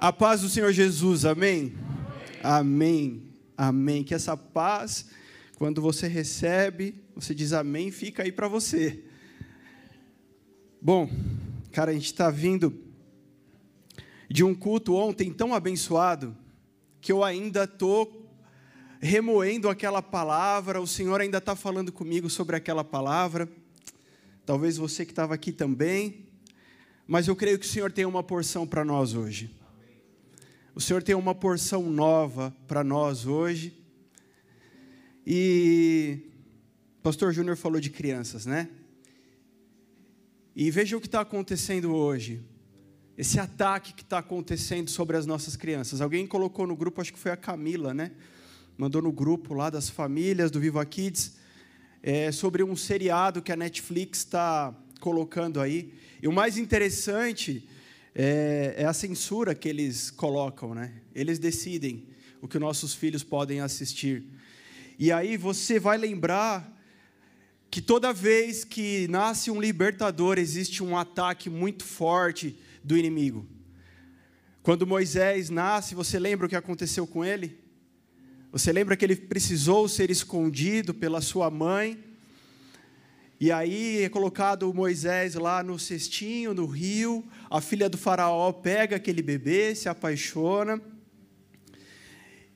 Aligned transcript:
A 0.00 0.10
paz 0.10 0.40
do 0.40 0.48
Senhor 0.48 0.72
Jesus, 0.72 1.26
amém? 1.26 1.74
Amém. 2.42 2.42
Amém. 2.42 3.22
amém. 3.54 4.02
Que 4.02 4.14
essa 4.14 4.34
paz, 4.34 5.04
quando 5.58 5.82
você 5.82 6.08
recebe, 6.08 6.94
você 7.14 7.34
diz 7.34 7.52
amém, 7.52 7.90
fica 7.90 8.22
aí 8.22 8.32
para 8.32 8.48
você. 8.48 9.04
Bom, 10.80 11.06
cara, 11.70 11.90
a 11.90 11.92
gente 11.94 12.06
está 12.06 12.30
vindo 12.30 12.82
de 14.26 14.42
um 14.42 14.54
culto 14.54 14.94
ontem 14.94 15.30
tão 15.30 15.52
abençoado 15.52 16.34
que 16.98 17.12
eu 17.12 17.22
ainda 17.22 17.64
estou 17.64 18.26
remoendo 19.00 19.68
aquela 19.68 20.00
palavra, 20.00 20.80
o 20.80 20.86
Senhor 20.86 21.20
ainda 21.20 21.36
está 21.36 21.54
falando 21.54 21.92
comigo 21.92 22.30
sobre 22.30 22.56
aquela 22.56 22.82
palavra. 22.82 23.46
Talvez 24.46 24.78
você 24.78 25.04
que 25.04 25.12
estava 25.12 25.34
aqui 25.34 25.52
também, 25.52 26.26
mas 27.06 27.28
eu 27.28 27.36
creio 27.36 27.58
que 27.58 27.66
o 27.66 27.68
Senhor 27.68 27.92
tem 27.92 28.06
uma 28.06 28.22
porção 28.22 28.66
para 28.66 28.82
nós 28.82 29.12
hoje. 29.12 29.59
O 30.72 30.80
Senhor 30.80 31.02
tem 31.02 31.16
uma 31.16 31.34
porção 31.34 31.90
nova 31.90 32.54
para 32.68 32.84
nós 32.84 33.26
hoje. 33.26 33.76
E 35.26 36.20
o 36.98 37.02
pastor 37.02 37.32
Júnior 37.32 37.56
falou 37.56 37.80
de 37.80 37.90
crianças, 37.90 38.46
né? 38.46 38.68
E 40.54 40.70
veja 40.70 40.96
o 40.96 41.00
que 41.00 41.08
está 41.08 41.22
acontecendo 41.22 41.92
hoje. 41.92 42.44
Esse 43.18 43.40
ataque 43.40 43.92
que 43.92 44.02
está 44.02 44.18
acontecendo 44.18 44.88
sobre 44.88 45.16
as 45.16 45.26
nossas 45.26 45.56
crianças. 45.56 46.00
Alguém 46.00 46.24
colocou 46.24 46.68
no 46.68 46.76
grupo, 46.76 47.00
acho 47.00 47.12
que 47.12 47.18
foi 47.18 47.32
a 47.32 47.36
Camila, 47.36 47.92
né? 47.92 48.12
Mandou 48.78 49.02
no 49.02 49.10
grupo 49.10 49.54
lá 49.54 49.70
das 49.70 49.90
famílias 49.90 50.52
do 50.52 50.60
Viva 50.60 50.84
Kids, 50.86 51.36
é, 52.00 52.30
sobre 52.30 52.62
um 52.62 52.76
seriado 52.76 53.42
que 53.42 53.50
a 53.50 53.56
Netflix 53.56 54.18
está 54.18 54.72
colocando 55.00 55.60
aí. 55.60 55.92
E 56.22 56.28
o 56.28 56.32
mais 56.32 56.56
interessante 56.56 57.68
é, 58.14 58.74
é 58.78 58.84
a 58.84 58.92
censura 58.92 59.54
que 59.54 59.68
eles 59.68 60.10
colocam, 60.10 60.74
né? 60.74 60.92
Eles 61.14 61.38
decidem 61.38 62.08
o 62.40 62.48
que 62.48 62.58
nossos 62.58 62.94
filhos 62.94 63.22
podem 63.22 63.60
assistir. 63.60 64.24
E 64.98 65.12
aí 65.12 65.36
você 65.36 65.78
vai 65.78 65.96
lembrar 65.96 66.76
que 67.70 67.80
toda 67.80 68.12
vez 68.12 68.64
que 68.64 69.06
nasce 69.08 69.50
um 69.50 69.60
libertador, 69.60 70.38
existe 70.38 70.82
um 70.82 70.96
ataque 70.96 71.48
muito 71.48 71.84
forte 71.84 72.58
do 72.82 72.96
inimigo. 72.96 73.46
Quando 74.62 74.86
Moisés 74.86 75.48
nasce, 75.48 75.94
você 75.94 76.18
lembra 76.18 76.46
o 76.46 76.48
que 76.48 76.56
aconteceu 76.56 77.06
com 77.06 77.24
ele? 77.24 77.58
Você 78.52 78.72
lembra 78.72 78.96
que 78.96 79.04
ele 79.04 79.14
precisou 79.14 79.88
ser 79.88 80.10
escondido 80.10 80.92
pela 80.92 81.20
sua 81.20 81.48
mãe? 81.48 82.09
E 83.40 83.50
aí 83.50 84.02
é 84.02 84.08
colocado 84.10 84.72
Moisés 84.74 85.34
lá 85.34 85.62
no 85.62 85.78
cestinho, 85.78 86.52
no 86.52 86.66
rio. 86.66 87.24
A 87.48 87.58
filha 87.58 87.88
do 87.88 87.96
faraó 87.96 88.52
pega 88.52 88.96
aquele 88.96 89.22
bebê, 89.22 89.74
se 89.74 89.88
apaixona. 89.88 90.78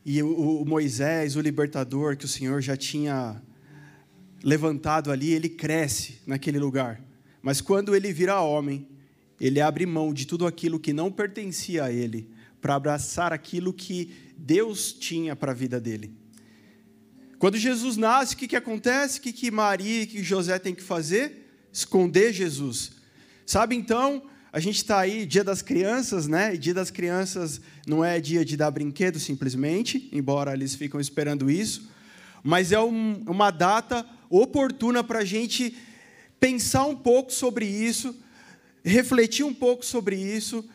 E 0.05 0.23
o, 0.23 0.61
o 0.61 0.67
Moisés, 0.67 1.37
o 1.37 1.41
libertador 1.41 2.19
que 2.19 2.27
o 2.27 2.29
Senhor 2.29 2.61
já 2.61 2.77
tinha 2.77 3.43
levantado 4.43 5.11
ali, 5.11 5.33
ele 5.33 5.49
cresce 5.49 6.21
naquele 6.27 6.59
lugar. 6.59 7.01
Mas 7.41 7.63
quando 7.63 7.97
ele 7.97 8.13
vira 8.13 8.43
homem, 8.43 8.87
ele 9.41 9.63
abre 9.63 9.87
mão 9.87 10.13
de 10.13 10.27
tudo 10.27 10.47
aquilo 10.47 10.79
que 10.79 10.93
não 10.93 11.11
pertencia 11.11 11.85
a 11.85 11.91
ele, 11.91 12.29
para 12.61 12.75
abraçar 12.75 13.33
aquilo 13.33 13.73
que 13.73 14.13
Deus 14.37 14.93
tinha 14.93 15.35
para 15.35 15.53
a 15.53 15.55
vida 15.55 15.81
dele. 15.81 16.24
Quando 17.45 17.59
Jesus 17.59 17.99
nasce, 17.99 18.33
o 18.33 18.39
que, 18.39 18.49
que 18.49 18.57
acontece? 18.57 19.19
O 19.19 19.21
que, 19.21 19.31
que 19.31 19.51
Maria 19.51 20.01
e 20.01 20.07
que 20.07 20.23
José 20.25 20.59
têm 20.59 20.75
que 20.75 20.83
fazer? 20.83 21.47
Esconder 21.71 22.33
Jesus. 22.33 22.93
Sabe 23.45 23.77
então, 23.77 24.23
a 24.51 24.59
gente 24.59 24.77
está 24.77 25.01
aí, 25.01 25.27
dia 25.27 25.45
das 25.45 25.61
crianças, 25.61 26.27
né? 26.27 26.55
E 26.55 26.57
dia 26.57 26.73
das 26.73 26.91
crianças 26.91 27.61
não 27.87 28.03
é 28.03 28.19
dia 28.19 28.47
de 28.47 28.57
dar 28.57 28.71
brinquedo 28.71 29.21
simplesmente, 29.21 30.09
embora 30.11 30.55
eles 30.55 30.75
ficam 30.75 30.99
esperando 30.99 31.51
isso, 31.51 31.91
mas 32.43 32.73
é 32.73 32.81
um, 32.81 33.23
uma 33.27 33.51
data 33.51 34.07
oportuna 34.31 35.05
para 35.05 35.19
a 35.19 35.25
gente 35.27 35.77
pensar 36.41 36.87
um 36.87 36.97
pouco 36.97 37.31
sobre 37.31 37.67
isso, 37.67 38.19
refletir 38.83 39.45
um 39.45 39.53
pouco 39.53 39.85
sobre 39.85 40.17
isso, 40.17 40.67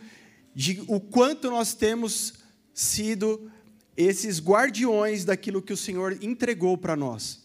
de 0.54 0.84
o 0.86 1.00
quanto 1.00 1.50
nós 1.50 1.74
temos 1.74 2.36
sido 2.76 3.52
esses 4.00 4.40
guardiões 4.40 5.26
daquilo 5.26 5.62
que 5.62 5.74
o 5.74 5.78
Senhor 5.78 6.18
entregou 6.24 6.78
para 6.78 6.96
nós. 6.96 7.44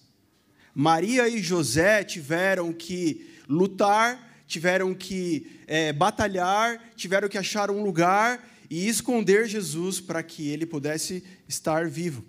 Maria 0.72 1.28
e 1.28 1.42
José 1.42 2.04
tiveram 2.04 2.72
que 2.72 3.28
lutar, 3.48 4.44
tiveram 4.46 4.94
que 4.94 5.60
é, 5.66 5.92
batalhar, 5.92 6.80
tiveram 6.94 7.28
que 7.28 7.36
achar 7.36 7.72
um 7.72 7.82
lugar 7.82 8.48
e 8.70 8.86
esconder 8.86 9.48
Jesus 9.48 10.00
para 10.00 10.22
que 10.22 10.48
ele 10.48 10.64
pudesse 10.64 11.24
estar 11.48 11.88
vivo. 11.88 12.24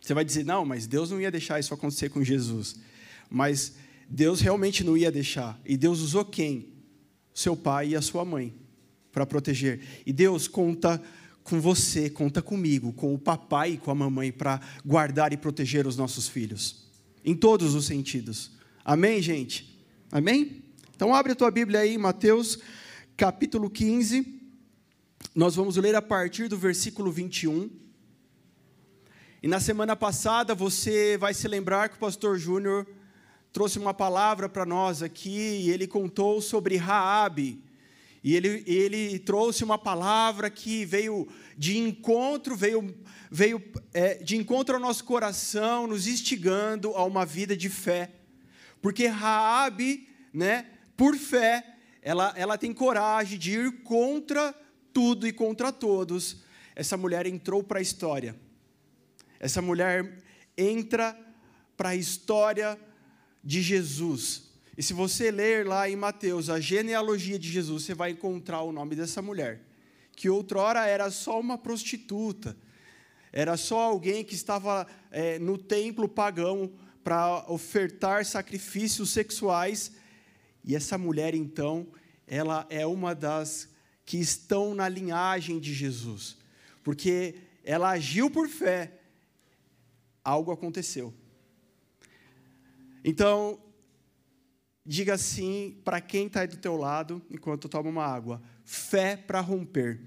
Você 0.00 0.14
vai 0.14 0.24
dizer, 0.24 0.44
não, 0.44 0.64
mas 0.64 0.86
Deus 0.86 1.10
não 1.10 1.20
ia 1.20 1.30
deixar 1.30 1.58
isso 1.58 1.74
acontecer 1.74 2.10
com 2.10 2.22
Jesus. 2.22 2.76
Mas 3.28 3.74
Deus 4.08 4.40
realmente 4.40 4.84
não 4.84 4.96
ia 4.96 5.10
deixar. 5.10 5.60
E 5.64 5.76
Deus 5.76 5.98
usou 5.98 6.24
quem? 6.24 6.68
Seu 7.32 7.56
pai 7.56 7.88
e 7.88 7.96
a 7.96 8.02
sua 8.02 8.24
mãe 8.24 8.54
para 9.10 9.26
proteger. 9.26 9.80
E 10.06 10.12
Deus 10.12 10.46
conta 10.46 11.02
com 11.44 11.60
você, 11.60 12.10
conta 12.10 12.42
comigo, 12.42 12.92
com 12.92 13.14
o 13.14 13.18
papai 13.18 13.72
e 13.72 13.78
com 13.78 13.90
a 13.90 13.94
mamãe 13.94 14.32
para 14.32 14.60
guardar 14.84 15.32
e 15.32 15.36
proteger 15.36 15.86
os 15.86 15.96
nossos 15.96 16.26
filhos, 16.26 16.86
em 17.24 17.36
todos 17.36 17.74
os 17.74 17.84
sentidos. 17.84 18.50
Amém, 18.84 19.22
gente? 19.22 19.78
Amém? 20.10 20.64
Então 20.96 21.14
abre 21.14 21.32
a 21.32 21.36
tua 21.36 21.50
Bíblia 21.50 21.80
aí, 21.80 21.96
Mateus 21.96 22.58
capítulo 23.16 23.70
15. 23.70 24.40
Nós 25.36 25.54
vamos 25.54 25.76
ler 25.76 25.94
a 25.94 26.02
partir 26.02 26.48
do 26.48 26.56
versículo 26.56 27.12
21. 27.12 27.70
E 29.40 29.46
na 29.46 29.60
semana 29.60 29.94
passada 29.94 30.54
você 30.54 31.16
vai 31.16 31.32
se 31.32 31.46
lembrar 31.46 31.88
que 31.88 31.96
o 31.96 32.00
pastor 32.00 32.38
Júnior 32.38 32.86
trouxe 33.52 33.78
uma 33.78 33.94
palavra 33.94 34.48
para 34.48 34.66
nós 34.66 35.00
aqui 35.00 35.60
e 35.62 35.70
ele 35.70 35.86
contou 35.86 36.40
sobre 36.40 36.76
Raabe 36.76 37.62
e 38.24 38.34
ele, 38.34 38.64
ele 38.66 39.18
trouxe 39.18 39.62
uma 39.62 39.76
palavra 39.76 40.48
que 40.48 40.86
veio 40.86 41.28
de 41.58 41.76
encontro, 41.76 42.56
veio, 42.56 42.96
veio 43.30 43.62
é, 43.92 44.14
de 44.14 44.34
encontro 44.34 44.76
ao 44.76 44.80
nosso 44.80 45.04
coração, 45.04 45.86
nos 45.86 46.06
instigando 46.06 46.96
a 46.96 47.04
uma 47.04 47.26
vida 47.26 47.54
de 47.54 47.68
fé. 47.68 48.10
Porque 48.80 49.06
Raabe, 49.06 50.08
né, 50.32 50.66
por 50.96 51.14
fé, 51.16 51.76
ela, 52.00 52.32
ela 52.34 52.56
tem 52.56 52.72
coragem 52.72 53.38
de 53.38 53.58
ir 53.58 53.82
contra 53.82 54.54
tudo 54.90 55.26
e 55.26 55.32
contra 55.32 55.70
todos. 55.70 56.38
Essa 56.74 56.96
mulher 56.96 57.26
entrou 57.26 57.62
para 57.62 57.78
a 57.78 57.82
história. 57.82 58.34
Essa 59.38 59.60
mulher 59.60 60.22
entra 60.56 61.14
para 61.76 61.90
a 61.90 61.96
história 61.96 62.80
de 63.42 63.60
Jesus. 63.60 64.43
E 64.76 64.82
se 64.82 64.92
você 64.92 65.30
ler 65.30 65.66
lá 65.66 65.88
em 65.88 65.94
Mateus 65.94 66.50
a 66.50 66.58
genealogia 66.58 67.38
de 67.38 67.48
Jesus, 67.48 67.84
você 67.84 67.94
vai 67.94 68.10
encontrar 68.10 68.62
o 68.62 68.72
nome 68.72 68.96
dessa 68.96 69.22
mulher, 69.22 69.60
que 70.16 70.28
outrora 70.28 70.86
era 70.86 71.10
só 71.10 71.38
uma 71.38 71.56
prostituta, 71.56 72.56
era 73.32 73.56
só 73.56 73.80
alguém 73.80 74.24
que 74.24 74.34
estava 74.34 74.86
é, 75.10 75.38
no 75.38 75.56
templo 75.58 76.08
pagão 76.08 76.72
para 77.02 77.44
ofertar 77.48 78.24
sacrifícios 78.24 79.10
sexuais. 79.10 79.92
E 80.64 80.74
essa 80.74 80.96
mulher, 80.96 81.34
então, 81.34 81.86
ela 82.26 82.66
é 82.70 82.86
uma 82.86 83.14
das 83.14 83.68
que 84.04 84.18
estão 84.18 84.74
na 84.74 84.88
linhagem 84.88 85.58
de 85.58 85.72
Jesus, 85.72 86.36
porque 86.82 87.36
ela 87.64 87.90
agiu 87.90 88.30
por 88.30 88.48
fé, 88.48 88.92
algo 90.22 90.50
aconteceu. 90.52 91.12
Então, 93.04 93.58
Diga 94.86 95.14
assim 95.14 95.78
para 95.82 95.98
quem 95.98 96.26
está 96.26 96.42
aí 96.42 96.46
do 96.46 96.58
teu 96.58 96.76
lado 96.76 97.22
enquanto 97.30 97.70
toma 97.70 97.88
uma 97.88 98.04
água: 98.04 98.42
fé 98.64 99.16
para 99.16 99.40
romper. 99.40 99.98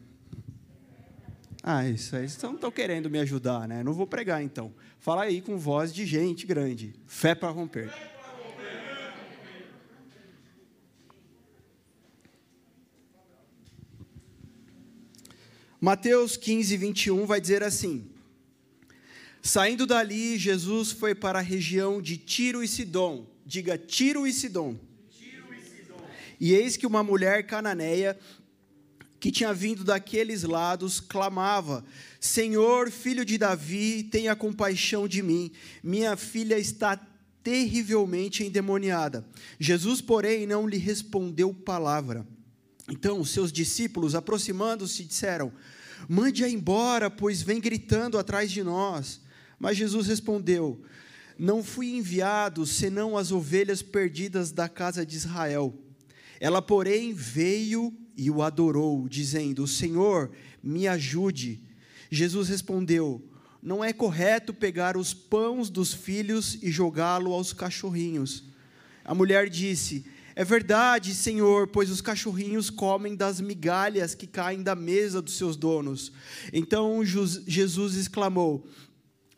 Ah, 1.64 1.88
isso 1.88 2.16
aí, 2.16 2.30
vocês 2.30 2.42
não 2.44 2.54
estão 2.54 2.72
querendo 2.72 3.10
me 3.10 3.18
ajudar, 3.20 3.68
né? 3.68 3.84
Não 3.84 3.92
vou 3.92 4.06
pregar 4.06 4.42
então. 4.42 4.74
Fala 5.00 5.24
aí 5.24 5.42
com 5.42 5.58
voz 5.58 5.92
de 5.92 6.06
gente 6.06 6.46
grande: 6.46 6.94
fé 7.08 7.34
para 7.34 7.50
romper. 7.50 7.92
Mateus 15.82 16.38
15, 16.38 16.78
21 16.78 17.26
vai 17.26 17.42
dizer 17.42 17.64
assim: 17.64 18.12
Saindo 19.42 19.88
dali, 19.88 20.38
Jesus 20.38 20.92
foi 20.92 21.16
para 21.16 21.40
a 21.40 21.42
região 21.42 22.00
de 22.00 22.16
Tiro 22.16 22.64
e 22.64 22.68
Sidom 22.68 23.37
Diga 23.48 23.78
Tiro 23.78 24.28
e 24.28 24.34
Sidom. 24.34 24.78
Tiro 25.10 25.46
e, 26.38 26.50
e 26.50 26.54
eis 26.54 26.76
que 26.76 26.86
uma 26.86 27.02
mulher 27.02 27.48
cananeia 27.48 28.20
que 29.22 29.32
tinha 29.32 29.54
vindo 29.54 29.86
daqueles 29.86 30.44
lados 30.44 31.00
clamava: 31.00 31.86
Senhor, 32.20 32.92
filho 32.92 33.24
de 33.24 33.38
Davi, 33.38 34.04
tenha 34.04 34.36
compaixão 34.36 35.08
de 35.08 35.24
mim. 35.24 35.50
Minha 35.82 36.18
filha 36.18 36.60
está 36.60 36.98
terrivelmente 37.42 38.44
endemoniada. 38.44 39.26
Jesus, 39.58 40.02
porém, 40.02 40.46
não 40.46 40.68
lhe 40.68 40.78
respondeu 40.78 41.54
palavra. 41.54 42.28
Então, 42.90 43.24
seus 43.24 43.50
discípulos, 43.50 44.14
aproximando-se, 44.14 45.06
disseram: 45.06 45.54
Mande-a 46.10 46.50
embora, 46.50 47.10
pois 47.10 47.42
vem 47.42 47.62
gritando 47.62 48.18
atrás 48.18 48.52
de 48.52 48.62
nós. 48.62 49.22
Mas 49.58 49.78
Jesus 49.78 50.06
respondeu: 50.08 50.84
Não 51.38 51.64
fui 51.64 51.96
enviado 51.96 52.66
senão 52.66 53.18
as 53.18 53.32
ovelhas 53.32 53.82
perdidas 53.82 54.52
da 54.52 54.68
casa 54.68 55.06
de 55.06 55.16
Israel. 55.16 55.74
Ela, 56.40 56.62
porém, 56.62 57.14
veio 57.14 57.94
e 58.16 58.32
o 58.32 58.42
adorou, 58.42 59.08
dizendo: 59.08 59.68
Senhor, 59.68 60.32
me 60.64 60.88
ajude. 60.88 61.62
Jesus 62.10 62.50
respondeu: 62.50 63.24
Não 63.62 63.84
é 63.84 63.94
correto 63.94 64.54
pegar 64.54 64.98
os 64.98 65.14
pães 65.14 65.70
dos 65.70 65.94
filhos 65.94 66.58
e 66.62 66.72
jogá-lo 66.72 67.32
aos 67.34 67.54
cachorrinhos. 67.54 68.46
A 69.06 69.14
mulher 69.14 69.50
disse: 69.50 70.06
É 70.36 70.44
verdade, 70.44 71.14
Senhor, 71.14 71.68
pois 71.68 71.92
os 71.92 72.02
cachorrinhos 72.02 72.70
comem 72.70 73.16
das 73.16 73.40
migalhas 73.40 74.16
que 74.16 74.26
caem 74.26 74.64
da 74.64 74.76
mesa 74.76 75.22
dos 75.22 75.38
seus 75.38 75.56
donos. 75.56 76.12
Então 76.52 77.04
Jesus 77.06 77.96
exclamou: 77.96 78.68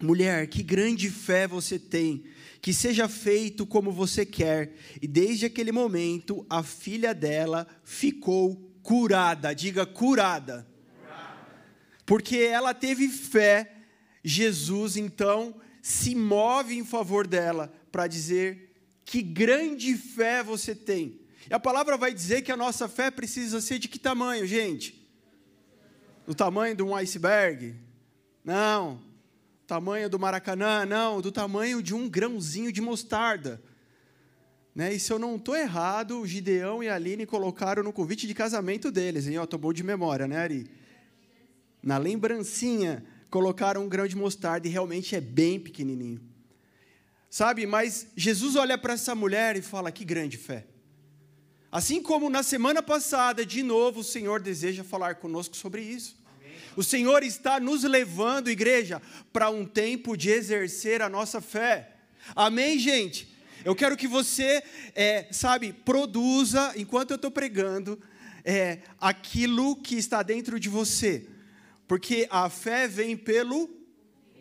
Mulher, 0.02 0.48
que 0.48 0.64
grande 0.64 1.10
fé 1.10 1.46
você 1.46 1.78
tem, 1.78 2.24
que 2.62 2.74
seja 2.74 3.10
feito 3.10 3.66
como 3.66 3.92
você 3.92 4.26
quer. 4.26 4.74
E 5.02 5.08
desde 5.08 5.46
aquele 5.46 5.74
momento, 5.74 6.46
a 6.50 6.64
filha 6.64 7.14
dela 7.14 7.68
ficou 7.84 8.56
curada. 8.82 9.54
Diga 9.54 9.86
curada. 9.86 10.66
Porque 12.06 12.38
ela 12.38 12.74
teve 12.74 13.10
fé, 13.10 13.72
Jesus 14.24 14.96
então 14.96 15.60
se 15.82 16.16
move 16.16 16.78
em 16.78 16.86
favor 16.86 17.28
dela 17.28 17.72
para 17.92 18.08
dizer: 18.08 18.74
que 19.04 19.22
grande 19.22 19.96
fé 19.96 20.42
você 20.42 20.74
tem. 20.74 21.20
E 21.50 21.54
a 21.54 21.60
palavra 21.60 21.98
vai 21.98 22.14
dizer 22.14 22.42
que 22.42 22.52
a 22.52 22.58
nossa 22.58 22.88
fé 22.88 23.12
precisa 23.12 23.60
ser 23.60 23.80
de 23.80 23.90
que 23.90 24.00
tamanho, 24.00 24.48
gente? 24.48 25.10
Do 26.26 26.34
tamanho 26.34 26.76
de 26.76 26.84
um 26.84 26.96
iceberg? 26.96 27.76
Não 28.46 29.09
tamanho 29.70 30.10
do 30.10 30.18
Maracanã, 30.18 30.84
não, 30.84 31.22
do 31.22 31.32
tamanho 31.32 31.84
de 31.84 31.94
um 31.94 32.10
grãozinho 32.10 32.72
de 32.72 32.82
mostarda. 32.82 33.62
Né? 34.74 34.96
E 34.96 35.00
se 35.00 35.14
eu 35.14 35.20
não 35.20 35.36
estou 35.36 35.56
errado, 35.56 36.20
o 36.20 36.26
Gideão 36.26 36.82
e 36.82 36.90
a 36.90 36.96
Aline 36.96 37.24
colocaram 37.24 37.84
no 37.84 37.94
convite 37.94 38.26
de 38.26 38.34
casamento 38.34 38.92
deles, 38.92 39.28
hein? 39.28 39.36
Estou 39.36 39.60
bom 39.60 39.72
de 39.72 39.84
memória, 39.84 40.28
né, 40.28 40.38
Ari? 40.38 40.72
Na 41.84 42.00
lembrancinha, 42.00 43.06
colocaram 43.30 43.84
um 43.84 43.88
grão 43.88 44.08
de 44.08 44.16
mostarda 44.16 44.68
e 44.68 44.72
realmente 44.72 45.16
é 45.16 45.22
bem 45.22 45.60
pequenininho. 45.60 46.20
Sabe, 47.30 47.68
mas 47.68 48.08
Jesus 48.16 48.56
olha 48.56 48.76
para 48.76 48.94
essa 48.94 49.14
mulher 49.14 49.56
e 49.56 49.62
fala: 49.62 49.92
que 49.92 50.04
grande 50.04 50.36
fé. 50.36 50.66
Assim 51.72 52.02
como 52.02 52.28
na 52.28 52.42
semana 52.42 52.82
passada, 52.82 53.46
de 53.46 53.62
novo, 53.62 54.00
o 54.00 54.04
Senhor 54.04 54.42
deseja 54.42 54.84
falar 54.84 55.16
conosco 55.16 55.56
sobre 55.56 55.84
isso. 55.84 56.19
O 56.80 56.84
Senhor 56.84 57.24
está 57.24 57.60
nos 57.60 57.84
levando, 57.84 58.50
igreja, 58.50 59.02
para 59.34 59.50
um 59.50 59.66
tempo 59.66 60.16
de 60.16 60.30
exercer 60.30 61.02
a 61.02 61.10
nossa 61.10 61.42
fé. 61.42 61.94
Amém, 62.34 62.80
gente? 62.80 63.28
Eu 63.66 63.76
quero 63.76 63.98
que 63.98 64.08
você, 64.08 64.64
é, 64.96 65.28
sabe, 65.30 65.74
produza, 65.74 66.72
enquanto 66.78 67.12
eu 67.12 67.16
estou 67.16 67.30
pregando, 67.30 68.00
é, 68.46 68.80
aquilo 68.98 69.76
que 69.76 69.98
está 69.98 70.24
dentro 70.24 70.58
de 70.58 70.70
você. 70.70 71.28
Porque 71.86 72.26
a 72.32 72.50
fé 72.50 72.88
vem 72.88 73.18
pelo 73.18 73.70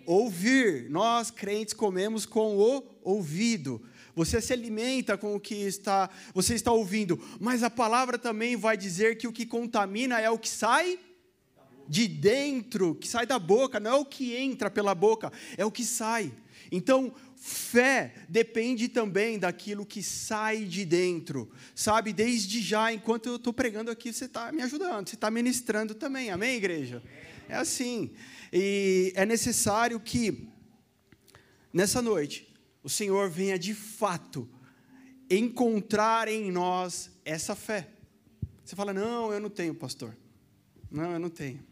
ouvir. 0.06 0.88
Nós, 0.90 1.32
crentes, 1.32 1.75
comemos 1.75 2.25
com 2.25 2.56
o 2.56 2.85
ouvido. 3.02 3.82
Você 4.14 4.40
se 4.40 4.52
alimenta 4.52 5.19
com 5.19 5.35
o 5.35 5.40
que 5.40 5.56
está, 5.56 6.08
você 6.32 6.55
está 6.55 6.70
ouvindo. 6.70 7.20
Mas 7.40 7.64
a 7.64 7.69
palavra 7.69 8.17
também 8.17 8.55
vai 8.55 8.76
dizer 8.76 9.19
que 9.19 9.26
o 9.26 9.32
que 9.32 9.44
contamina 9.44 10.20
é 10.20 10.31
o 10.31 10.38
que 10.38 10.49
sai 10.49 11.00
de 11.88 12.06
dentro, 12.06 12.94
que 12.94 13.08
sai 13.08 13.26
da 13.26 13.38
boca, 13.38 13.81
não 13.81 13.90
é 13.90 13.94
o 13.94 14.05
que 14.05 14.37
entra 14.37 14.70
pela 14.70 14.94
boca, 14.94 15.32
é 15.56 15.64
o 15.64 15.73
que 15.73 15.85
sai. 15.85 16.32
Então, 16.70 17.14
fé 17.35 18.12
depende 18.29 18.88
também 18.88 19.38
daquilo 19.38 19.87
que 19.87 20.02
sai 20.02 20.64
de 20.64 20.85
dentro, 20.85 21.50
sabe? 21.75 22.12
Desde 22.12 22.61
já, 22.61 22.93
enquanto 22.93 23.26
eu 23.26 23.37
estou 23.37 23.52
pregando 23.52 23.90
aqui, 23.90 24.12
você 24.12 24.26
está 24.26 24.52
me 24.52 24.62
ajudando, 24.62 25.08
você 25.08 25.14
está 25.14 25.31
ministrando 25.31 25.94
também, 25.94 26.31
amém, 26.31 26.56
igreja? 26.56 27.02
É 27.49 27.55
assim. 27.55 28.11
E 28.52 29.12
é 29.17 29.25
necessário 29.25 29.99
que, 29.99 30.49
nessa 31.73 32.02
noite, 32.02 32.55
o 32.82 32.88
Senhor 32.88 33.31
venha 33.31 33.58
de 33.58 33.73
fato 33.73 34.49
encontrar 35.31 36.29
em 36.29 36.50
nós 36.50 37.11
essa 37.25 37.55
fé. 37.55 37.88
Você 38.64 38.76
fala, 38.76 38.93
não, 38.93 39.32
eu 39.32 39.40
não 39.40 39.49
tenho, 39.49 39.75
pastor. 39.75 40.14
Não, 40.90 41.12
eu 41.12 41.19
não 41.19 41.31
tenho. 41.31 41.67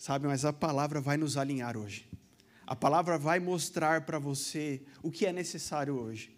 Sabe, 0.00 0.26
mas 0.26 0.46
a 0.46 0.52
palavra 0.52 0.98
vai 0.98 1.18
nos 1.18 1.36
alinhar 1.36 1.76
hoje. 1.76 2.08
A 2.66 2.74
palavra 2.74 3.18
vai 3.18 3.38
mostrar 3.38 4.00
para 4.06 4.18
você 4.18 4.80
o 5.02 5.10
que 5.10 5.26
é 5.26 5.32
necessário 5.32 5.94
hoje. 5.94 6.34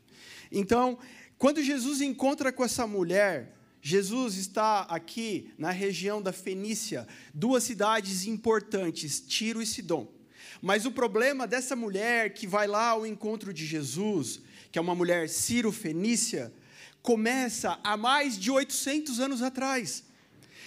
Então, 0.50 0.98
quando 1.38 1.62
Jesus 1.62 2.00
encontra 2.00 2.52
com 2.52 2.64
essa 2.64 2.88
mulher, 2.88 3.56
Jesus 3.80 4.34
está 4.34 4.80
aqui 4.80 5.54
na 5.56 5.70
região 5.70 6.20
da 6.20 6.32
Fenícia, 6.32 7.06
duas 7.32 7.62
cidades 7.62 8.26
importantes, 8.26 9.20
Tiro 9.20 9.62
e 9.62 9.66
Sidom. 9.66 10.12
Mas 10.60 10.84
o 10.84 10.90
problema 10.90 11.46
dessa 11.46 11.76
mulher 11.76 12.34
que 12.34 12.48
vai 12.48 12.66
lá 12.66 12.88
ao 12.88 13.06
encontro 13.06 13.54
de 13.54 13.64
Jesus, 13.64 14.40
que 14.72 14.78
é 14.78 14.82
uma 14.82 14.96
mulher 14.96 15.28
ciro-fenícia, 15.28 16.52
começa 17.00 17.78
há 17.84 17.96
mais 17.96 18.36
de 18.36 18.50
800 18.50 19.20
anos 19.20 19.40
atrás. 19.40 20.02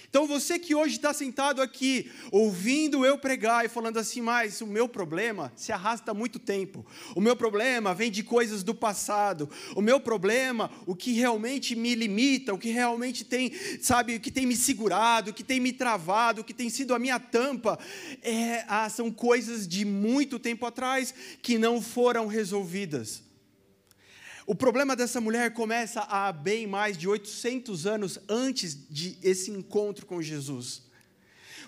Então 0.08 0.26
você 0.26 0.58
que 0.58 0.74
hoje 0.74 0.96
está 0.96 1.12
sentado 1.12 1.60
aqui, 1.60 2.10
ouvindo 2.30 3.04
eu 3.04 3.18
pregar 3.18 3.64
e 3.64 3.68
falando 3.68 3.98
assim, 3.98 4.20
mas 4.20 4.60
o 4.60 4.66
meu 4.66 4.88
problema 4.88 5.52
se 5.56 5.72
arrasta 5.72 6.10
há 6.10 6.14
muito 6.14 6.38
tempo. 6.38 6.86
O 7.14 7.20
meu 7.20 7.36
problema 7.36 7.94
vem 7.94 8.10
de 8.10 8.22
coisas 8.22 8.62
do 8.62 8.74
passado. 8.74 9.48
O 9.74 9.82
meu 9.82 10.00
problema, 10.00 10.70
o 10.86 10.94
que 10.94 11.12
realmente 11.12 11.74
me 11.74 11.94
limita, 11.94 12.54
o 12.54 12.58
que 12.58 12.70
realmente 12.70 13.24
tem, 13.24 13.52
sabe, 13.80 14.16
o 14.16 14.20
que 14.20 14.30
tem 14.30 14.46
me 14.46 14.56
segurado, 14.56 15.30
o 15.30 15.34
que 15.34 15.44
tem 15.44 15.60
me 15.60 15.72
travado, 15.72 16.40
o 16.40 16.44
que 16.44 16.54
tem 16.54 16.70
sido 16.70 16.94
a 16.94 16.98
minha 16.98 17.18
tampa, 17.18 17.78
é, 18.22 18.64
ah, 18.68 18.88
são 18.88 19.10
coisas 19.10 19.66
de 19.66 19.84
muito 19.84 20.38
tempo 20.38 20.64
atrás 20.66 21.12
que 21.42 21.58
não 21.58 21.82
foram 21.82 22.26
resolvidas. 22.26 23.25
O 24.46 24.54
problema 24.54 24.94
dessa 24.94 25.20
mulher 25.20 25.52
começa 25.52 26.02
há 26.02 26.30
bem 26.30 26.68
mais 26.68 26.96
de 26.96 27.08
800 27.08 27.84
anos 27.84 28.16
antes 28.28 28.78
de 28.88 29.18
esse 29.20 29.50
encontro 29.50 30.06
com 30.06 30.22
Jesus. 30.22 30.86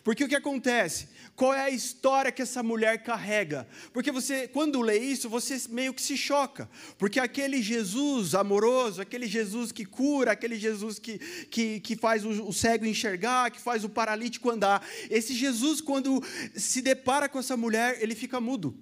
Porque 0.05 0.23
o 0.23 0.29
que 0.29 0.37
acontece? 0.37 1.09
Qual 1.35 1.53
é 1.53 1.61
a 1.61 1.71
história 1.71 2.31
que 2.31 2.41
essa 2.41 2.63
mulher 2.63 3.03
carrega? 3.03 3.67
Porque 3.93 4.13
você, 4.13 4.47
quando 4.47 4.81
lê 4.81 4.97
isso, 4.97 5.29
você 5.29 5.61
meio 5.69 5.93
que 5.93 6.01
se 6.01 6.17
choca. 6.17 6.71
Porque 6.97 7.19
aquele 7.19 7.61
Jesus 7.61 8.35
amoroso, 8.35 9.03
aquele 9.03 9.27
Jesus 9.27 9.73
que 9.73 9.85
cura, 9.85 10.33
aquele 10.33 10.57
Jesus 10.57 11.01
que, 11.01 11.19
que, 11.47 11.81
que 11.81 11.97
faz 11.97 12.25
o, 12.25 12.31
o 12.47 12.53
cego 12.53 12.87
enxergar, 12.87 13.51
que 13.51 13.61
faz 13.61 13.83
o 13.83 13.89
paralítico 13.89 14.51
andar, 14.51 14.87
esse 15.11 15.35
Jesus, 15.35 15.81
quando 15.81 16.23
se 16.55 16.81
depara 16.81 17.29
com 17.29 17.41
essa 17.41 17.57
mulher, 17.57 18.01
ele 18.01 18.15
fica 18.15 18.41
mudo. 18.41 18.77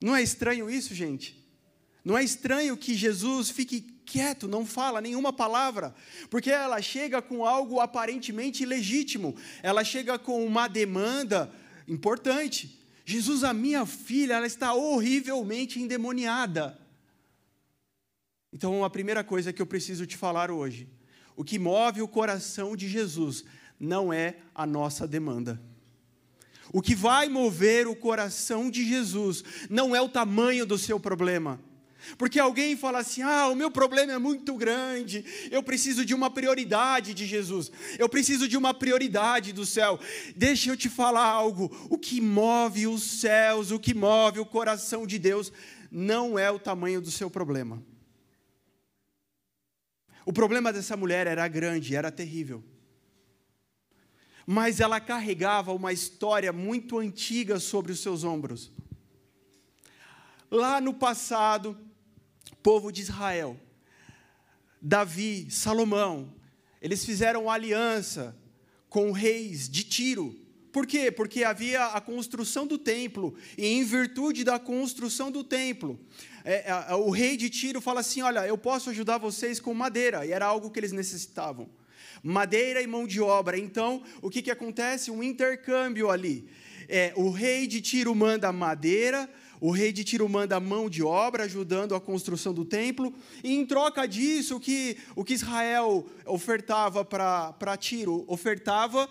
Não 0.00 0.14
é 0.14 0.22
estranho 0.22 0.70
isso, 0.70 0.94
gente? 0.94 1.43
Não 2.04 2.18
é 2.18 2.22
estranho 2.22 2.76
que 2.76 2.94
Jesus 2.94 3.48
fique 3.48 3.80
quieto, 4.04 4.46
não 4.46 4.66
fala 4.66 5.00
nenhuma 5.00 5.32
palavra, 5.32 5.94
porque 6.28 6.50
ela 6.50 6.80
chega 6.82 7.22
com 7.22 7.46
algo 7.46 7.80
aparentemente 7.80 8.66
legítimo, 8.66 9.34
ela 9.62 9.82
chega 9.82 10.18
com 10.18 10.44
uma 10.44 10.68
demanda 10.68 11.50
importante. 11.88 12.78
Jesus, 13.06 13.42
a 13.42 13.54
minha 13.54 13.86
filha, 13.86 14.34
ela 14.34 14.46
está 14.46 14.74
horrivelmente 14.74 15.80
endemoniada. 15.80 16.78
Então, 18.52 18.84
a 18.84 18.90
primeira 18.90 19.24
coisa 19.24 19.52
que 19.52 19.60
eu 19.60 19.66
preciso 19.66 20.06
te 20.06 20.16
falar 20.16 20.50
hoje, 20.50 20.88
o 21.34 21.42
que 21.42 21.58
move 21.58 22.02
o 22.02 22.08
coração 22.08 22.76
de 22.76 22.86
Jesus 22.86 23.44
não 23.80 24.12
é 24.12 24.36
a 24.54 24.66
nossa 24.66 25.08
demanda. 25.08 25.60
O 26.72 26.82
que 26.82 26.94
vai 26.94 27.28
mover 27.28 27.86
o 27.86 27.96
coração 27.96 28.70
de 28.70 28.86
Jesus 28.86 29.42
não 29.70 29.96
é 29.96 30.00
o 30.00 30.08
tamanho 30.08 30.66
do 30.66 30.78
seu 30.78 31.00
problema 31.00 31.60
porque 32.16 32.38
alguém 32.38 32.76
fala 32.76 32.98
assim: 32.98 33.22
ah, 33.22 33.48
o 33.48 33.54
meu 33.54 33.70
problema 33.70 34.12
é 34.12 34.18
muito 34.18 34.54
grande, 34.54 35.24
eu 35.50 35.62
preciso 35.62 36.04
de 36.04 36.14
uma 36.14 36.30
prioridade 36.30 37.14
de 37.14 37.26
Jesus, 37.26 37.70
eu 37.98 38.08
preciso 38.08 38.48
de 38.48 38.56
uma 38.56 38.74
prioridade 38.74 39.52
do 39.52 39.66
céu. 39.66 39.98
Deixa 40.36 40.70
eu 40.70 40.76
te 40.76 40.88
falar 40.88 41.26
algo: 41.26 41.70
o 41.90 41.98
que 41.98 42.20
move 42.20 42.86
os 42.86 43.02
céus, 43.02 43.70
o 43.70 43.78
que 43.78 43.94
move 43.94 44.40
o 44.40 44.46
coração 44.46 45.06
de 45.06 45.18
Deus, 45.18 45.52
não 45.90 46.38
é 46.38 46.50
o 46.50 46.58
tamanho 46.58 47.00
do 47.00 47.10
seu 47.10 47.30
problema. 47.30 47.82
O 50.26 50.32
problema 50.32 50.72
dessa 50.72 50.96
mulher 50.96 51.26
era 51.26 51.46
grande, 51.46 51.94
era 51.94 52.10
terrível. 52.10 52.64
Mas 54.46 54.80
ela 54.80 55.00
carregava 55.00 55.72
uma 55.72 55.92
história 55.92 56.52
muito 56.52 56.98
antiga 56.98 57.60
sobre 57.60 57.92
os 57.92 58.00
seus 58.00 58.24
ombros. 58.24 58.72
Lá 60.50 60.80
no 60.80 60.94
passado, 60.94 61.76
povo 62.64 62.90
de 62.90 63.02
Israel, 63.02 63.60
Davi, 64.80 65.48
Salomão, 65.50 66.32
eles 66.80 67.04
fizeram 67.04 67.50
aliança 67.50 68.34
com 68.88 69.12
reis 69.12 69.68
de 69.68 69.84
Tiro. 69.84 70.34
Por 70.72 70.86
quê? 70.86 71.12
Porque 71.12 71.44
havia 71.44 71.88
a 71.88 72.00
construção 72.00 72.66
do 72.66 72.78
templo, 72.78 73.36
e 73.58 73.66
em 73.66 73.84
virtude 73.84 74.42
da 74.44 74.58
construção 74.58 75.30
do 75.30 75.44
templo, 75.44 76.00
é, 76.42 76.70
a, 76.70 76.96
o 76.96 77.10
rei 77.10 77.36
de 77.36 77.50
Tiro 77.50 77.82
fala 77.82 78.00
assim: 78.00 78.22
Olha, 78.22 78.46
eu 78.46 78.56
posso 78.56 78.88
ajudar 78.88 79.18
vocês 79.18 79.60
com 79.60 79.74
madeira, 79.74 80.24
e 80.24 80.32
era 80.32 80.46
algo 80.46 80.70
que 80.70 80.80
eles 80.80 80.90
necessitavam. 80.90 81.68
Madeira 82.22 82.80
e 82.80 82.86
mão 82.86 83.06
de 83.06 83.20
obra. 83.20 83.58
Então, 83.58 84.02
o 84.22 84.30
que, 84.30 84.40
que 84.40 84.50
acontece? 84.50 85.10
Um 85.10 85.22
intercâmbio 85.22 86.10
ali. 86.10 86.48
É, 86.88 87.12
o 87.14 87.28
rei 87.28 87.66
de 87.66 87.82
Tiro 87.82 88.14
manda 88.14 88.50
madeira, 88.50 89.28
o 89.66 89.70
rei 89.70 89.94
de 89.94 90.04
Tiro 90.04 90.28
manda 90.28 90.60
mão 90.60 90.90
de 90.90 91.02
obra, 91.02 91.44
ajudando 91.44 91.94
a 91.94 92.00
construção 92.00 92.52
do 92.52 92.66
templo, 92.66 93.14
e 93.42 93.54
em 93.54 93.64
troca 93.64 94.06
disso, 94.06 94.56
o 94.56 94.60
que, 94.60 94.98
o 95.16 95.24
que 95.24 95.32
Israel 95.32 96.06
ofertava 96.26 97.02
para 97.02 97.74
Tiro? 97.78 98.26
Ofertava 98.28 99.08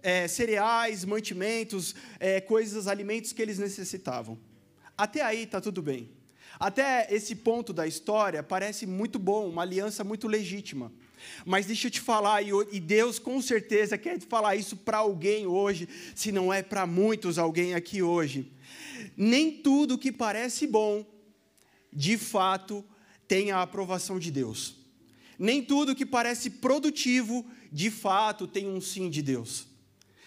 é, 0.00 0.28
cereais, 0.28 1.04
mantimentos, 1.04 1.92
é, 2.20 2.40
coisas, 2.40 2.86
alimentos 2.86 3.32
que 3.32 3.42
eles 3.42 3.58
necessitavam. 3.58 4.38
Até 4.96 5.22
aí 5.22 5.42
está 5.42 5.60
tudo 5.60 5.82
bem. 5.82 6.08
Até 6.56 7.08
esse 7.10 7.34
ponto 7.34 7.72
da 7.72 7.84
história 7.84 8.44
parece 8.44 8.86
muito 8.86 9.18
bom, 9.18 9.48
uma 9.48 9.62
aliança 9.62 10.04
muito 10.04 10.28
legítima. 10.28 10.92
Mas 11.44 11.66
deixa 11.66 11.88
eu 11.88 11.90
te 11.90 12.00
falar, 12.00 12.42
e 12.42 12.78
Deus 12.78 13.18
com 13.18 13.42
certeza 13.42 13.98
quer 13.98 14.20
falar 14.20 14.54
isso 14.54 14.76
para 14.76 14.98
alguém 14.98 15.48
hoje, 15.48 15.88
se 16.14 16.30
não 16.30 16.54
é 16.54 16.62
para 16.62 16.86
muitos 16.86 17.38
alguém 17.38 17.74
aqui 17.74 18.04
hoje. 18.04 18.52
Nem 19.16 19.50
tudo 19.50 19.96
que 19.96 20.12
parece 20.12 20.66
bom, 20.66 21.04
de 21.92 22.18
fato, 22.18 22.84
tem 23.26 23.50
a 23.50 23.62
aprovação 23.62 24.18
de 24.18 24.30
Deus. 24.30 24.76
Nem 25.38 25.62
tudo 25.62 25.94
que 25.94 26.04
parece 26.04 26.50
produtivo, 26.50 27.44
de 27.72 27.90
fato, 27.90 28.46
tem 28.46 28.68
um 28.68 28.80
sim 28.80 29.08
de 29.08 29.22
Deus. 29.22 29.66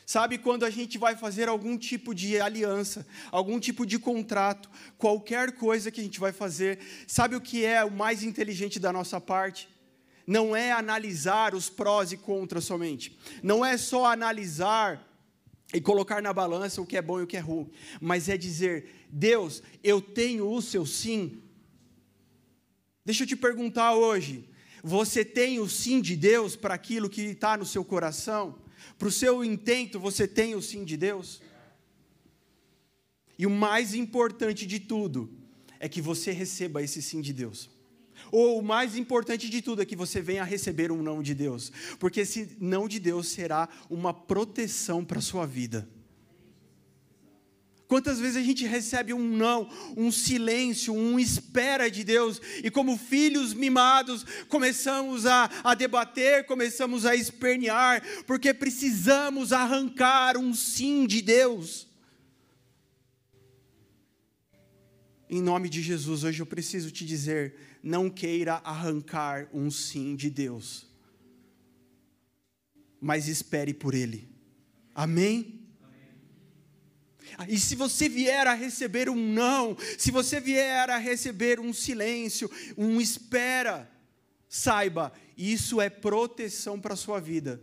Sabe 0.05 0.39
quando 0.39 0.65
a 0.65 0.72
gente 0.72 0.98
vai 0.98 1.15
fazer 1.15 1.48
algum 1.48 1.77
tipo 1.77 2.15
de 2.15 2.41
aliança, 2.41 3.05
algum 3.31 3.60
tipo 3.60 3.86
de 3.86 4.00
contrato, 4.00 4.67
qualquer 4.98 5.51
coisa 5.51 5.91
que 5.91 6.01
a 6.01 6.03
gente 6.03 6.19
vai 6.19 6.31
fazer, 6.31 6.79
sabe 7.05 7.36
o 7.36 7.41
que 7.41 7.63
é 7.63 7.86
o 7.86 7.91
mais 7.91 8.24
inteligente 8.24 8.79
da 8.79 8.91
nossa 8.91 9.22
parte? 9.22 9.69
Não 10.25 10.55
é 10.55 10.72
analisar 10.72 11.53
os 11.53 11.69
prós 11.69 12.12
e 12.12 12.17
contras 12.17 12.65
somente. 12.65 13.19
Não 13.43 13.63
é 13.63 13.77
só 13.77 14.05
analisar 14.05 15.08
e 15.73 15.79
colocar 15.79 16.21
na 16.21 16.33
balança 16.33 16.81
o 16.81 16.85
que 16.85 16.97
é 16.97 17.01
bom 17.01 17.19
e 17.19 17.23
o 17.23 17.27
que 17.27 17.38
é 17.38 17.39
ruim, 17.39 17.69
mas 18.01 18.27
é 18.27 18.38
dizer: 18.38 19.07
Deus, 19.09 19.61
eu 19.83 20.01
tenho 20.01 20.49
o 20.49 20.61
seu 20.61 20.85
sim. 20.85 21.41
Deixa 23.05 23.23
eu 23.23 23.27
te 23.27 23.35
perguntar 23.35 23.93
hoje: 23.93 24.49
você 24.83 25.23
tem 25.23 25.59
o 25.59 25.69
sim 25.69 26.01
de 26.01 26.15
Deus 26.15 26.55
para 26.55 26.73
aquilo 26.73 27.09
que 27.09 27.21
está 27.21 27.57
no 27.57 27.65
seu 27.65 27.83
coração? 27.83 28.57
Para 28.97 29.07
o 29.07 29.11
seu 29.11 29.43
intento, 29.43 29.99
você 29.99 30.27
tem 30.27 30.55
o 30.55 30.61
sim 30.61 30.83
de 30.83 30.97
Deus? 30.97 31.41
E 33.38 33.45
o 33.45 33.49
mais 33.49 33.93
importante 33.93 34.65
de 34.65 34.79
tudo 34.79 35.31
é 35.79 35.88
que 35.88 36.01
você 36.01 36.31
receba 36.31 36.83
esse 36.83 37.01
sim 37.01 37.21
de 37.21 37.31
Deus. 37.31 37.69
Ou 38.31 38.59
o 38.59 38.63
mais 38.63 38.95
importante 38.95 39.50
de 39.50 39.62
tudo 39.62 39.81
é 39.81 39.86
que 39.86 39.95
você 39.95 40.21
venha 40.21 40.43
receber 40.43 40.91
um 40.91 41.01
não 41.01 41.21
de 41.21 41.33
Deus, 41.33 41.71
porque 42.00 42.21
esse 42.21 42.55
não 42.59 42.88
de 42.88 43.00
Deus 43.00 43.27
será 43.29 43.67
uma 43.89 44.13
proteção 44.13 45.03
para 45.03 45.19
a 45.19 45.21
sua 45.21 45.45
vida. 45.45 45.88
Quantas 47.89 48.19
vezes 48.19 48.38
a 48.38 48.43
gente 48.43 48.67
recebe 48.67 49.15
um 49.15 49.36
não, 49.36 49.67
um 49.98 50.12
silêncio, 50.12 50.93
um 50.93 51.19
espera 51.19 51.89
de 51.89 52.03
Deus, 52.03 52.39
e 52.63 52.69
como 52.69 52.95
filhos 52.95 53.51
mimados, 53.51 54.24
começamos 54.48 55.25
a, 55.25 55.50
a 55.63 55.74
debater, 55.74 56.45
começamos 56.45 57.03
a 57.03 57.15
espernear, 57.15 58.03
porque 58.27 58.53
precisamos 58.53 59.51
arrancar 59.51 60.38
um 60.38 60.53
sim 60.53 61.07
de 61.07 61.19
Deus. 61.19 61.88
Em 65.27 65.41
nome 65.41 65.67
de 65.67 65.81
Jesus, 65.81 66.24
hoje 66.24 66.43
eu 66.43 66.45
preciso 66.45 66.91
te 66.91 67.03
dizer: 67.03 67.55
não 67.81 68.09
queira 68.09 68.55
arrancar 68.63 69.50
um 69.53 69.71
sim 69.71 70.15
de 70.15 70.29
Deus, 70.29 70.88
mas 73.00 73.27
espere 73.27 73.74
por 73.74 73.93
Ele. 73.93 74.27
Amém? 74.93 75.59
E 77.48 77.59
se 77.59 77.75
você 77.75 78.09
vier 78.09 78.48
a 78.48 78.53
receber 78.53 79.09
um 79.09 79.15
não, 79.15 79.77
se 79.98 80.12
você 80.12 80.39
vier 80.39 80.89
a 80.89 80.98
receber 80.98 81.59
um 81.59 81.71
silêncio, 81.71 82.50
um 82.77 83.00
espera, 83.00 83.89
saiba, 84.48 85.13
isso 85.38 85.79
é 85.79 85.89
proteção 85.89 86.79
para 86.79 86.95
a 86.95 86.98
sua 86.98 87.19
vida. 87.19 87.62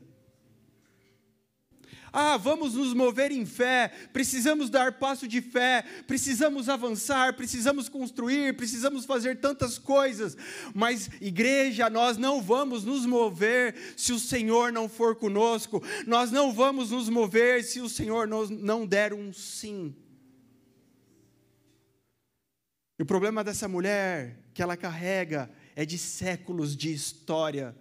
Ah, 2.18 2.38
vamos 2.38 2.72
nos 2.72 2.94
mover 2.94 3.30
em 3.30 3.44
fé, 3.44 3.92
precisamos 4.10 4.70
dar 4.70 4.92
passo 4.92 5.28
de 5.28 5.42
fé, 5.42 5.84
precisamos 6.06 6.66
avançar, 6.66 7.36
precisamos 7.36 7.90
construir, 7.90 8.56
precisamos 8.56 9.04
fazer 9.04 9.38
tantas 9.38 9.76
coisas. 9.76 10.34
Mas, 10.74 11.10
igreja, 11.20 11.90
nós 11.90 12.16
não 12.16 12.40
vamos 12.40 12.84
nos 12.84 13.04
mover 13.04 13.74
se 13.98 14.14
o 14.14 14.18
Senhor 14.18 14.72
não 14.72 14.88
for 14.88 15.14
conosco, 15.14 15.82
nós 16.06 16.30
não 16.30 16.54
vamos 16.54 16.90
nos 16.90 17.10
mover 17.10 17.62
se 17.62 17.82
o 17.82 17.88
Senhor 17.88 18.26
não 18.26 18.86
der 18.86 19.12
um 19.12 19.30
sim. 19.30 19.94
E 22.98 23.02
o 23.02 23.06
problema 23.06 23.44
dessa 23.44 23.68
mulher 23.68 24.38
que 24.54 24.62
ela 24.62 24.74
carrega 24.74 25.50
é 25.74 25.84
de 25.84 25.98
séculos 25.98 26.74
de 26.74 26.90
história 26.90 27.76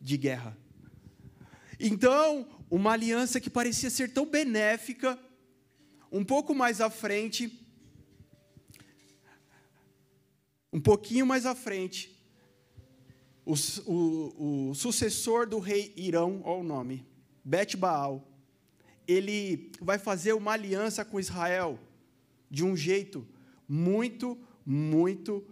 de 0.00 0.16
guerra. 0.16 0.56
Então, 1.78 2.46
uma 2.70 2.92
aliança 2.92 3.40
que 3.40 3.50
parecia 3.50 3.90
ser 3.90 4.12
tão 4.12 4.26
benéfica, 4.26 5.18
um 6.10 6.24
pouco 6.24 6.54
mais 6.54 6.80
à 6.80 6.90
frente, 6.90 7.66
um 10.72 10.80
pouquinho 10.80 11.26
mais 11.26 11.46
à 11.46 11.54
frente, 11.54 12.16
o, 13.44 13.54
o, 13.86 14.70
o 14.70 14.74
sucessor 14.74 15.46
do 15.46 15.58
rei 15.58 15.92
Irão, 15.96 16.42
olha 16.44 16.60
o 16.60 16.64
nome, 16.64 17.06
Bet 17.44 17.76
Baal, 17.76 18.26
ele 19.06 19.70
vai 19.80 19.98
fazer 19.98 20.32
uma 20.32 20.52
aliança 20.52 21.04
com 21.04 21.20
Israel 21.20 21.78
de 22.50 22.64
um 22.64 22.76
jeito 22.76 23.26
muito, 23.68 24.38
muito 24.64 25.46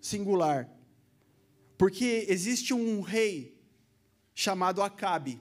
singular. 0.00 0.68
Porque 1.78 2.26
existe 2.28 2.74
um 2.74 3.00
rei 3.00 3.56
chamado 4.34 4.82
Acabe. 4.82 5.40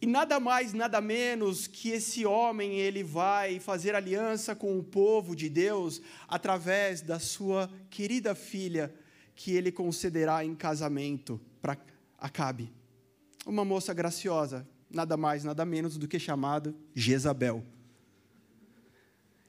E 0.00 0.06
nada 0.06 0.38
mais, 0.38 0.74
nada 0.74 1.00
menos 1.00 1.66
que 1.66 1.90
esse 1.90 2.26
homem, 2.26 2.78
ele 2.78 3.02
vai 3.02 3.58
fazer 3.58 3.94
aliança 3.94 4.54
com 4.54 4.78
o 4.78 4.82
povo 4.82 5.34
de 5.34 5.48
Deus 5.48 6.02
através 6.28 7.00
da 7.00 7.18
sua 7.18 7.70
querida 7.88 8.34
filha, 8.34 8.94
que 9.34 9.52
ele 9.52 9.72
concederá 9.72 10.44
em 10.44 10.54
casamento 10.54 11.40
para 11.60 11.78
Acabe. 12.18 12.72
Uma 13.46 13.64
moça 13.64 13.94
graciosa, 13.94 14.66
nada 14.90 15.16
mais, 15.16 15.44
nada 15.44 15.64
menos 15.64 15.96
do 15.96 16.08
que 16.08 16.18
chamada 16.18 16.74
Jezabel. 16.94 17.64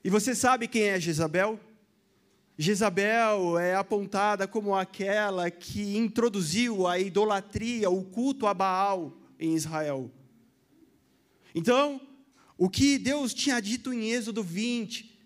E 0.04 0.10
você 0.10 0.34
sabe 0.36 0.68
quem 0.68 0.84
é 0.84 1.00
Jezabel? 1.00 1.60
Jezabel 2.58 3.58
é 3.60 3.76
apontada 3.76 4.48
como 4.48 4.76
aquela 4.76 5.52
que 5.52 5.98
introduziu 5.98 6.88
a 6.88 6.98
idolatria, 6.98 7.90
o 7.90 8.04
culto 8.04 8.48
a 8.48 8.54
Baal 8.54 9.14
em 9.40 9.54
Israel. 9.54 10.10
Então, 11.58 12.00
o 12.56 12.70
que 12.70 13.00
Deus 13.00 13.34
tinha 13.34 13.60
dito 13.60 13.92
em 13.92 14.12
Êxodo 14.12 14.44
20, 14.44 15.20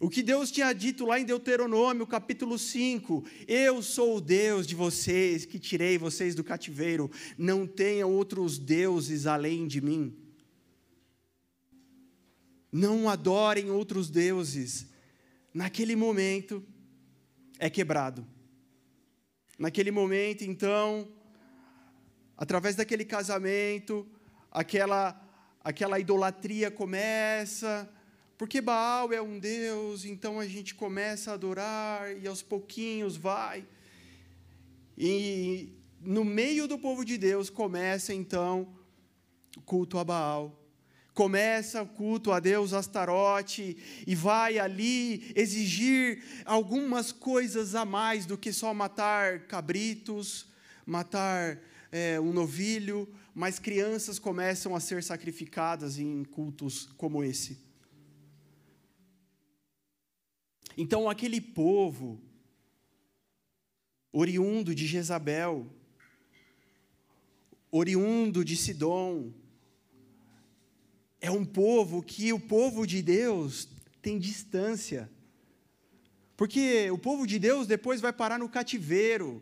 o 0.00 0.10
que 0.10 0.24
Deus 0.24 0.50
tinha 0.50 0.72
dito 0.72 1.06
lá 1.06 1.20
em 1.20 1.24
Deuteronômio, 1.24 2.04
capítulo 2.04 2.58
5: 2.58 3.24
Eu 3.46 3.80
sou 3.80 4.16
o 4.16 4.20
Deus 4.20 4.66
de 4.66 4.74
vocês, 4.74 5.46
que 5.46 5.56
tirei 5.56 5.96
vocês 5.96 6.34
do 6.34 6.42
cativeiro, 6.42 7.08
não 7.38 7.64
tenham 7.64 8.12
outros 8.12 8.58
deuses 8.58 9.24
além 9.24 9.68
de 9.68 9.80
mim. 9.80 10.18
Não 12.72 13.08
adorem 13.08 13.70
outros 13.70 14.10
deuses. 14.10 14.88
Naquele 15.54 15.94
momento, 15.94 16.60
é 17.56 17.70
quebrado. 17.70 18.26
Naquele 19.56 19.92
momento, 19.92 20.42
então, 20.42 21.06
através 22.36 22.74
daquele 22.74 23.04
casamento, 23.04 24.04
aquela 24.50 25.27
aquela 25.68 26.00
idolatria 26.00 26.70
começa, 26.70 27.86
porque 28.38 28.58
Baal 28.58 29.12
é 29.12 29.20
um 29.20 29.38
Deus, 29.38 30.06
então 30.06 30.40
a 30.40 30.46
gente 30.46 30.74
começa 30.74 31.30
a 31.30 31.34
adorar 31.34 32.16
e 32.16 32.26
aos 32.26 32.40
pouquinhos 32.40 33.18
vai. 33.18 33.66
E 34.96 35.68
no 36.00 36.24
meio 36.24 36.66
do 36.66 36.78
povo 36.78 37.04
de 37.04 37.18
Deus 37.18 37.50
começa 37.50 38.14
então 38.14 38.66
o 39.58 39.60
culto 39.60 39.98
a 39.98 40.04
Baal. 40.04 40.58
Começa 41.12 41.82
o 41.82 41.86
culto 41.86 42.32
a 42.32 42.40
Deus 42.40 42.72
Astarote 42.72 43.76
e 44.06 44.14
vai 44.14 44.58
ali 44.58 45.30
exigir 45.36 46.24
algumas 46.46 47.12
coisas 47.12 47.74
a 47.74 47.84
mais 47.84 48.24
do 48.24 48.38
que 48.38 48.54
só 48.54 48.72
matar 48.72 49.40
cabritos, 49.40 50.46
matar 50.86 51.58
é, 51.92 52.18
um 52.18 52.32
novilho, 52.32 53.06
mais 53.38 53.60
crianças 53.60 54.18
começam 54.18 54.74
a 54.74 54.80
ser 54.80 55.00
sacrificadas 55.00 55.96
em 55.96 56.24
cultos 56.24 56.86
como 56.96 57.22
esse. 57.22 57.56
Então, 60.76 61.08
aquele 61.08 61.40
povo, 61.40 62.20
oriundo 64.10 64.74
de 64.74 64.88
Jezabel, 64.88 65.72
oriundo 67.70 68.44
de 68.44 68.56
Sidom, 68.56 69.32
é 71.20 71.30
um 71.30 71.44
povo 71.44 72.02
que 72.02 72.32
o 72.32 72.40
povo 72.40 72.84
de 72.88 73.00
Deus 73.00 73.68
tem 74.02 74.18
distância. 74.18 75.08
Porque 76.36 76.90
o 76.90 76.98
povo 76.98 77.24
de 77.24 77.38
Deus 77.38 77.68
depois 77.68 78.00
vai 78.00 78.12
parar 78.12 78.40
no 78.40 78.48
cativeiro. 78.48 79.40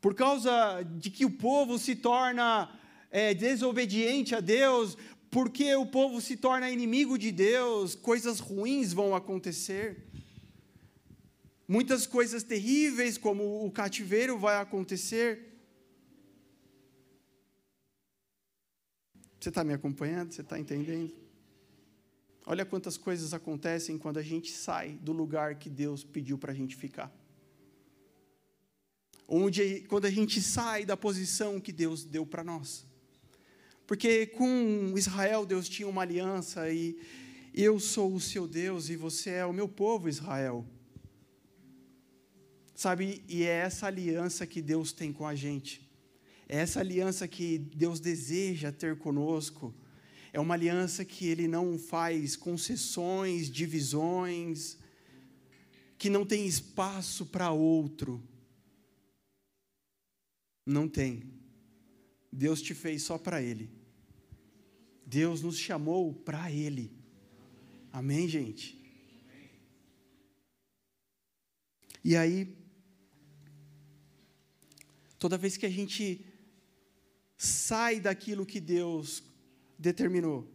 Por 0.00 0.14
causa 0.14 0.82
de 0.82 1.10
que 1.10 1.24
o 1.24 1.30
povo 1.30 1.78
se 1.78 1.96
torna 1.96 2.70
é, 3.10 3.34
desobediente 3.34 4.34
a 4.34 4.40
Deus, 4.40 4.96
porque 5.30 5.74
o 5.74 5.86
povo 5.86 6.20
se 6.20 6.36
torna 6.36 6.70
inimigo 6.70 7.18
de 7.18 7.32
Deus, 7.32 7.94
coisas 7.94 8.38
ruins 8.38 8.92
vão 8.92 9.14
acontecer. 9.14 10.06
Muitas 11.66 12.06
coisas 12.06 12.42
terríveis, 12.42 13.18
como 13.18 13.66
o 13.66 13.70
cativeiro, 13.70 14.38
vai 14.38 14.56
acontecer. 14.56 15.48
Você 19.38 19.50
está 19.50 19.62
me 19.62 19.74
acompanhando? 19.74 20.32
Você 20.32 20.40
está 20.40 20.58
entendendo? 20.58 21.12
Olha 22.46 22.64
quantas 22.64 22.96
coisas 22.96 23.34
acontecem 23.34 23.98
quando 23.98 24.16
a 24.18 24.22
gente 24.22 24.50
sai 24.50 24.92
do 24.92 25.12
lugar 25.12 25.56
que 25.56 25.68
Deus 25.68 26.02
pediu 26.02 26.38
para 26.38 26.52
a 26.52 26.54
gente 26.54 26.74
ficar. 26.74 27.12
Onde, 29.28 29.84
quando 29.88 30.06
a 30.06 30.10
gente 30.10 30.40
sai 30.40 30.86
da 30.86 30.96
posição 30.96 31.60
que 31.60 31.70
Deus 31.70 32.02
deu 32.02 32.24
para 32.24 32.42
nós. 32.42 32.86
Porque 33.86 34.26
com 34.26 34.94
Israel 34.96 35.44
Deus 35.44 35.68
tinha 35.68 35.86
uma 35.86 36.02
aliança 36.02 36.70
e 36.70 36.98
eu 37.54 37.78
sou 37.78 38.14
o 38.14 38.20
seu 38.20 38.48
Deus 38.48 38.88
e 38.88 38.96
você 38.96 39.30
é 39.30 39.44
o 39.44 39.52
meu 39.52 39.68
povo, 39.68 40.08
Israel. 40.08 40.64
Sabe, 42.74 43.24
e 43.28 43.42
é 43.42 43.48
essa 43.48 43.86
aliança 43.86 44.46
que 44.46 44.62
Deus 44.62 44.92
tem 44.92 45.12
com 45.12 45.26
a 45.26 45.34
gente. 45.34 45.86
É 46.48 46.58
essa 46.58 46.80
aliança 46.80 47.28
que 47.28 47.58
Deus 47.58 48.00
deseja 48.00 48.72
ter 48.72 48.96
conosco. 48.96 49.74
É 50.32 50.40
uma 50.40 50.54
aliança 50.54 51.04
que 51.04 51.26
Ele 51.26 51.48
não 51.48 51.78
faz 51.78 52.36
concessões, 52.36 53.50
divisões, 53.50 54.78
que 55.98 56.08
não 56.08 56.24
tem 56.24 56.46
espaço 56.46 57.26
para 57.26 57.50
outro. 57.50 58.22
Não 60.68 60.86
tem. 60.86 61.22
Deus 62.30 62.60
te 62.60 62.74
fez 62.74 63.02
só 63.02 63.16
para 63.16 63.40
Ele. 63.40 63.70
Deus 65.06 65.40
nos 65.40 65.56
chamou 65.56 66.12
para 66.12 66.52
Ele. 66.52 66.92
Amém, 67.90 68.28
gente? 68.28 68.78
E 72.04 72.14
aí, 72.14 72.54
toda 75.18 75.38
vez 75.38 75.56
que 75.56 75.64
a 75.64 75.70
gente 75.70 76.26
sai 77.38 77.98
daquilo 77.98 78.44
que 78.44 78.60
Deus 78.60 79.22
determinou. 79.78 80.46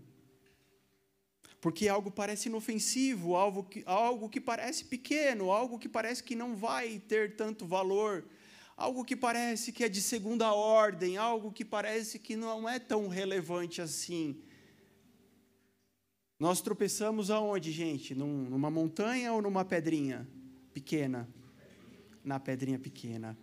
Porque 1.59 1.87
algo 1.87 2.11
parece 2.11 2.49
inofensivo, 2.49 3.35
algo 3.35 3.63
que, 3.63 3.81
algo 3.87 4.29
que 4.29 4.39
parece 4.39 4.85
pequeno, 4.85 5.51
algo 5.51 5.79
que 5.79 5.89
parece 5.89 6.23
que 6.23 6.35
não 6.35 6.55
vai 6.55 6.99
ter 6.99 7.35
tanto 7.35 7.65
valor, 7.65 8.23
algo 8.75 9.05
que 9.05 9.15
parece 9.15 9.71
que 9.71 9.83
é 9.83 9.89
de 9.89 10.01
segunda 10.01 10.53
ordem, 10.53 11.17
algo 11.17 11.51
que 11.51 11.63
parece 11.63 12.19
que 12.19 12.35
não 12.35 12.67
é 12.67 12.79
tão 12.79 13.07
relevante 13.07 13.81
assim. 13.81 14.41
Nós 16.39 16.61
tropeçamos 16.61 17.29
aonde, 17.29 17.71
gente? 17.71 18.13
Num, 18.13 18.49
numa 18.49 18.69
montanha 18.69 19.31
ou 19.33 19.41
numa 19.41 19.63
pedrinha 19.63 20.27
pequena? 20.73 21.29
Na 22.23 22.39
pedrinha 22.39 22.79
pequena. 22.79 23.37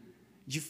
De, 0.47 0.63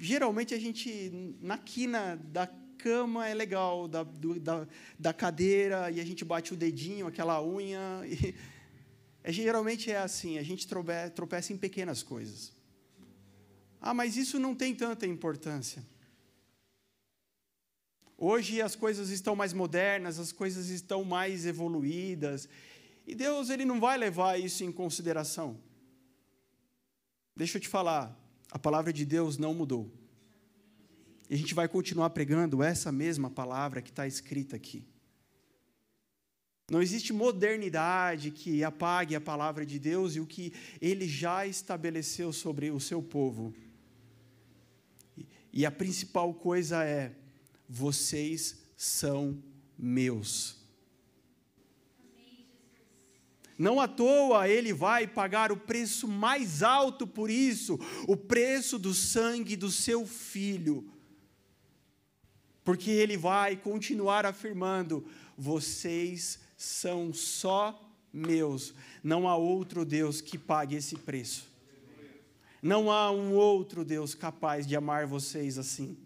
geralmente 0.00 0.54
a 0.54 0.58
gente, 0.58 1.36
na 1.40 1.58
quina 1.58 2.16
da 2.16 2.46
cama 2.78 3.28
é 3.28 3.34
legal, 3.34 3.86
da, 3.86 4.02
do, 4.02 4.38
da, 4.40 4.66
da 4.98 5.12
cadeira, 5.12 5.90
e 5.90 6.00
a 6.00 6.04
gente 6.04 6.24
bate 6.24 6.52
o 6.52 6.56
dedinho, 6.56 7.06
aquela 7.06 7.44
unha. 7.44 8.02
E, 8.04 8.34
é, 9.22 9.30
geralmente 9.30 9.90
é 9.90 9.98
assim, 9.98 10.38
a 10.38 10.42
gente 10.42 10.66
tropeça, 10.66 11.10
tropeça 11.10 11.52
em 11.52 11.56
pequenas 11.56 12.02
coisas. 12.02 12.56
Ah, 13.80 13.94
mas 13.94 14.16
isso 14.16 14.38
não 14.38 14.54
tem 14.54 14.74
tanta 14.74 15.06
importância. 15.06 15.84
Hoje 18.18 18.62
as 18.62 18.74
coisas 18.74 19.10
estão 19.10 19.36
mais 19.36 19.52
modernas, 19.52 20.18
as 20.18 20.32
coisas 20.32 20.68
estão 20.68 21.04
mais 21.04 21.44
evoluídas, 21.44 22.48
e 23.06 23.14
Deus 23.14 23.50
ele 23.50 23.64
não 23.64 23.78
vai 23.78 23.98
levar 23.98 24.40
isso 24.40 24.64
em 24.64 24.72
consideração. 24.72 25.60
Deixa 27.36 27.58
eu 27.58 27.60
te 27.60 27.68
falar, 27.68 28.18
a 28.50 28.58
palavra 28.58 28.92
de 28.92 29.04
Deus 29.04 29.36
não 29.36 29.52
mudou. 29.52 29.92
E 31.28 31.34
a 31.34 31.38
gente 31.38 31.54
vai 31.54 31.68
continuar 31.68 32.10
pregando 32.10 32.62
essa 32.62 32.90
mesma 32.90 33.28
palavra 33.28 33.82
que 33.82 33.90
está 33.90 34.06
escrita 34.06 34.56
aqui. 34.56 34.86
Não 36.70 36.82
existe 36.82 37.12
modernidade 37.12 38.30
que 38.30 38.64
apague 38.64 39.14
a 39.14 39.20
palavra 39.20 39.64
de 39.64 39.78
Deus 39.78 40.16
e 40.16 40.20
o 40.20 40.26
que 40.26 40.52
ele 40.80 41.06
já 41.06 41.46
estabeleceu 41.46 42.32
sobre 42.32 42.70
o 42.70 42.80
seu 42.80 43.02
povo. 43.02 43.54
E 45.56 45.64
a 45.64 45.70
principal 45.70 46.34
coisa 46.34 46.84
é: 46.84 47.16
vocês 47.66 48.58
são 48.76 49.42
meus. 49.78 50.54
Não 53.56 53.80
à 53.80 53.88
toa 53.88 54.46
ele 54.46 54.74
vai 54.74 55.06
pagar 55.06 55.50
o 55.50 55.56
preço 55.56 56.06
mais 56.06 56.62
alto 56.62 57.06
por 57.06 57.30
isso, 57.30 57.80
o 58.06 58.14
preço 58.14 58.78
do 58.78 58.92
sangue 58.92 59.56
do 59.56 59.70
seu 59.70 60.06
filho. 60.06 60.92
Porque 62.62 62.90
ele 62.90 63.16
vai 63.16 63.56
continuar 63.56 64.26
afirmando: 64.26 65.08
vocês 65.38 66.38
são 66.54 67.14
só 67.14 67.82
meus, 68.12 68.74
não 69.02 69.26
há 69.26 69.34
outro 69.38 69.86
Deus 69.86 70.20
que 70.20 70.36
pague 70.36 70.76
esse 70.76 70.96
preço. 70.96 71.55
Não 72.66 72.90
há 72.90 73.12
um 73.12 73.32
outro 73.32 73.84
Deus 73.84 74.12
capaz 74.12 74.66
de 74.66 74.74
amar 74.74 75.06
vocês 75.06 75.56
assim. 75.56 75.96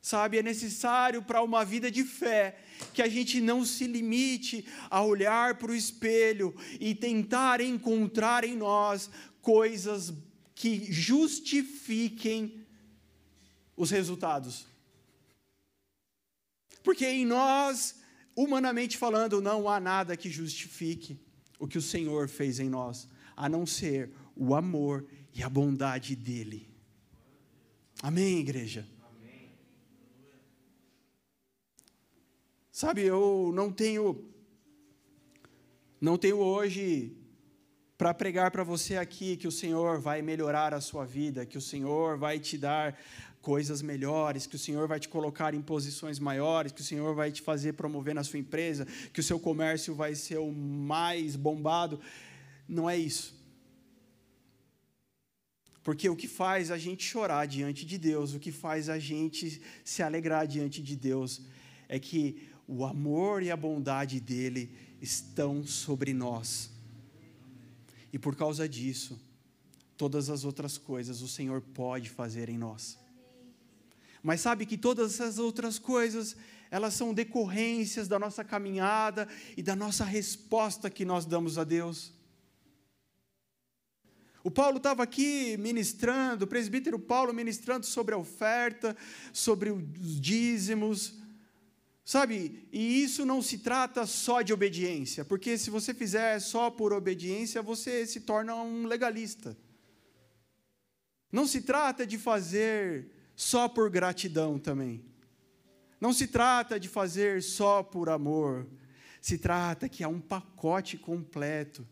Sabe, 0.00 0.38
é 0.38 0.42
necessário 0.42 1.22
para 1.22 1.44
uma 1.44 1.64
vida 1.64 1.92
de 1.92 2.02
fé 2.02 2.58
que 2.92 3.00
a 3.00 3.08
gente 3.08 3.40
não 3.40 3.64
se 3.64 3.86
limite 3.86 4.66
a 4.90 5.00
olhar 5.00 5.58
para 5.58 5.70
o 5.70 5.76
espelho 5.76 6.52
e 6.80 6.92
tentar 6.92 7.60
encontrar 7.60 8.42
em 8.42 8.56
nós 8.56 9.08
coisas 9.40 10.12
que 10.52 10.92
justifiquem 10.92 12.66
os 13.76 13.92
resultados. 13.92 14.66
Porque 16.82 17.06
em 17.06 17.24
nós, 17.24 17.94
humanamente 18.34 18.98
falando, 18.98 19.40
não 19.40 19.68
há 19.68 19.78
nada 19.78 20.16
que 20.16 20.28
justifique 20.28 21.16
o 21.62 21.68
que 21.68 21.78
o 21.78 21.82
Senhor 21.82 22.28
fez 22.28 22.58
em 22.58 22.68
nós, 22.68 23.08
a 23.36 23.48
não 23.48 23.64
ser 23.64 24.10
o 24.34 24.52
amor 24.52 25.06
e 25.32 25.44
a 25.44 25.48
bondade 25.48 26.16
dEle. 26.16 26.68
Amém, 28.02 28.40
igreja? 28.40 28.84
Sabe, 32.72 33.02
eu 33.02 33.52
não 33.54 33.70
tenho 33.70 34.28
não 36.00 36.18
tenho 36.18 36.38
hoje 36.38 37.16
para 37.96 38.12
pregar 38.12 38.50
para 38.50 38.64
você 38.64 38.96
aqui 38.96 39.36
que 39.36 39.46
o 39.46 39.52
Senhor 39.52 40.00
vai 40.00 40.20
melhorar 40.20 40.74
a 40.74 40.80
sua 40.80 41.04
vida, 41.04 41.46
que 41.46 41.56
o 41.56 41.60
Senhor 41.60 42.18
vai 42.18 42.40
te 42.40 42.58
dar 42.58 42.98
coisas 43.42 43.82
melhores, 43.82 44.46
que 44.46 44.56
o 44.56 44.58
Senhor 44.58 44.86
vai 44.86 45.00
te 45.00 45.08
colocar 45.08 45.52
em 45.52 45.60
posições 45.60 46.18
maiores, 46.18 46.72
que 46.72 46.80
o 46.80 46.84
Senhor 46.84 47.14
vai 47.14 47.30
te 47.32 47.42
fazer 47.42 47.74
promover 47.74 48.14
na 48.14 48.22
sua 48.22 48.38
empresa, 48.38 48.86
que 49.12 49.20
o 49.20 49.22
seu 49.22 49.38
comércio 49.38 49.94
vai 49.94 50.14
ser 50.14 50.38
o 50.38 50.52
mais 50.52 51.34
bombado. 51.34 52.00
Não 52.68 52.88
é 52.88 52.96
isso. 52.96 53.34
Porque 55.82 56.08
o 56.08 56.14
que 56.14 56.28
faz 56.28 56.70
a 56.70 56.78
gente 56.78 57.04
chorar 57.04 57.46
diante 57.46 57.84
de 57.84 57.98
Deus, 57.98 58.32
o 58.32 58.38
que 58.38 58.52
faz 58.52 58.88
a 58.88 58.98
gente 58.98 59.60
se 59.84 60.02
alegrar 60.02 60.46
diante 60.46 60.80
de 60.80 60.94
Deus, 60.94 61.42
é 61.88 61.98
que 61.98 62.48
o 62.68 62.84
amor 62.84 63.42
e 63.42 63.50
a 63.50 63.56
bondade 63.56 64.20
dele 64.20 64.70
estão 65.00 65.66
sobre 65.66 66.14
nós. 66.14 66.70
E 68.12 68.18
por 68.20 68.36
causa 68.36 68.68
disso, 68.68 69.20
todas 69.96 70.30
as 70.30 70.44
outras 70.44 70.78
coisas 70.78 71.22
o 71.22 71.28
Senhor 71.28 71.60
pode 71.60 72.08
fazer 72.08 72.48
em 72.48 72.56
nós. 72.56 73.01
Mas 74.22 74.40
sabe 74.40 74.64
que 74.64 74.78
todas 74.78 75.14
essas 75.14 75.38
outras 75.38 75.78
coisas, 75.78 76.36
elas 76.70 76.94
são 76.94 77.12
decorrências 77.12 78.06
da 78.06 78.18
nossa 78.18 78.44
caminhada 78.44 79.28
e 79.56 79.62
da 79.62 79.74
nossa 79.74 80.04
resposta 80.04 80.88
que 80.88 81.04
nós 81.04 81.26
damos 81.26 81.58
a 81.58 81.64
Deus. 81.64 82.12
O 84.44 84.50
Paulo 84.50 84.78
estava 84.78 85.02
aqui 85.02 85.56
ministrando, 85.56 86.44
o 86.44 86.48
presbítero 86.48 86.98
Paulo 86.98 87.32
ministrando 87.32 87.86
sobre 87.86 88.14
a 88.14 88.18
oferta, 88.18 88.96
sobre 89.32 89.70
os 89.70 90.20
dízimos, 90.20 91.14
sabe? 92.04 92.68
E 92.72 93.02
isso 93.04 93.24
não 93.24 93.40
se 93.40 93.58
trata 93.58 94.04
só 94.04 94.42
de 94.42 94.52
obediência, 94.52 95.24
porque 95.24 95.56
se 95.56 95.70
você 95.70 95.94
fizer 95.94 96.40
só 96.40 96.70
por 96.70 96.92
obediência, 96.92 97.62
você 97.62 98.04
se 98.04 98.20
torna 98.20 98.54
um 98.56 98.86
legalista. 98.86 99.56
Não 101.30 101.46
se 101.46 101.62
trata 101.62 102.04
de 102.04 102.18
fazer 102.18 103.21
só 103.42 103.68
por 103.68 103.90
gratidão 103.90 104.56
também. 104.56 105.04
Não 106.00 106.12
se 106.12 106.28
trata 106.28 106.78
de 106.78 106.88
fazer 106.88 107.42
só 107.42 107.82
por 107.82 108.08
amor. 108.08 108.68
Se 109.20 109.36
trata 109.36 109.88
que 109.88 110.04
há 110.04 110.08
um 110.08 110.20
pacote 110.20 110.96
completo. 110.96 111.86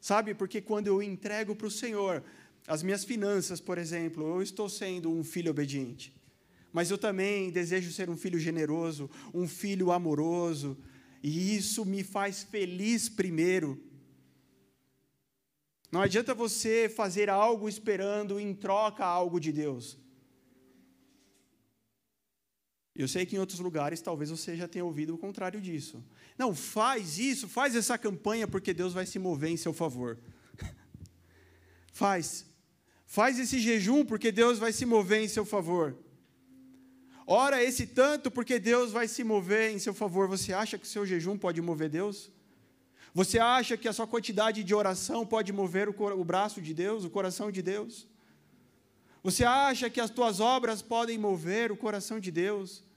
Sabe, 0.00 0.34
porque 0.34 0.60
quando 0.60 0.86
eu 0.86 1.02
entrego 1.02 1.56
para 1.56 1.66
o 1.66 1.70
Senhor 1.70 2.22
as 2.66 2.82
minhas 2.82 3.04
finanças, 3.04 3.60
por 3.60 3.76
exemplo, 3.76 4.24
eu 4.24 4.40
estou 4.40 4.68
sendo 4.68 5.10
um 5.10 5.24
filho 5.24 5.50
obediente. 5.50 6.14
Mas 6.72 6.90
eu 6.90 6.98
também 6.98 7.50
desejo 7.50 7.90
ser 7.90 8.08
um 8.08 8.16
filho 8.16 8.38
generoso, 8.38 9.10
um 9.34 9.48
filho 9.48 9.90
amoroso, 9.90 10.78
e 11.22 11.56
isso 11.56 11.84
me 11.84 12.04
faz 12.04 12.44
feliz 12.44 13.08
primeiro. 13.08 13.82
Não 15.90 16.02
adianta 16.02 16.34
você 16.34 16.88
fazer 16.88 17.28
algo 17.28 17.68
esperando 17.68 18.38
em 18.38 18.54
troca 18.54 19.04
algo 19.04 19.40
de 19.40 19.50
Deus. 19.50 19.98
Eu 22.98 23.06
sei 23.06 23.24
que 23.24 23.36
em 23.36 23.38
outros 23.38 23.60
lugares 23.60 24.00
talvez 24.00 24.28
você 24.28 24.56
já 24.56 24.66
tenha 24.66 24.84
ouvido 24.84 25.14
o 25.14 25.18
contrário 25.18 25.60
disso. 25.60 26.04
Não, 26.36 26.52
faz 26.52 27.16
isso, 27.16 27.46
faz 27.48 27.76
essa 27.76 27.96
campanha 27.96 28.48
porque 28.48 28.74
Deus 28.74 28.92
vai 28.92 29.06
se 29.06 29.20
mover 29.20 29.50
em 29.50 29.56
seu 29.56 29.72
favor. 29.72 30.18
faz. 31.92 32.44
Faz 33.06 33.38
esse 33.38 33.60
jejum 33.60 34.04
porque 34.04 34.32
Deus 34.32 34.58
vai 34.58 34.72
se 34.72 34.84
mover 34.84 35.22
em 35.22 35.28
seu 35.28 35.44
favor. 35.44 35.96
Ora 37.24 37.62
esse 37.62 37.86
tanto 37.86 38.32
porque 38.32 38.58
Deus 38.58 38.90
vai 38.90 39.06
se 39.06 39.22
mover 39.22 39.70
em 39.70 39.78
seu 39.78 39.94
favor. 39.94 40.26
Você 40.26 40.52
acha 40.52 40.76
que 40.76 40.84
o 40.84 40.88
seu 40.88 41.06
jejum 41.06 41.38
pode 41.38 41.60
mover 41.62 41.88
Deus? 41.88 42.32
Você 43.14 43.38
acha 43.38 43.76
que 43.76 43.86
a 43.86 43.92
sua 43.92 44.08
quantidade 44.08 44.64
de 44.64 44.74
oração 44.74 45.24
pode 45.24 45.52
mover 45.52 45.88
o, 45.88 46.24
braço 46.24 46.60
de 46.60 46.74
Deus, 46.74 47.04
o 47.04 47.10
coração 47.10 47.52
de 47.52 47.62
Deus? 47.62 48.08
Você 49.22 49.44
acha 49.44 49.88
que 49.88 50.00
as 50.00 50.10
tuas 50.10 50.40
obras 50.40 50.82
podem 50.82 51.16
mover 51.16 51.70
o 51.70 51.76
coração 51.76 52.18
de 52.18 52.30
Deus? 52.30 52.87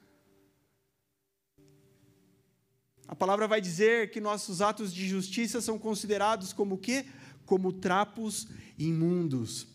A 3.11 3.15
palavra 3.15 3.45
vai 3.45 3.59
dizer 3.59 4.09
que 4.09 4.21
nossos 4.21 4.61
atos 4.61 4.93
de 4.93 5.05
justiça 5.05 5.59
são 5.59 5.77
considerados 5.77 6.53
como 6.53 6.75
o 6.75 6.77
quê? 6.77 7.05
Como 7.45 7.73
trapos 7.73 8.47
imundos. 8.79 9.67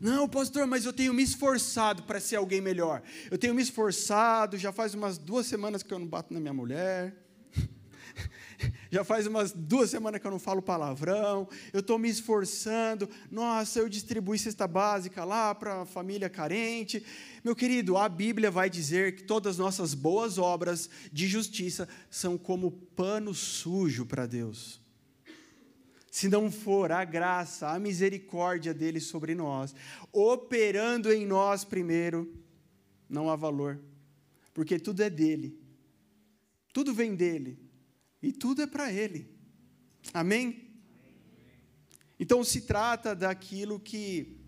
Não, 0.00 0.26
pastor, 0.26 0.66
mas 0.66 0.86
eu 0.86 0.92
tenho 0.94 1.12
me 1.12 1.22
esforçado 1.22 2.04
para 2.04 2.18
ser 2.18 2.36
alguém 2.36 2.62
melhor. 2.62 3.02
Eu 3.30 3.36
tenho 3.36 3.54
me 3.54 3.60
esforçado, 3.60 4.56
já 4.56 4.72
faz 4.72 4.94
umas 4.94 5.18
duas 5.18 5.44
semanas 5.46 5.82
que 5.82 5.92
eu 5.92 5.98
não 5.98 6.06
bato 6.06 6.32
na 6.32 6.40
minha 6.40 6.54
mulher. 6.54 7.14
Já 8.90 9.04
faz 9.04 9.26
umas 9.26 9.52
duas 9.52 9.90
semanas 9.90 10.20
que 10.20 10.26
eu 10.26 10.30
não 10.30 10.38
falo 10.38 10.62
palavrão, 10.62 11.48
eu 11.72 11.80
estou 11.80 11.98
me 11.98 12.08
esforçando. 12.08 13.08
Nossa, 13.30 13.78
eu 13.78 13.88
distribuí 13.88 14.38
cesta 14.38 14.66
básica 14.66 15.24
lá 15.24 15.54
para 15.54 15.82
a 15.82 15.86
família 15.86 16.28
carente. 16.28 17.04
Meu 17.44 17.54
querido, 17.54 17.96
a 17.96 18.08
Bíblia 18.08 18.50
vai 18.50 18.68
dizer 18.68 19.16
que 19.16 19.24
todas 19.24 19.54
as 19.54 19.58
nossas 19.58 19.94
boas 19.94 20.38
obras 20.38 20.88
de 21.12 21.26
justiça 21.26 21.88
são 22.10 22.36
como 22.36 22.70
pano 22.70 23.34
sujo 23.34 24.04
para 24.04 24.26
Deus. 24.26 24.80
Se 26.10 26.28
não 26.28 26.50
for 26.50 26.90
a 26.90 27.04
graça, 27.04 27.68
a 27.68 27.78
misericórdia 27.78 28.72
dele 28.74 28.98
sobre 28.98 29.34
nós, 29.34 29.74
operando 30.12 31.12
em 31.12 31.26
nós 31.26 31.64
primeiro, 31.64 32.32
não 33.08 33.30
há 33.30 33.36
valor, 33.36 33.78
porque 34.52 34.78
tudo 34.78 35.02
é 35.02 35.08
dele, 35.08 35.56
tudo 36.72 36.92
vem 36.92 37.14
dele, 37.14 37.67
e 38.22 38.32
tudo 38.32 38.62
é 38.62 38.66
para 38.66 38.92
Ele. 38.92 39.34
Amém? 40.12 40.68
Então 42.18 42.42
se 42.42 42.62
trata 42.62 43.14
daquilo 43.14 43.78
que, 43.78 44.40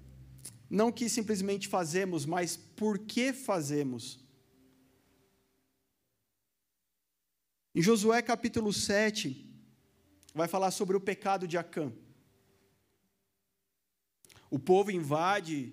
não 0.68 0.90
que 0.90 1.08
simplesmente 1.08 1.68
fazemos, 1.68 2.26
mas 2.26 2.56
por 2.56 2.98
que 2.98 3.32
fazemos. 3.32 4.18
Em 7.72 7.80
Josué 7.80 8.20
capítulo 8.20 8.72
7, 8.72 9.48
vai 10.34 10.48
falar 10.48 10.72
sobre 10.72 10.96
o 10.96 11.00
pecado 11.00 11.46
de 11.46 11.56
Acã. 11.56 11.92
O 14.50 14.58
povo 14.58 14.90
invade 14.90 15.72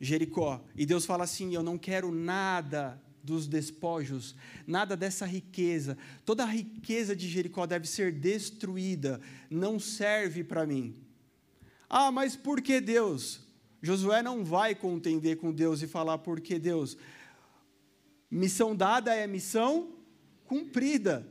Jericó 0.00 0.64
e 0.74 0.84
Deus 0.84 1.06
fala 1.06 1.22
assim: 1.22 1.54
Eu 1.54 1.62
não 1.62 1.78
quero 1.78 2.10
nada 2.10 3.00
dos 3.22 3.46
despojos, 3.46 4.34
nada 4.66 4.96
dessa 4.96 5.24
riqueza. 5.24 5.96
Toda 6.24 6.42
a 6.42 6.46
riqueza 6.46 7.14
de 7.14 7.28
Jericó 7.28 7.66
deve 7.66 7.86
ser 7.86 8.12
destruída, 8.12 9.20
não 9.50 9.78
serve 9.78 10.42
para 10.42 10.66
mim. 10.66 10.96
Ah, 11.88 12.10
mas 12.10 12.34
por 12.34 12.60
que 12.60 12.80
Deus? 12.80 13.40
Josué 13.82 14.22
não 14.22 14.44
vai 14.44 14.74
contender 14.74 15.36
com 15.36 15.52
Deus 15.52 15.82
e 15.82 15.86
falar 15.86 16.18
por 16.18 16.40
que 16.40 16.58
Deus. 16.58 16.96
Missão 18.30 18.74
dada 18.74 19.14
é 19.14 19.26
missão 19.26 19.94
cumprida. 20.46 21.26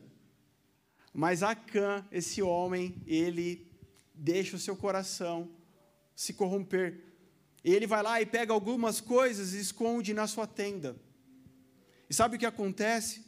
Mas 1.13 1.43
Acã, 1.43 2.05
esse 2.11 2.41
homem, 2.41 2.95
ele 3.05 3.67
deixa 4.13 4.55
o 4.55 4.59
seu 4.59 4.75
coração 4.75 5.49
se 6.15 6.33
corromper. 6.33 7.03
Ele 7.63 7.87
vai 7.87 8.03
lá 8.03 8.21
e 8.21 8.25
pega 8.25 8.53
algumas 8.53 9.01
coisas 9.01 9.53
e 9.53 9.59
esconde 9.59 10.13
na 10.13 10.27
sua 10.27 10.45
tenda. 10.45 10.95
E 12.11 12.13
sabe 12.13 12.35
o 12.35 12.39
que 12.39 12.45
acontece? 12.45 13.23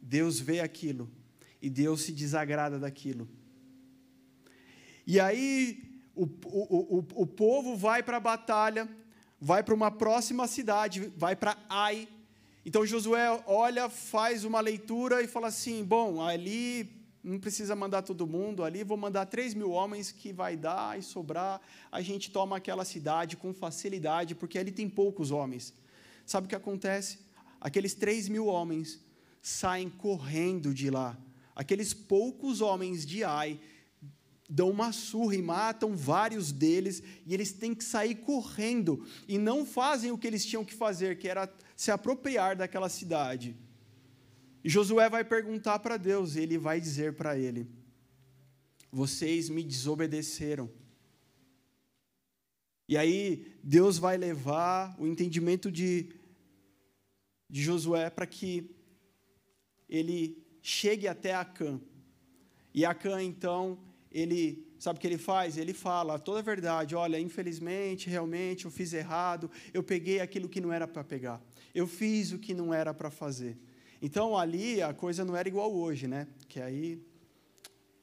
Deus 0.00 0.40
vê 0.40 0.60
aquilo 0.60 1.10
e 1.60 1.68
Deus 1.68 2.00
se 2.00 2.12
desagrada 2.12 2.78
daquilo. 2.78 3.28
E 5.06 5.20
aí 5.20 6.00
o, 6.14 6.24
o, 6.24 6.98
o, 7.00 7.06
o 7.16 7.26
povo 7.26 7.76
vai 7.76 8.02
para 8.02 8.16
a 8.16 8.20
batalha, 8.20 8.88
vai 9.38 9.62
para 9.62 9.74
uma 9.74 9.90
próxima 9.90 10.46
cidade, 10.46 11.12
vai 11.18 11.36
para 11.36 11.54
Ai. 11.68 12.08
Então 12.64 12.86
Josué 12.86 13.42
olha, 13.46 13.90
faz 13.90 14.42
uma 14.42 14.60
leitura 14.62 15.20
e 15.20 15.28
fala 15.28 15.48
assim: 15.48 15.84
bom, 15.84 16.22
ali 16.22 17.04
não 17.22 17.38
precisa 17.38 17.76
mandar 17.76 18.00
todo 18.00 18.26
mundo, 18.26 18.64
ali 18.64 18.84
vou 18.84 18.96
mandar 18.96 19.26
3 19.26 19.52
mil 19.52 19.72
homens 19.72 20.10
que 20.10 20.32
vai 20.32 20.56
dar 20.56 20.98
e 20.98 21.02
sobrar. 21.02 21.60
A 21.92 22.00
gente 22.00 22.30
toma 22.30 22.56
aquela 22.56 22.86
cidade 22.86 23.36
com 23.36 23.52
facilidade, 23.52 24.34
porque 24.34 24.58
ali 24.58 24.72
tem 24.72 24.88
poucos 24.88 25.30
homens. 25.30 25.74
Sabe 26.24 26.46
o 26.46 26.48
que 26.48 26.56
acontece? 26.56 27.25
Aqueles 27.66 27.94
três 27.94 28.28
mil 28.28 28.46
homens 28.46 29.04
saem 29.42 29.90
correndo 29.90 30.72
de 30.72 30.88
lá. 30.88 31.18
Aqueles 31.52 31.92
poucos 31.92 32.60
homens 32.60 33.04
de 33.04 33.24
Ai 33.24 33.58
dão 34.48 34.70
uma 34.70 34.92
surra 34.92 35.34
e 35.34 35.42
matam 35.42 35.96
vários 35.96 36.52
deles, 36.52 37.02
e 37.26 37.34
eles 37.34 37.50
têm 37.50 37.74
que 37.74 37.82
sair 37.82 38.14
correndo, 38.14 39.04
e 39.26 39.36
não 39.36 39.66
fazem 39.66 40.12
o 40.12 40.18
que 40.18 40.28
eles 40.28 40.46
tinham 40.46 40.64
que 40.64 40.74
fazer, 40.74 41.18
que 41.18 41.26
era 41.26 41.52
se 41.74 41.90
apropriar 41.90 42.54
daquela 42.54 42.88
cidade. 42.88 43.56
E 44.62 44.70
Josué 44.70 45.10
vai 45.10 45.24
perguntar 45.24 45.80
para 45.80 45.96
Deus, 45.96 46.36
e 46.36 46.42
ele 46.42 46.58
vai 46.58 46.80
dizer 46.80 47.14
para 47.14 47.36
ele: 47.36 47.68
Vocês 48.92 49.48
me 49.48 49.64
desobedeceram. 49.64 50.70
E 52.88 52.96
aí, 52.96 53.58
Deus 53.60 53.98
vai 53.98 54.16
levar 54.16 54.94
o 55.00 55.08
entendimento 55.08 55.72
de 55.72 56.14
de 57.48 57.62
Josué 57.62 58.10
para 58.10 58.26
que 58.26 58.70
ele 59.88 60.44
chegue 60.62 61.06
até 61.06 61.34
Acã. 61.34 61.80
E 62.74 62.84
Acã, 62.84 63.22
então, 63.22 63.78
ele, 64.10 64.66
sabe 64.78 64.98
o 64.98 65.00
que 65.00 65.06
ele 65.06 65.18
faz? 65.18 65.56
Ele 65.56 65.72
fala 65.72 66.18
toda 66.18 66.40
a 66.40 66.42
verdade. 66.42 66.94
Olha, 66.94 67.18
infelizmente, 67.18 68.10
realmente, 68.10 68.64
eu 68.64 68.70
fiz 68.70 68.92
errado. 68.92 69.50
Eu 69.72 69.82
peguei 69.82 70.20
aquilo 70.20 70.48
que 70.48 70.60
não 70.60 70.72
era 70.72 70.86
para 70.86 71.04
pegar. 71.04 71.40
Eu 71.74 71.86
fiz 71.86 72.32
o 72.32 72.38
que 72.38 72.52
não 72.52 72.74
era 72.74 72.92
para 72.92 73.10
fazer. 73.10 73.56
Então, 74.02 74.36
ali, 74.36 74.82
a 74.82 74.92
coisa 74.92 75.24
não 75.24 75.36
era 75.36 75.48
igual 75.48 75.74
hoje, 75.74 76.06
né? 76.06 76.26
Que 76.48 76.60
aí, 76.60 76.96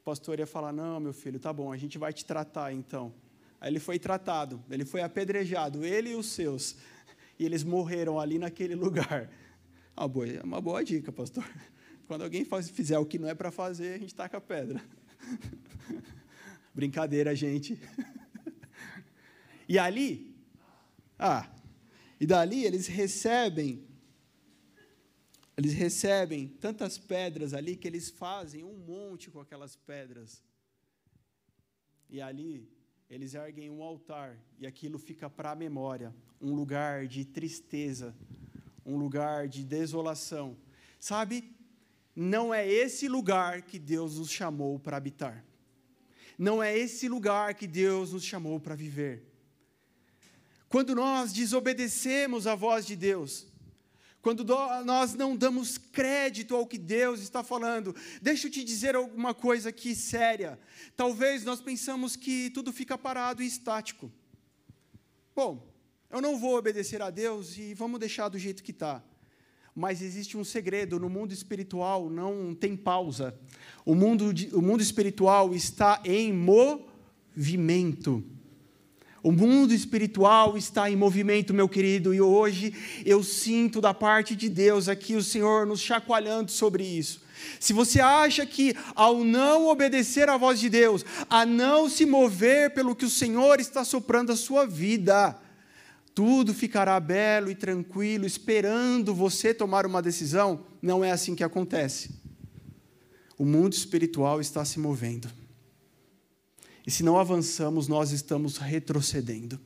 o 0.00 0.04
pastor 0.04 0.38
ia 0.38 0.46
falar, 0.46 0.72
não, 0.72 0.98
meu 0.98 1.12
filho, 1.12 1.38
tá 1.38 1.52
bom, 1.52 1.72
a 1.72 1.76
gente 1.76 1.98
vai 1.98 2.12
te 2.12 2.24
tratar, 2.24 2.72
então. 2.72 3.14
Aí 3.60 3.70
ele 3.70 3.80
foi 3.80 3.98
tratado, 3.98 4.62
ele 4.70 4.84
foi 4.84 5.00
apedrejado, 5.00 5.84
ele 5.84 6.10
e 6.10 6.14
os 6.14 6.26
seus 6.26 6.76
e 7.38 7.44
eles 7.44 7.64
morreram 7.64 8.18
ali 8.18 8.38
naquele 8.38 8.74
lugar. 8.76 9.30
Uma 9.96 10.08
boa, 10.08 10.26
uma 10.42 10.60
boa 10.60 10.84
dica, 10.84 11.12
pastor. 11.12 11.44
Quando 12.06 12.22
alguém 12.22 12.44
faz, 12.44 12.68
fizer 12.68 12.98
o 12.98 13.06
que 13.06 13.18
não 13.18 13.28
é 13.28 13.34
para 13.34 13.50
fazer, 13.50 13.94
a 13.94 13.98
gente 13.98 14.14
taca 14.14 14.36
a 14.36 14.40
pedra. 14.40 14.82
Brincadeira, 16.74 17.34
gente. 17.34 17.80
E 19.68 19.78
ali, 19.78 20.36
ah, 21.18 21.48
e 22.20 22.26
dali 22.26 22.64
eles 22.64 22.86
recebem, 22.86 23.86
eles 25.56 25.72
recebem 25.72 26.48
tantas 26.48 26.98
pedras 26.98 27.54
ali 27.54 27.76
que 27.76 27.88
eles 27.88 28.10
fazem 28.10 28.64
um 28.64 28.76
monte 28.76 29.30
com 29.30 29.40
aquelas 29.40 29.76
pedras. 29.76 30.42
E 32.10 32.20
ali 32.20 32.68
eles 33.08 33.34
erguem 33.34 33.70
um 33.70 33.82
altar 33.82 34.38
e 34.58 34.66
aquilo 34.66 34.98
fica 34.98 35.28
para 35.28 35.50
a 35.50 35.54
memória, 35.54 36.14
um 36.40 36.54
lugar 36.54 37.06
de 37.06 37.24
tristeza, 37.24 38.14
um 38.84 38.96
lugar 38.96 39.48
de 39.48 39.64
desolação. 39.64 40.56
Sabe? 40.98 41.54
Não 42.16 42.52
é 42.52 42.66
esse 42.66 43.08
lugar 43.08 43.62
que 43.62 43.78
Deus 43.78 44.18
nos 44.18 44.30
chamou 44.30 44.78
para 44.78 44.96
habitar. 44.96 45.44
Não 46.38 46.62
é 46.62 46.76
esse 46.76 47.08
lugar 47.08 47.54
que 47.54 47.66
Deus 47.66 48.12
nos 48.12 48.24
chamou 48.24 48.58
para 48.58 48.74
viver. 48.74 49.30
Quando 50.68 50.94
nós 50.94 51.32
desobedecemos 51.32 52.46
a 52.46 52.54
voz 52.54 52.84
de 52.84 52.96
Deus, 52.96 53.46
quando 54.24 54.42
nós 54.86 55.14
não 55.14 55.36
damos 55.36 55.76
crédito 55.76 56.56
ao 56.56 56.66
que 56.66 56.78
Deus 56.78 57.20
está 57.20 57.44
falando. 57.44 57.94
Deixa 58.22 58.46
eu 58.46 58.50
te 58.50 58.64
dizer 58.64 58.96
alguma 58.96 59.34
coisa 59.34 59.68
aqui 59.68 59.94
séria. 59.94 60.58
Talvez 60.96 61.44
nós 61.44 61.60
pensamos 61.60 62.16
que 62.16 62.48
tudo 62.48 62.72
fica 62.72 62.96
parado 62.96 63.42
e 63.42 63.46
estático. 63.46 64.10
Bom, 65.36 65.70
eu 66.10 66.22
não 66.22 66.38
vou 66.38 66.56
obedecer 66.56 67.02
a 67.02 67.10
Deus 67.10 67.58
e 67.58 67.74
vamos 67.74 68.00
deixar 68.00 68.30
do 68.30 68.38
jeito 68.38 68.62
que 68.62 68.70
está. 68.70 69.04
Mas 69.74 70.00
existe 70.00 70.38
um 70.38 70.44
segredo: 70.44 70.98
no 70.98 71.10
mundo 71.10 71.34
espiritual 71.34 72.08
não 72.08 72.54
tem 72.54 72.74
pausa. 72.74 73.38
O 73.84 73.94
mundo, 73.94 74.32
o 74.54 74.62
mundo 74.62 74.80
espiritual 74.82 75.54
está 75.54 76.00
em 76.02 76.32
movimento. 76.32 78.24
O 79.24 79.32
mundo 79.32 79.72
espiritual 79.72 80.54
está 80.54 80.90
em 80.90 80.96
movimento, 80.96 81.54
meu 81.54 81.66
querido, 81.66 82.12
e 82.12 82.20
hoje 82.20 82.74
eu 83.06 83.22
sinto 83.22 83.80
da 83.80 83.94
parte 83.94 84.36
de 84.36 84.50
Deus 84.50 84.86
aqui 84.86 85.16
o 85.16 85.22
Senhor 85.22 85.66
nos 85.66 85.80
chacoalhando 85.80 86.50
sobre 86.50 86.84
isso. 86.84 87.22
Se 87.58 87.72
você 87.72 88.00
acha 88.00 88.44
que 88.44 88.76
ao 88.94 89.24
não 89.24 89.66
obedecer 89.68 90.28
à 90.28 90.36
voz 90.36 90.60
de 90.60 90.68
Deus, 90.68 91.06
a 91.30 91.46
não 91.46 91.88
se 91.88 92.04
mover 92.04 92.74
pelo 92.74 92.94
que 92.94 93.06
o 93.06 93.10
Senhor 93.10 93.60
está 93.60 93.82
soprando 93.82 94.30
a 94.30 94.36
sua 94.36 94.66
vida, 94.66 95.34
tudo 96.14 96.52
ficará 96.52 97.00
belo 97.00 97.50
e 97.50 97.54
tranquilo, 97.54 98.26
esperando 98.26 99.14
você 99.14 99.54
tomar 99.54 99.86
uma 99.86 100.02
decisão, 100.02 100.66
não 100.82 101.02
é 101.02 101.10
assim 101.10 101.34
que 101.34 101.42
acontece. 101.42 102.10
O 103.38 103.46
mundo 103.46 103.72
espiritual 103.72 104.38
está 104.38 104.66
se 104.66 104.78
movendo. 104.78 105.43
E 106.86 106.90
se 106.90 107.02
não 107.02 107.18
avançamos, 107.18 107.88
nós 107.88 108.10
estamos 108.10 108.58
retrocedendo. 108.58 109.58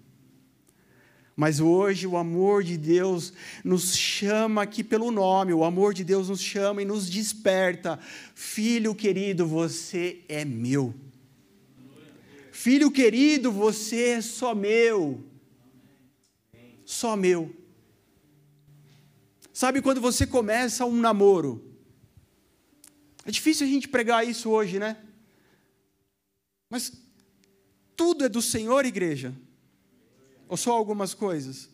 Mas 1.35 1.61
hoje 1.61 2.07
o 2.07 2.17
amor 2.17 2.65
de 2.65 2.77
Deus 2.77 3.33
nos 3.65 3.97
chama 3.97 4.63
aqui 4.63 4.83
pelo 4.83 5.11
nome, 5.11 5.53
o 5.53 5.63
amor 5.63 5.95
de 5.95 6.03
Deus 6.03 6.29
nos 6.29 6.41
chama 6.41 6.83
e 6.83 6.85
nos 6.85 7.09
desperta. 7.09 7.99
Filho 8.35 8.95
querido, 8.95 9.47
você 9.47 10.25
é 10.29 10.45
meu. 10.45 10.95
Filho 12.51 12.91
querido, 12.91 13.53
você 13.53 14.03
é 14.11 14.21
só 14.21 14.53
meu. 14.53 15.25
Só 16.85 17.15
meu. 17.15 17.55
Sabe 19.53 19.81
quando 19.81 20.01
você 20.01 20.27
começa 20.27 20.85
um 20.85 21.01
namoro? 21.01 21.65
É 23.25 23.31
difícil 23.31 23.65
a 23.65 23.71
gente 23.71 23.87
pregar 23.87 24.27
isso 24.27 24.51
hoje, 24.51 24.81
né? 24.81 24.97
Mas 26.69 26.93
tudo 27.99 28.25
é 28.25 28.29
do 28.29 28.41
Senhor, 28.41 28.87
igreja? 28.87 29.35
Ou 30.49 30.57
só 30.57 30.71
algumas 30.71 31.15
coisas? 31.15 31.69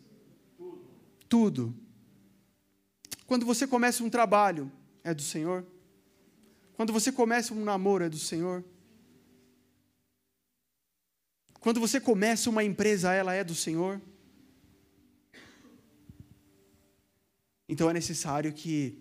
Tudo. 0.57 0.81
Tudo. 1.29 1.75
Quando 3.27 3.45
você 3.45 3.67
começa 3.67 4.03
um 4.03 4.09
trabalho, 4.09 4.71
é 5.03 5.13
do 5.13 5.21
Senhor? 5.21 5.63
Quando 6.75 6.91
você 6.91 7.11
começa 7.11 7.53
um 7.53 7.63
namoro, 7.63 8.03
é 8.03 8.09
do 8.09 8.17
Senhor? 8.17 8.65
Quando 11.59 11.79
você 11.79 12.01
começa 12.01 12.49
uma 12.49 12.63
empresa, 12.63 13.13
ela 13.13 13.35
é 13.35 13.43
do 13.43 13.53
Senhor? 13.53 14.01
Então 17.69 17.87
é 17.87 17.93
necessário 17.93 18.51
que 18.51 18.99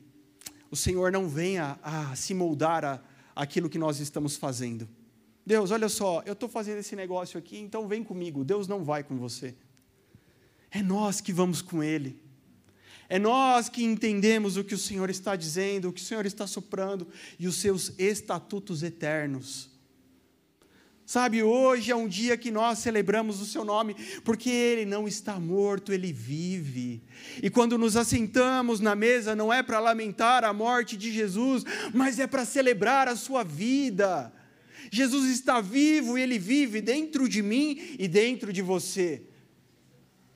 o 0.71 0.77
Senhor 0.77 1.11
não 1.11 1.27
venha 1.27 1.79
a 1.83 2.15
se 2.15 2.35
moldar 2.35 2.85
a 2.85 3.03
aquilo 3.35 3.71
que 3.71 3.79
nós 3.79 3.99
estamos 3.99 4.37
fazendo. 4.37 4.87
Deus, 5.47 5.71
olha 5.71 5.89
só, 5.89 6.23
eu 6.25 6.33
estou 6.33 6.49
fazendo 6.49 6.79
esse 6.79 6.97
negócio 6.97 7.39
aqui, 7.39 7.59
então 7.59 7.87
vem 7.87 8.03
comigo. 8.03 8.45
Deus 8.45 8.67
não 8.67 8.83
vai 8.83 9.05
com 9.05 9.17
você. 9.17 9.55
É 10.71 10.83
nós 10.83 11.21
que 11.21 11.33
vamos 11.33 11.61
com 11.61 11.83
Ele. 11.83 12.23
É 13.09 13.19
nós 13.19 13.69
que 13.69 13.85
entendemos 13.85 14.57
o 14.57 14.65
que 14.65 14.75
o 14.75 14.79
Senhor 14.79 15.11
está 15.11 15.37
dizendo, 15.37 15.89
o 15.89 15.93
que 15.93 16.01
o 16.01 16.05
Senhor 16.05 16.25
está 16.25 16.47
soprando 16.47 17.07
e 17.39 17.47
os 17.47 17.57
seus 17.57 17.93
estatutos 17.99 18.83
eternos. 18.83 19.71
Sabe, 21.07 21.43
hoje 21.43 21.91
é 21.91 21.97
um 21.97 22.09
dia 22.09 22.35
que 22.35 22.51
nós 22.51 22.79
celebramos 22.79 23.43
o 23.43 23.45
seu 23.45 23.63
nome, 23.63 23.95
porque 24.25 24.49
ele 24.49 24.87
não 24.87 25.07
está 25.07 25.39
morto, 25.39 25.93
ele 25.93 26.11
vive. 26.11 27.03
E 27.43 27.51
quando 27.51 27.77
nos 27.77 27.95
assentamos 27.95 28.81
na 28.81 28.95
mesa, 28.95 29.37
não 29.37 29.53
é 29.53 29.63
para 29.63 29.79
lamentar 29.79 30.45
a 30.45 30.53
morte 30.55 30.97
de 30.97 31.13
Jesus, 31.13 31.63
mas 31.93 32.19
é 32.19 32.27
para 32.27 32.47
celebrar 32.47 33.07
a 33.07 33.17
sua 33.17 33.45
vida. 33.45 34.33
Jesus 34.91 35.31
está 35.31 35.61
vivo 35.61 36.17
e 36.19 36.23
ele 36.23 36.39
vive 36.39 36.81
dentro 36.81 37.29
de 37.29 37.43
mim 37.43 37.97
e 37.99 38.09
dentro 38.09 38.53
de 38.53 38.63
você. 38.63 39.23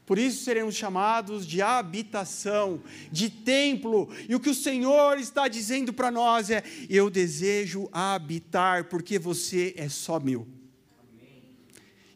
Por 0.08 0.18
isso 0.18 0.42
seremos 0.42 0.74
chamados 0.74 1.46
de 1.46 1.61
habitação, 1.61 2.82
de 3.12 3.28
templo. 3.28 4.08
E 4.26 4.34
o 4.34 4.40
que 4.40 4.48
o 4.48 4.54
Senhor 4.54 5.18
está 5.18 5.48
dizendo 5.48 5.92
para 5.92 6.11
nós 6.11 6.48
é: 6.48 6.64
eu 6.88 7.11
desejo 7.11 7.90
habitar, 7.92 8.84
porque 8.84 9.18
você 9.18 9.74
é 9.76 9.88
só 9.88 10.18
meu. 10.18 10.58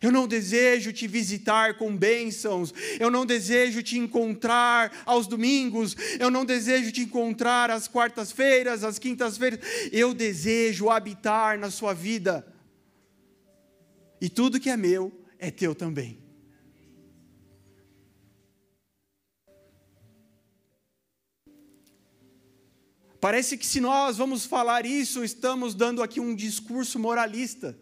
Eu 0.03 0.11
não 0.11 0.27
desejo 0.27 0.93
te 0.93 1.07
visitar 1.07 1.79
com 1.79 1.97
bênçãos, 1.97 2.75
eu 2.99 3.09
não 3.09 3.25
desejo 3.25 3.83
te 3.85 3.97
encontrar 3.97 4.93
aos 5.07 5.29
domingos, 5.29 5.97
eu 6.19 6.29
não 6.29 6.45
desejo 6.45 6.91
te 6.91 7.03
encontrar 7.03 7.71
às 7.71 7.87
quartas-feiras, 7.87 8.83
às 8.83 8.99
quintas-feiras, 8.99 9.61
eu 9.93 10.13
desejo 10.13 10.91
habitar 10.91 11.57
na 11.57 11.71
sua 11.71 11.95
vida. 11.95 12.45
E 14.21 14.29
tudo 14.29 14.59
que 14.59 14.71
é 14.71 14.77
meu 14.77 15.13
é 15.39 15.51
teu 15.51 15.73
também. 15.73 16.21
Parece 23.21 23.57
que 23.57 23.65
se 23.65 23.81
nós 23.81 24.17
vamos 24.17 24.45
falar 24.45 24.85
isso, 24.85 25.23
estamos 25.23 25.77
dando 25.77 26.03
aqui 26.03 26.19
um 26.19 26.35
discurso 26.35 26.99
moralista. 26.99 27.79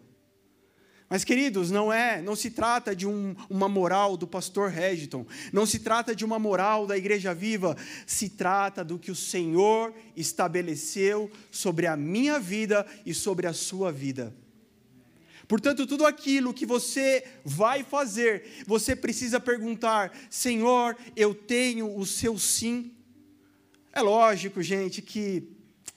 Mas, 1.11 1.25
queridos, 1.25 1.69
não 1.69 1.91
é, 1.91 2.21
não 2.21 2.37
se 2.37 2.49
trata 2.49 2.95
de 2.95 3.05
um, 3.05 3.35
uma 3.49 3.67
moral 3.67 4.15
do 4.15 4.25
pastor 4.25 4.69
Regiton, 4.69 5.25
não 5.51 5.65
se 5.65 5.79
trata 5.79 6.15
de 6.15 6.23
uma 6.23 6.39
moral 6.39 6.87
da 6.87 6.97
Igreja 6.97 7.33
Viva, 7.33 7.75
se 8.07 8.29
trata 8.29 8.81
do 8.81 8.97
que 8.97 9.11
o 9.11 9.15
Senhor 9.15 9.93
estabeleceu 10.15 11.29
sobre 11.51 11.85
a 11.85 11.97
minha 11.97 12.39
vida 12.39 12.87
e 13.05 13.13
sobre 13.13 13.45
a 13.45 13.51
sua 13.51 13.91
vida. 13.91 14.33
Portanto, 15.49 15.85
tudo 15.85 16.05
aquilo 16.05 16.53
que 16.53 16.65
você 16.65 17.25
vai 17.43 17.83
fazer, 17.83 18.63
você 18.65 18.95
precisa 18.95 19.37
perguntar: 19.37 20.17
Senhor, 20.29 20.95
eu 21.13 21.35
tenho 21.35 21.93
o 21.93 22.05
seu 22.05 22.39
sim? 22.39 22.89
É 23.91 23.99
lógico, 23.99 24.63
gente, 24.63 25.01
que 25.01 25.43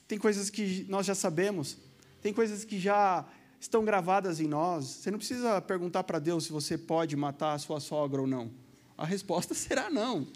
tem 0.09 0.17
coisas 0.19 0.49
que 0.49 0.85
nós 0.89 1.05
já 1.05 1.15
sabemos, 1.15 1.77
tem 2.21 2.33
coisas 2.33 2.65
que 2.65 2.77
já 2.77 3.25
estão 3.65 3.83
gravadas 3.83 4.39
em 4.39 4.47
nós. 4.47 4.85
Você 4.85 5.11
não 5.11 5.17
precisa 5.17 5.61
perguntar 5.61 6.03
para 6.03 6.19
Deus 6.19 6.45
se 6.45 6.51
você 6.51 6.77
pode 6.77 7.15
matar 7.15 7.53
a 7.53 7.59
sua 7.59 7.79
sogra 7.79 8.21
ou 8.21 8.27
não. 8.27 8.51
A 8.97 9.05
resposta 9.05 9.53
será 9.55 9.89
não. 9.89 10.27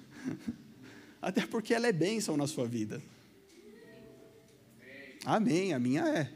Até 1.21 1.45
porque 1.45 1.73
ela 1.73 1.87
é 1.87 1.91
bênção 1.91 2.35
na 2.35 2.47
sua 2.47 2.67
vida. 2.67 3.01
Amém, 5.25 5.73
a 5.73 5.79
minha 5.79 6.07
é. 6.07 6.31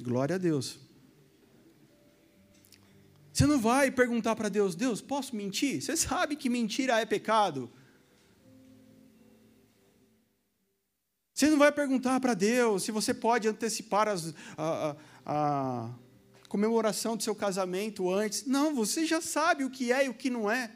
Glória 0.00 0.36
a 0.36 0.38
Deus. 0.38 0.78
Você 3.32 3.46
não 3.46 3.60
vai 3.60 3.90
perguntar 3.90 4.34
para 4.34 4.48
Deus, 4.48 4.74
Deus, 4.74 5.02
posso 5.02 5.36
mentir? 5.36 5.82
Você 5.82 5.94
sabe 5.96 6.36
que 6.36 6.48
mentira 6.48 6.98
é 6.98 7.04
pecado. 7.04 7.70
Você 11.34 11.50
não 11.50 11.58
vai 11.58 11.70
perguntar 11.70 12.18
para 12.18 12.32
Deus 12.32 12.82
se 12.82 12.90
você 12.90 13.12
pode 13.12 13.46
antecipar 13.46 14.08
as, 14.08 14.32
a, 14.56 14.96
a 15.26 15.90
comemoração 16.48 17.16
do 17.16 17.22
seu 17.22 17.34
casamento 17.34 18.08
antes. 18.10 18.46
Não, 18.46 18.74
você 18.74 19.04
já 19.04 19.20
sabe 19.20 19.64
o 19.64 19.70
que 19.70 19.92
é 19.92 20.06
e 20.06 20.08
o 20.08 20.14
que 20.14 20.30
não 20.30 20.48
é. 20.48 20.70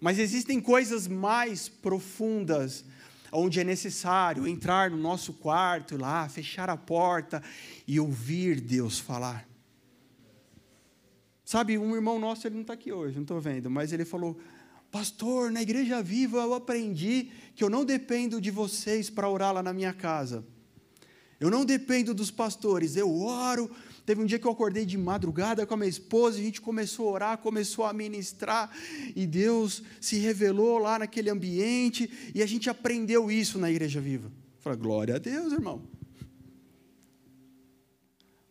Mas 0.00 0.18
existem 0.18 0.60
coisas 0.60 1.06
mais 1.06 1.68
profundas, 1.68 2.84
onde 3.32 3.60
é 3.60 3.64
necessário 3.64 4.46
entrar 4.46 4.90
no 4.90 4.96
nosso 4.96 5.32
quarto 5.32 5.96
lá, 5.96 6.28
fechar 6.28 6.68
a 6.68 6.76
porta 6.76 7.42
e 7.86 8.00
ouvir 8.00 8.60
Deus 8.60 8.98
falar. 8.98 9.48
Sabe, 11.44 11.78
um 11.78 11.94
irmão 11.94 12.18
nosso, 12.18 12.46
ele 12.46 12.56
não 12.56 12.62
está 12.62 12.74
aqui 12.74 12.90
hoje, 12.90 13.14
não 13.14 13.22
estou 13.22 13.40
vendo, 13.40 13.70
mas 13.70 13.92
ele 13.92 14.04
falou: 14.04 14.38
Pastor, 14.90 15.50
na 15.50 15.62
igreja 15.62 16.02
viva 16.02 16.38
eu 16.38 16.54
aprendi 16.54 17.30
que 17.54 17.62
eu 17.62 17.70
não 17.70 17.84
dependo 17.84 18.40
de 18.40 18.50
vocês 18.50 19.08
para 19.08 19.28
orar 19.28 19.54
lá 19.54 19.62
na 19.62 19.72
minha 19.72 19.92
casa. 19.92 20.44
Eu 21.44 21.50
não 21.50 21.64
dependo 21.64 22.14
dos 22.14 22.30
pastores, 22.30 22.96
eu 22.96 23.14
oro 23.20 23.70
Teve 24.04 24.20
um 24.20 24.26
dia 24.26 24.38
que 24.38 24.46
eu 24.46 24.50
acordei 24.50 24.84
de 24.84 24.98
madrugada 24.98 25.64
com 25.66 25.72
a 25.72 25.76
minha 25.78 25.88
esposa, 25.88 26.38
a 26.38 26.42
gente 26.42 26.60
começou 26.60 27.08
a 27.08 27.12
orar, 27.12 27.38
começou 27.38 27.86
a 27.86 27.92
ministrar, 27.92 28.70
e 29.16 29.26
Deus 29.26 29.82
se 29.98 30.18
revelou 30.18 30.78
lá 30.78 30.98
naquele 30.98 31.30
ambiente, 31.30 32.10
e 32.34 32.42
a 32.42 32.46
gente 32.46 32.68
aprendeu 32.68 33.30
isso 33.30 33.58
na 33.58 33.70
Igreja 33.70 34.02
Viva. 34.02 34.30
Falei, 34.60 34.78
glória 34.78 35.16
a 35.16 35.18
Deus, 35.18 35.54
irmão. 35.54 35.82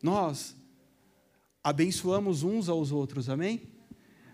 Nós 0.01 0.56
abençoamos 1.63 2.41
uns 2.41 2.67
aos 2.67 2.91
outros, 2.91 3.29
amém? 3.29 3.62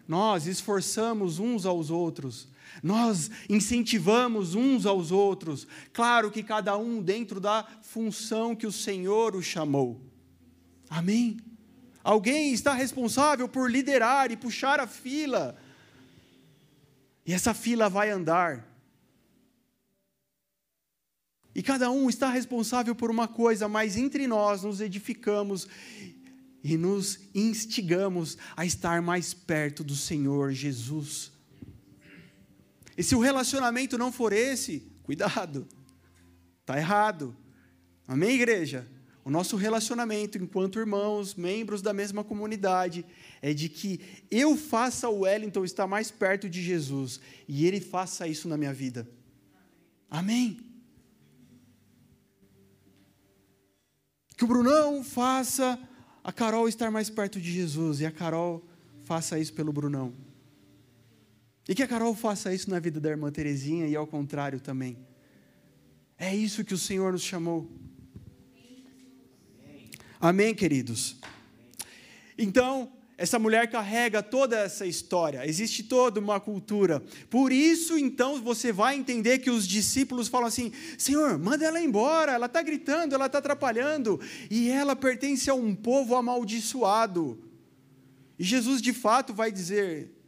Nós 0.08 0.48
esforçamos 0.48 1.38
uns 1.38 1.66
aos 1.66 1.90
outros, 1.90 2.48
nós 2.82 3.30
incentivamos 3.50 4.56
uns 4.56 4.86
aos 4.86 5.12
outros, 5.12 5.68
claro 5.92 6.32
que 6.32 6.44
cada 6.44 6.78
um 6.78 7.02
dentro 7.02 7.40
da 7.40 7.66
função 7.82 8.56
que 8.56 8.68
o 8.68 8.72
Senhor 8.72 9.36
o 9.36 9.42
chamou, 9.42 10.02
amém? 10.90 11.38
Alguém 12.04 12.54
está 12.54 12.74
responsável 12.74 13.48
por 13.48 13.70
liderar 13.70 14.32
e 14.32 14.38
puxar 14.38 14.80
a 14.80 14.88
fila, 14.88 15.58
e 17.26 17.34
essa 17.34 17.54
fila 17.54 17.90
vai 17.90 18.10
andar, 18.10 18.68
e 21.54 21.62
cada 21.62 21.92
um 21.92 22.10
está 22.10 22.30
responsável 22.30 22.96
por 22.96 23.12
uma 23.12 23.28
coisa, 23.28 23.68
mas 23.68 23.98
entre 23.98 24.28
nós 24.28 24.64
nos 24.64 24.80
edificamos 24.80 25.68
e 26.64 26.78
nos 26.78 27.20
instigamos 27.34 28.38
a 28.56 28.66
estar 28.66 29.02
mais 29.02 29.34
perto 29.34 29.84
do 29.84 29.96
Senhor 29.96 30.52
Jesus. 30.52 31.32
E 33.00 33.04
se 33.04 33.16
o 33.16 33.20
relacionamento 33.22 33.98
não 33.98 34.12
for 34.12 34.34
esse, 34.34 34.82
cuidado, 35.04 35.66
está 36.60 36.78
errado. 36.78 37.34
Amém, 38.06 38.32
igreja? 38.32 38.86
O 39.24 39.32
nosso 39.32 39.56
relacionamento 39.56 40.38
enquanto 40.38 40.80
irmãos, 40.80 41.34
membros 41.34 41.82
da 41.82 41.94
mesma 41.94 42.26
comunidade, 42.26 43.06
é 43.42 43.54
de 43.54 43.70
que 43.70 44.02
eu 44.30 44.58
faça 44.58 45.08
o 45.08 45.20
Wellington 45.22 45.64
estar 45.64 45.88
mais 45.88 46.12
perto 46.12 46.50
de 46.50 46.62
Jesus 46.62 47.22
e 47.48 47.66
ele 47.66 47.80
faça 47.80 48.28
isso 48.28 48.50
na 48.50 48.58
minha 48.58 48.74
vida. 48.74 49.10
Amém? 50.12 50.60
Que 54.36 54.44
o 54.44 54.48
Brunão 54.48 55.06
faça 55.06 55.80
a 56.22 56.34
Carol 56.34 56.68
estar 56.68 56.92
mais 56.92 57.10
perto 57.10 57.40
de 57.40 57.50
Jesus 57.50 58.02
e 58.02 58.06
a 58.06 58.12
Carol 58.12 58.62
faça 59.06 59.40
isso 59.40 59.54
pelo 59.54 59.72
Brunão. 59.72 60.29
E 61.70 61.76
que 61.76 61.84
a 61.84 61.88
Carol 61.88 62.16
faça 62.16 62.52
isso 62.52 62.68
na 62.68 62.80
vida 62.80 63.00
da 63.00 63.10
irmã 63.10 63.32
Terezinha 63.32 63.88
e 63.88 63.96
ao 63.96 64.08
contrário 64.08 64.60
também. 64.60 64.98
É 66.18 66.36
isso 66.36 66.66
que 66.66 66.74
o 66.74 66.78
Senhor 66.80 67.12
nos 67.12 67.22
chamou. 67.22 67.70
Amém, 70.20 70.56
queridos? 70.56 71.18
Então, 72.36 72.92
essa 73.16 73.38
mulher 73.38 73.70
carrega 73.70 74.24
toda 74.24 74.58
essa 74.58 74.84
história, 74.88 75.48
existe 75.48 75.84
toda 75.84 76.20
uma 76.20 76.40
cultura. 76.40 77.04
Por 77.30 77.52
isso, 77.52 78.00
então, 78.00 78.42
você 78.42 78.72
vai 78.72 78.96
entender 78.96 79.38
que 79.38 79.52
os 79.52 79.68
discípulos 79.68 80.28
falam 80.28 80.48
assim: 80.48 80.72
Senhor, 80.98 81.38
manda 81.38 81.64
ela 81.64 81.80
embora, 81.80 82.32
ela 82.32 82.48
está 82.48 82.64
gritando, 82.64 83.14
ela 83.14 83.28
está 83.28 83.38
atrapalhando, 83.38 84.20
e 84.50 84.70
ela 84.70 84.96
pertence 84.96 85.52
a 85.52 85.54
um 85.54 85.76
povo 85.76 86.16
amaldiçoado. 86.16 87.40
E 88.40 88.44
Jesus, 88.44 88.82
de 88.82 88.92
fato, 88.92 89.36
vai 89.36 89.52
dizer: 89.52 90.19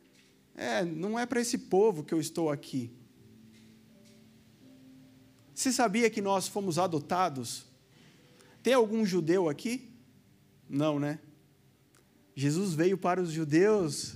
É, 0.55 0.83
não 0.83 1.17
é 1.17 1.25
para 1.25 1.41
esse 1.41 1.57
povo 1.57 2.03
que 2.03 2.13
eu 2.13 2.19
estou 2.19 2.49
aqui. 2.49 2.91
Você 5.53 5.71
sabia 5.71 6.09
que 6.09 6.21
nós 6.21 6.47
fomos 6.47 6.79
adotados? 6.79 7.65
Tem 8.63 8.73
algum 8.73 9.05
judeu 9.05 9.49
aqui? 9.49 9.89
Não, 10.69 10.99
né? 10.99 11.19
Jesus 12.35 12.73
veio 12.73 12.97
para 12.97 13.21
os 13.21 13.31
judeus, 13.31 14.15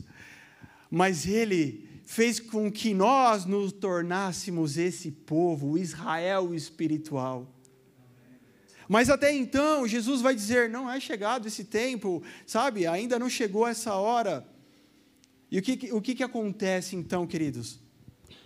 mas 0.89 1.27
ele 1.27 1.87
fez 2.05 2.39
com 2.39 2.71
que 2.71 2.93
nós 2.93 3.45
nos 3.45 3.71
tornássemos 3.71 4.77
esse 4.77 5.11
povo, 5.11 5.71
o 5.71 5.77
Israel 5.77 6.53
espiritual. 6.53 7.51
Mas 8.87 9.09
até 9.09 9.33
então, 9.33 9.87
Jesus 9.87 10.21
vai 10.21 10.35
dizer: 10.35 10.69
não 10.69 10.89
é 10.89 10.99
chegado 10.99 11.47
esse 11.47 11.65
tempo, 11.65 12.23
sabe? 12.45 12.85
Ainda 12.87 13.17
não 13.17 13.29
chegou 13.29 13.67
essa 13.67 13.95
hora. 13.95 14.47
E 15.55 15.59
o 15.59 15.61
que, 15.61 15.93
o 15.93 16.01
que, 16.01 16.15
que 16.15 16.23
acontece 16.23 16.97
então, 16.97 17.25
queridos? 17.25 17.79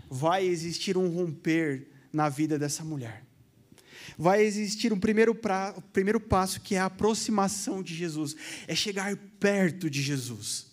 Vai 0.08 0.46
existir 0.46 0.96
um 0.96 1.10
romper 1.10 1.88
na 2.14 2.30
vida 2.30 2.60
dessa 2.60 2.84
mulher 2.84 3.26
vai 4.18 4.44
existir 4.44 4.92
um 4.92 5.00
primeiro, 5.00 5.34
pra, 5.34 5.72
primeiro 5.94 6.20
passo 6.20 6.60
que 6.60 6.76
é 6.76 6.80
a 6.80 6.86
aproximação 6.86 7.82
de 7.82 7.96
Jesus, 7.96 8.36
é 8.68 8.76
chegar 8.76 9.16
perto 9.40 9.90
de 9.90 10.02
Jesus. 10.02 10.69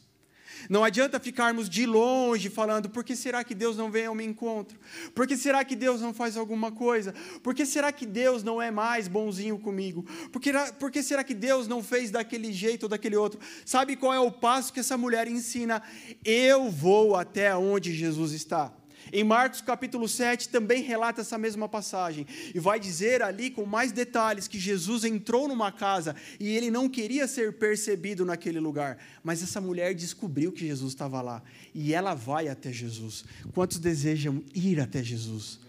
Não 0.68 0.84
adianta 0.84 1.20
ficarmos 1.20 1.68
de 1.68 1.86
longe 1.86 2.48
falando, 2.48 2.88
por 2.88 3.04
que 3.04 3.14
será 3.14 3.44
que 3.44 3.54
Deus 3.54 3.76
não 3.76 3.90
vem 3.90 4.06
ao 4.06 4.14
meu 4.14 4.26
encontro? 4.26 4.78
Por 5.14 5.26
que 5.26 5.36
será 5.36 5.64
que 5.64 5.76
Deus 5.76 6.00
não 6.00 6.12
faz 6.12 6.36
alguma 6.36 6.72
coisa? 6.72 7.14
Por 7.42 7.54
que 7.54 7.64
será 7.64 7.92
que 7.92 8.06
Deus 8.06 8.42
não 8.42 8.60
é 8.60 8.70
mais 8.70 9.08
bonzinho 9.08 9.58
comigo? 9.58 10.04
Por 10.32 10.40
que, 10.40 10.52
por 10.78 10.90
que 10.90 11.02
será 11.02 11.22
que 11.22 11.34
Deus 11.34 11.68
não 11.68 11.82
fez 11.82 12.10
daquele 12.10 12.52
jeito 12.52 12.84
ou 12.84 12.88
daquele 12.88 13.16
outro? 13.16 13.40
Sabe 13.64 13.96
qual 13.96 14.12
é 14.12 14.20
o 14.20 14.30
passo 14.30 14.72
que 14.72 14.80
essa 14.80 14.96
mulher 14.96 15.28
ensina? 15.28 15.82
Eu 16.24 16.70
vou 16.70 17.16
até 17.16 17.56
onde 17.56 17.94
Jesus 17.94 18.32
está. 18.32 18.72
Em 19.12 19.22
Marcos 19.22 19.60
capítulo 19.60 20.08
7 20.08 20.48
também 20.48 20.82
relata 20.82 21.20
essa 21.20 21.38
mesma 21.38 21.68
passagem 21.68 22.26
e 22.54 22.58
vai 22.58 22.80
dizer 22.80 23.22
ali 23.22 23.50
com 23.50 23.64
mais 23.64 23.92
detalhes 23.92 24.48
que 24.48 24.58
Jesus 24.58 25.04
entrou 25.04 25.46
numa 25.46 25.70
casa 25.70 26.16
e 26.40 26.48
ele 26.48 26.70
não 26.70 26.88
queria 26.88 27.28
ser 27.28 27.54
percebido 27.54 28.24
naquele 28.24 28.58
lugar, 28.58 28.98
mas 29.22 29.42
essa 29.42 29.60
mulher 29.60 29.94
descobriu 29.94 30.52
que 30.52 30.66
Jesus 30.66 30.92
estava 30.92 31.20
lá 31.22 31.42
e 31.74 31.94
ela 31.94 32.14
vai 32.14 32.48
até 32.48 32.72
Jesus. 32.72 33.24
Quantos 33.52 33.78
desejam 33.78 34.42
ir 34.54 34.80
até 34.80 35.02
Jesus? 35.02 35.60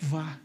Vá. 0.00 0.40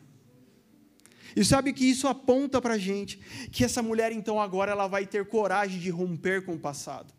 E 1.35 1.45
sabe 1.45 1.73
que 1.73 1.85
isso 1.85 2.07
aponta 2.07 2.61
para 2.61 2.77
gente 2.77 3.19
que 3.51 3.63
essa 3.63 3.83
mulher 3.83 4.11
então 4.11 4.41
agora 4.41 4.71
ela 4.71 4.87
vai 4.87 5.05
ter 5.05 5.25
coragem 5.25 5.79
de 5.79 5.89
romper 5.89 6.43
com 6.43 6.55
o 6.55 6.59
passado. 6.59 7.13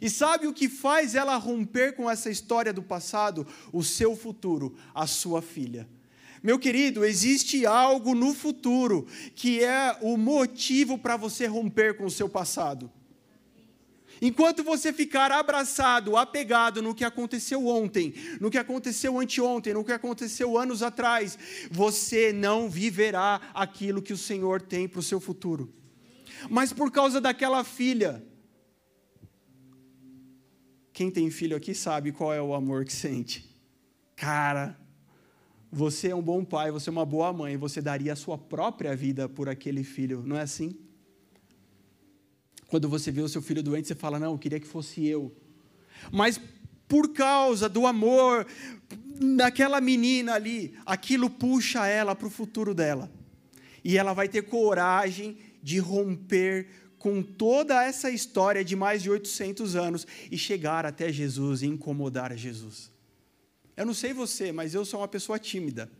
E 0.00 0.08
sabe 0.08 0.46
o 0.46 0.52
que 0.52 0.68
faz 0.68 1.14
ela 1.14 1.36
romper 1.36 1.94
com 1.94 2.10
essa 2.10 2.30
história 2.30 2.72
do 2.72 2.82
passado? 2.82 3.46
O 3.72 3.82
seu 3.82 4.16
futuro, 4.16 4.76
a 4.94 5.06
sua 5.06 5.42
filha. 5.42 5.88
Meu 6.42 6.58
querido, 6.58 7.04
existe 7.04 7.66
algo 7.66 8.14
no 8.14 8.32
futuro 8.32 9.06
que 9.34 9.62
é 9.62 9.96
o 10.00 10.16
motivo 10.16 10.96
para 10.98 11.16
você 11.16 11.46
romper 11.46 11.96
com 11.96 12.04
o 12.04 12.10
seu 12.10 12.28
passado. 12.28 12.90
Enquanto 14.20 14.64
você 14.64 14.92
ficar 14.92 15.30
abraçado, 15.30 16.16
apegado 16.16 16.82
no 16.82 16.94
que 16.94 17.04
aconteceu 17.04 17.66
ontem, 17.66 18.14
no 18.40 18.50
que 18.50 18.58
aconteceu 18.58 19.18
anteontem, 19.18 19.74
no 19.74 19.84
que 19.84 19.92
aconteceu 19.92 20.58
anos 20.58 20.82
atrás, 20.82 21.38
você 21.70 22.32
não 22.32 22.68
viverá 22.68 23.40
aquilo 23.54 24.02
que 24.02 24.12
o 24.12 24.18
Senhor 24.18 24.60
tem 24.60 24.88
para 24.88 25.00
o 25.00 25.04
seu 25.04 25.20
futuro. 25.20 25.72
Mas 26.50 26.72
por 26.72 26.90
causa 26.90 27.20
daquela 27.20 27.62
filha, 27.62 28.24
quem 30.98 31.12
tem 31.12 31.30
filho 31.30 31.56
aqui 31.56 31.76
sabe 31.76 32.10
qual 32.10 32.34
é 32.34 32.42
o 32.42 32.52
amor 32.52 32.84
que 32.84 32.92
sente. 32.92 33.48
Cara, 34.16 34.76
você 35.70 36.08
é 36.08 36.14
um 36.16 36.20
bom 36.20 36.44
pai, 36.44 36.72
você 36.72 36.90
é 36.90 36.92
uma 36.92 37.06
boa 37.06 37.32
mãe, 37.32 37.56
você 37.56 37.80
daria 37.80 38.14
a 38.14 38.16
sua 38.16 38.36
própria 38.36 38.96
vida 38.96 39.28
por 39.28 39.48
aquele 39.48 39.84
filho, 39.84 40.24
não 40.26 40.36
é 40.36 40.40
assim? 40.40 40.76
Quando 42.66 42.88
você 42.88 43.12
vê 43.12 43.20
o 43.20 43.28
seu 43.28 43.40
filho 43.40 43.62
doente, 43.62 43.86
você 43.86 43.94
fala: 43.94 44.18
Não, 44.18 44.32
eu 44.32 44.38
queria 44.38 44.58
que 44.58 44.66
fosse 44.66 45.06
eu. 45.06 45.32
Mas 46.10 46.40
por 46.88 47.12
causa 47.12 47.68
do 47.68 47.86
amor 47.86 48.44
daquela 49.36 49.80
menina 49.80 50.32
ali, 50.34 50.74
aquilo 50.84 51.30
puxa 51.30 51.86
ela 51.86 52.16
para 52.16 52.26
o 52.26 52.30
futuro 52.30 52.74
dela. 52.74 53.08
E 53.84 53.96
ela 53.96 54.12
vai 54.14 54.28
ter 54.28 54.42
coragem 54.42 55.38
de 55.62 55.78
romper 55.78 56.66
com 56.98 57.22
toda 57.22 57.82
essa 57.82 58.10
história 58.10 58.64
de 58.64 58.74
mais 58.74 59.02
de 59.02 59.10
800 59.10 59.76
anos 59.76 60.06
e 60.30 60.36
chegar 60.36 60.84
até 60.84 61.12
Jesus 61.12 61.62
e 61.62 61.66
incomodar 61.66 62.36
Jesus. 62.36 62.90
Eu 63.76 63.86
não 63.86 63.94
sei 63.94 64.12
você, 64.12 64.50
mas 64.50 64.74
eu 64.74 64.84
sou 64.84 65.00
uma 65.00 65.08
pessoa 65.08 65.38
tímida. 65.38 65.90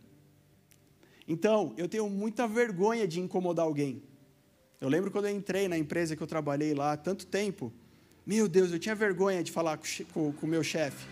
Então, 1.27 1.73
eu 1.77 1.87
tenho 1.87 2.09
muita 2.09 2.47
vergonha 2.47 3.07
de 3.07 3.19
incomodar 3.19 3.65
alguém. 3.65 4.01
Eu 4.81 4.89
lembro 4.89 5.11
quando 5.11 5.25
eu 5.25 5.35
entrei 5.35 5.67
na 5.67 5.77
empresa 5.77 6.15
que 6.15 6.23
eu 6.23 6.27
trabalhei 6.27 6.73
lá 6.73 6.93
há 6.93 6.97
tanto 6.97 7.25
tempo. 7.25 7.71
Meu 8.25 8.47
Deus, 8.47 8.71
eu 8.71 8.79
tinha 8.79 8.95
vergonha 8.95 9.43
de 9.43 9.51
falar 9.51 9.79
com 10.13 10.33
o 10.41 10.47
meu 10.47 10.63
chefe. 10.63 11.05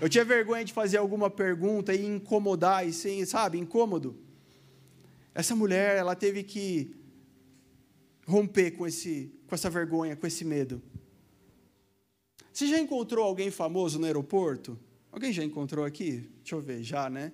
Eu 0.00 0.08
tinha 0.08 0.24
vergonha 0.24 0.64
de 0.64 0.72
fazer 0.72 0.96
alguma 0.96 1.28
pergunta 1.28 1.94
e 1.94 2.04
incomodar, 2.04 2.86
e 2.86 2.92
sem, 2.92 3.24
sabe, 3.24 3.58
incômodo. 3.58 4.16
Essa 5.34 5.54
mulher, 5.54 5.96
ela 5.96 6.14
teve 6.14 6.42
que 6.42 6.94
romper 8.30 8.70
com, 8.70 8.86
esse, 8.86 9.34
com 9.46 9.54
essa 9.54 9.68
vergonha, 9.68 10.14
com 10.14 10.26
esse 10.26 10.44
medo. 10.44 10.80
Você 12.52 12.66
já 12.66 12.78
encontrou 12.78 13.24
alguém 13.24 13.50
famoso 13.50 13.98
no 13.98 14.06
aeroporto? 14.06 14.78
Alguém 15.10 15.32
já 15.32 15.42
encontrou 15.42 15.84
aqui? 15.84 16.30
Deixa 16.38 16.54
eu 16.54 16.60
ver, 16.60 16.82
já, 16.82 17.10
né? 17.10 17.32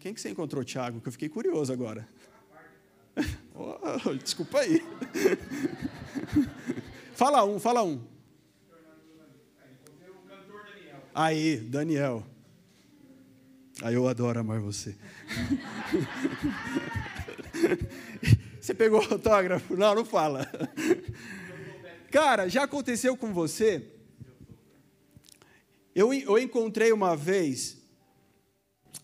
Quem 0.00 0.12
que 0.12 0.20
você 0.20 0.28
encontrou, 0.28 0.64
Thiago? 0.64 1.00
Que 1.00 1.08
eu 1.08 1.12
fiquei 1.12 1.28
curioso 1.28 1.72
agora. 1.72 2.06
Oh, 3.58 4.12
desculpa 4.12 4.58
aí. 4.58 4.82
Fala 7.14 7.42
um, 7.46 7.58
fala 7.58 7.82
um. 7.82 8.04
Aí, 11.14 11.56
Daniel. 11.56 12.22
Aí 13.80 13.94
eu 13.94 14.06
adoro 14.06 14.38
amar 14.38 14.60
você. 14.60 14.94
Você 18.66 18.74
pegou 18.74 19.00
o 19.00 19.12
autógrafo? 19.12 19.76
Não, 19.76 19.94
não 19.94 20.04
fala. 20.04 20.44
Cara, 22.10 22.48
já 22.48 22.64
aconteceu 22.64 23.16
com 23.16 23.32
você? 23.32 23.92
Eu, 25.94 26.12
eu 26.12 26.36
encontrei 26.36 26.90
uma 26.90 27.14
vez 27.14 27.80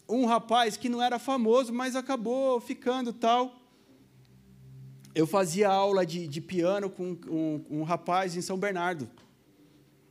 um 0.08 0.26
rapaz 0.26 0.76
que 0.76 0.88
não 0.88 1.00
era 1.00 1.16
famoso, 1.16 1.72
mas 1.72 1.94
acabou 1.94 2.60
ficando 2.60 3.12
tal. 3.12 3.54
Eu 5.14 5.28
fazia 5.28 5.68
aula 5.68 6.04
de, 6.04 6.26
de 6.26 6.40
piano 6.40 6.90
com 6.90 7.16
um, 7.28 7.64
um 7.70 7.82
rapaz 7.84 8.34
em 8.34 8.42
São 8.42 8.58
Bernardo. 8.58 9.08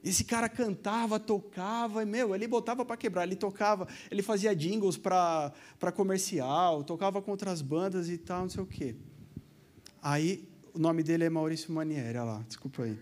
Esse 0.02 0.24
cara 0.24 0.48
cantava, 0.48 1.20
tocava, 1.20 2.06
meu, 2.06 2.34
ele 2.34 2.48
botava 2.48 2.86
para 2.86 2.96
quebrar, 2.96 3.24
ele 3.24 3.36
tocava, 3.36 3.86
ele 4.10 4.22
fazia 4.22 4.56
jingles 4.56 4.96
para 4.96 5.52
comercial, 5.94 6.86
tocava 6.86 7.22
com 7.22 7.32
outras 7.32 7.62
bandas 7.62 8.08
e 8.08 8.18
tal, 8.18 8.44
não 8.44 8.50
sei 8.50 8.64
o 8.64 8.66
quê. 8.66 8.96
Aí, 10.02 10.48
o 10.74 10.80
nome 10.80 11.04
dele 11.04 11.26
é 11.26 11.30
Maurício 11.30 11.72
Manieri, 11.72 12.18
olha 12.18 12.24
lá, 12.24 12.46
desculpa 12.48 12.84
aí. 12.84 12.98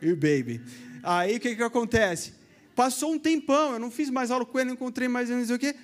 E 0.00 0.14
baby. 0.14 0.62
Aí, 1.02 1.36
o 1.36 1.40
que 1.40 1.54
que 1.54 1.62
acontece? 1.62 2.32
Passou 2.74 3.12
um 3.12 3.18
tempão, 3.18 3.74
eu 3.74 3.78
não 3.78 3.90
fiz 3.90 4.08
mais 4.08 4.30
aula 4.30 4.46
com 4.46 4.58
ele, 4.58 4.68
não 4.68 4.74
encontrei 4.74 5.08
mais 5.08 5.28
não 5.28 5.44
sei 5.44 5.56
o 5.56 5.58
quê. 5.58 5.74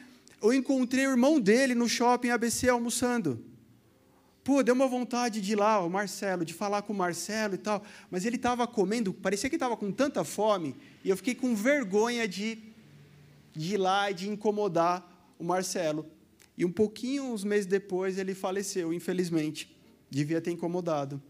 Eu 0.40 0.55
encontrei 0.55 1.07
o 1.07 1.11
irmão 1.11 1.38
dele 1.38 1.74
no 1.74 1.88
shopping 1.88 2.30
ABC 2.30 2.68
almoçando. 2.68 3.44
Pô, 4.42 4.62
deu 4.62 4.74
uma 4.74 4.86
vontade 4.86 5.42
de 5.42 5.53
ir 5.53 5.57
lá, 5.57 5.84
o 5.84 5.90
Marcelo, 5.90 6.44
de 6.44 6.55
falar 6.55 6.80
com 6.80 6.94
o 6.94 6.96
Marcelo 6.96 7.55
e 7.55 7.59
tal, 7.59 7.82
mas 8.11 8.24
ele 8.24 8.36
estava 8.36 8.66
comendo, 8.66 9.12
parecia 9.12 9.51
que 9.51 9.57
estava 9.57 9.76
com 9.76 9.92
tanta 9.92 10.24
fome, 10.24 10.74
e 11.05 11.11
eu 11.11 11.16
fiquei 11.18 11.34
com 11.34 11.55
vergonha 11.55 12.26
de, 12.26 12.59
de 13.53 13.74
ir 13.74 13.76
lá 13.76 14.11
e 14.11 14.14
de 14.14 14.30
incomodar 14.30 15.34
o 15.38 15.44
Marcelo. 15.44 16.07
E 16.57 16.64
um 16.64 16.72
pouquinho, 16.72 17.24
uns 17.24 17.44
meses 17.44 17.66
depois, 17.66 18.16
ele 18.16 18.34
faleceu, 18.34 18.90
infelizmente. 18.90 19.78
Devia 20.11 20.40
ter 20.40 20.50
incomodado 20.50 21.22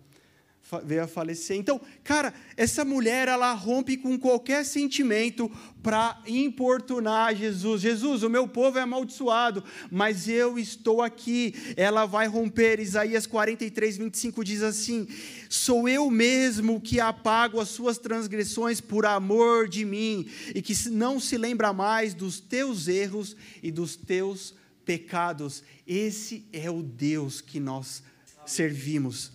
veio 0.84 1.02
a 1.02 1.06
falecer. 1.06 1.56
Então, 1.56 1.80
cara, 2.04 2.34
essa 2.56 2.84
mulher 2.84 3.28
ela 3.28 3.52
rompe 3.54 3.96
com 3.96 4.18
qualquer 4.18 4.64
sentimento 4.64 5.50
para 5.82 6.20
importunar 6.26 7.34
Jesus. 7.34 7.80
Jesus, 7.80 8.22
o 8.22 8.28
meu 8.28 8.46
povo 8.46 8.78
é 8.78 8.82
amaldiçoado, 8.82 9.64
mas 9.90 10.28
eu 10.28 10.58
estou 10.58 11.00
aqui. 11.00 11.54
Ela 11.76 12.04
vai 12.04 12.26
romper. 12.26 12.80
Isaías 12.80 13.26
43, 13.26 13.96
25 13.96 14.44
diz 14.44 14.62
assim: 14.62 15.08
Sou 15.48 15.88
eu 15.88 16.10
mesmo 16.10 16.80
que 16.80 17.00
apago 17.00 17.60
as 17.60 17.68
suas 17.68 17.96
transgressões 17.96 18.80
por 18.80 19.06
amor 19.06 19.68
de 19.68 19.84
mim, 19.84 20.28
e 20.54 20.60
que 20.60 20.74
não 20.90 21.18
se 21.18 21.38
lembra 21.38 21.72
mais 21.72 22.12
dos 22.12 22.40
teus 22.40 22.88
erros 22.88 23.34
e 23.62 23.70
dos 23.70 23.96
teus 23.96 24.54
pecados. 24.84 25.62
Esse 25.86 26.44
é 26.52 26.70
o 26.70 26.82
Deus 26.82 27.40
que 27.40 27.58
nós 27.58 28.02
servimos. 28.50 29.32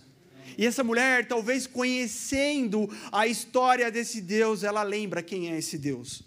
E 0.56 0.66
essa 0.66 0.84
mulher, 0.84 1.26
talvez 1.26 1.66
conhecendo 1.66 2.88
a 3.10 3.26
história 3.26 3.90
desse 3.90 4.20
Deus, 4.20 4.62
ela 4.62 4.82
lembra 4.82 5.22
quem 5.22 5.50
é 5.50 5.58
esse 5.58 5.76
Deus. 5.76 6.22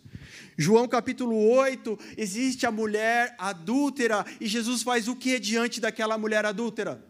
João 0.57 0.87
capítulo 0.87 1.37
8, 1.49 1.97
existe 2.17 2.65
a 2.65 2.71
mulher 2.71 3.35
adúltera, 3.37 4.25
e 4.41 4.47
Jesus 4.47 4.81
faz 4.81 5.07
o 5.07 5.15
que 5.15 5.39
diante 5.39 5.79
daquela 5.79 6.17
mulher 6.17 6.45
adúltera? 6.45 7.05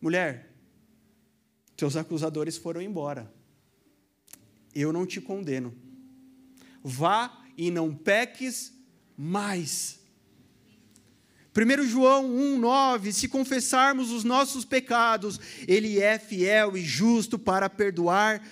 Mulher, 0.00 0.50
teus 1.76 1.96
acusadores 1.96 2.56
foram 2.56 2.82
embora, 2.82 3.32
eu 4.74 4.92
não 4.92 5.06
te 5.06 5.20
condeno, 5.20 5.72
vá 6.82 7.44
e 7.56 7.70
não 7.70 7.94
peques 7.94 8.72
mais. 9.16 10.01
1 11.54 11.86
João 11.86 12.28
1,9: 12.28 13.12
Se 13.12 13.28
confessarmos 13.28 14.10
os 14.10 14.24
nossos 14.24 14.64
pecados, 14.64 15.38
Ele 15.68 16.00
é 16.00 16.18
fiel 16.18 16.76
e 16.76 16.82
justo 16.82 17.38
para 17.38 17.68
perdoar 17.68 18.42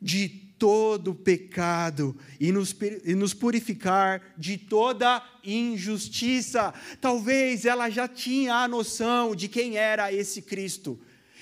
de 0.00 0.28
todo 0.58 1.14
pecado 1.14 2.16
e 2.38 2.50
nos, 2.50 2.74
e 3.04 3.14
nos 3.14 3.34
purificar 3.34 4.34
de 4.36 4.56
toda 4.56 5.24
injustiça. 5.44 6.72
Talvez 7.00 7.64
ela 7.64 7.90
já 7.90 8.06
tinha 8.06 8.54
a 8.54 8.68
noção 8.68 9.34
de 9.34 9.48
quem 9.48 9.76
era 9.76 10.12
esse 10.12 10.42
Cristo, 10.42 10.98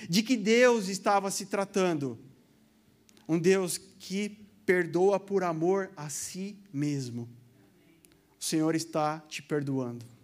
de 0.09 0.21
que 0.21 0.35
Deus 0.35 0.87
estava 0.87 1.29
se 1.31 1.47
tratando. 1.47 2.17
Um 3.27 3.37
Deus 3.37 3.77
que 3.77 4.29
perdoa 4.65 5.19
por 5.19 5.43
amor 5.43 5.91
a 5.95 6.09
si 6.09 6.57
mesmo. 6.71 7.27
O 8.39 8.43
Senhor 8.43 8.75
está 8.75 9.19
te 9.27 9.41
perdoando. 9.41 10.16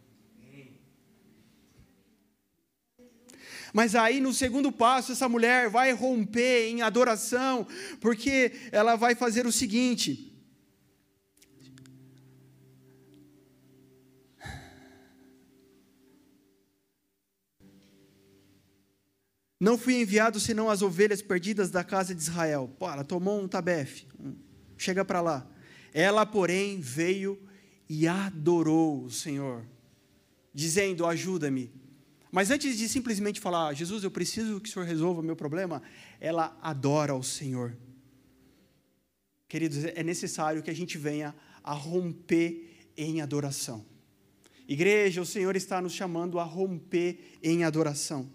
Mas 3.74 3.96
aí, 3.96 4.22
no 4.22 4.32
segundo 4.32 4.72
passo, 4.72 5.12
essa 5.12 5.28
mulher 5.28 5.68
vai 5.68 5.92
romper 5.92 6.70
em 6.70 6.84
adoração, 6.84 7.66
porque 8.00 8.54
ela 8.72 8.96
vai 8.96 9.16
fazer 9.16 9.48
o 9.48 9.52
seguinte. 9.52 10.30
Não 19.60 19.78
fui 19.78 19.96
enviado 19.96 20.40
senão 20.40 20.70
as 20.70 20.82
ovelhas 20.82 21.22
perdidas 21.22 21.72
da 21.72 21.84
casa 21.84 22.14
de 22.14 22.22
Israel. 22.22 22.70
Pô, 22.78 22.88
ela 22.92 23.04
tomou 23.04 23.42
um 23.42 23.48
tabefe. 23.48 24.06
Chega 24.78 25.04
para 25.04 25.22
lá. 25.22 25.50
Ela, 25.94 26.26
porém, 26.26 26.80
veio 26.80 27.42
e 27.90 28.08
adorou 28.08 29.06
o 29.06 29.10
Senhor, 29.10 29.66
dizendo: 30.54 31.06
Ajuda-me. 31.06 31.72
Mas 32.34 32.50
antes 32.50 32.80
de 32.80 32.90
simplesmente 32.90 33.40
falar, 33.40 33.76
Jesus, 33.76 34.04
eu 34.04 34.10
preciso 34.10 34.60
que 34.60 34.68
o 34.68 34.72
Senhor 34.72 34.86
resolva 34.88 35.22
o 35.22 35.24
meu 35.24 35.36
problema, 35.36 35.84
ela 36.20 36.58
adora 36.64 37.14
o 37.14 37.22
Senhor. 37.22 37.78
Queridos, 39.48 39.86
é 39.86 40.02
necessário 40.02 40.64
que 40.64 40.72
a 40.72 40.74
gente 40.74 40.98
venha 40.98 41.36
a 41.64 41.74
romper 41.74 42.88
em 42.98 43.22
adoração. 43.22 43.86
Igreja, 44.68 45.22
o 45.22 45.26
Senhor 45.28 45.56
está 45.56 45.80
nos 45.80 45.94
chamando 45.94 46.40
a 46.40 46.44
romper 46.44 47.38
em 47.44 47.64
adoração. 47.64 48.28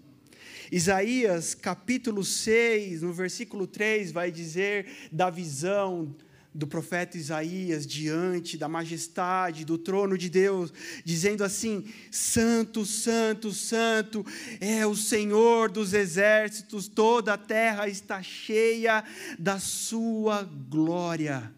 Isaías 0.71 1.57
capítulo 1.57 2.23
6, 2.23 3.03
no 3.03 3.13
versículo 3.13 3.67
3, 3.67 4.13
vai 4.13 4.31
dizer 4.31 5.09
da 5.11 5.29
visão 5.29 6.15
do 6.59 6.67
profeta 6.67 7.17
Isaías 7.17 7.87
diante 7.87 8.59
da 8.59 8.69
majestade 8.69 9.65
do 9.65 9.79
trono 9.79 10.19
de 10.19 10.29
Deus, 10.29 10.73
dizendo 11.05 11.45
assim: 11.45 11.87
Santo, 12.11 12.85
Santo, 12.85 13.53
Santo 13.53 14.27
é 14.61 14.85
o 14.85 14.97
Senhor 14.97 15.71
dos 15.71 15.95
exércitos, 15.95 16.89
toda 16.89 17.35
a 17.35 17.39
terra 17.39 17.89
está 17.89 18.21
cheia 18.21 19.05
da 19.39 19.61
sua 19.61 20.43
glória. 20.43 21.55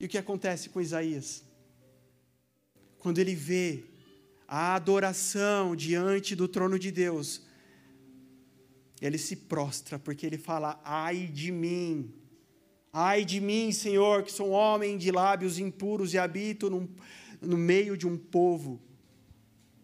E 0.00 0.06
o 0.06 0.08
que 0.08 0.18
acontece 0.18 0.68
com 0.68 0.80
Isaías? 0.80 1.44
Quando 2.98 3.18
ele 3.18 3.36
vê 3.36 3.84
a 4.48 4.74
adoração 4.74 5.76
diante 5.76 6.34
do 6.34 6.48
trono 6.48 6.76
de 6.76 6.90
Deus, 6.90 7.51
ele 9.02 9.18
se 9.18 9.34
prostra, 9.34 9.98
porque 9.98 10.24
ele 10.24 10.38
fala: 10.38 10.80
Ai 10.84 11.26
de 11.26 11.50
mim, 11.50 12.14
ai 12.92 13.24
de 13.24 13.40
mim, 13.40 13.72
Senhor, 13.72 14.22
que 14.22 14.30
sou 14.30 14.50
um 14.50 14.52
homem 14.52 14.96
de 14.96 15.10
lábios 15.10 15.58
impuros 15.58 16.14
e 16.14 16.18
habito 16.18 16.70
num, 16.70 16.88
no 17.40 17.58
meio 17.58 17.96
de 17.96 18.06
um 18.06 18.16
povo 18.16 18.80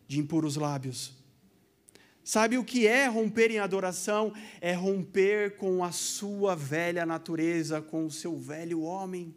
de 0.07 0.21
impuros 0.21 0.57
lábios. 0.57 1.19
Sabe 2.23 2.59
o 2.59 2.65
que 2.65 2.87
é 2.87 3.07
romper 3.07 3.51
em 3.51 3.59
adoração? 3.59 4.33
É 4.61 4.73
romper 4.73 5.57
com 5.57 5.83
a 5.83 5.91
sua 5.91 6.55
velha 6.55 7.05
natureza, 7.05 7.83
com 7.83 8.07
o 8.07 8.11
seu 8.11 8.39
velho 8.39 8.83
homem. 8.83 9.35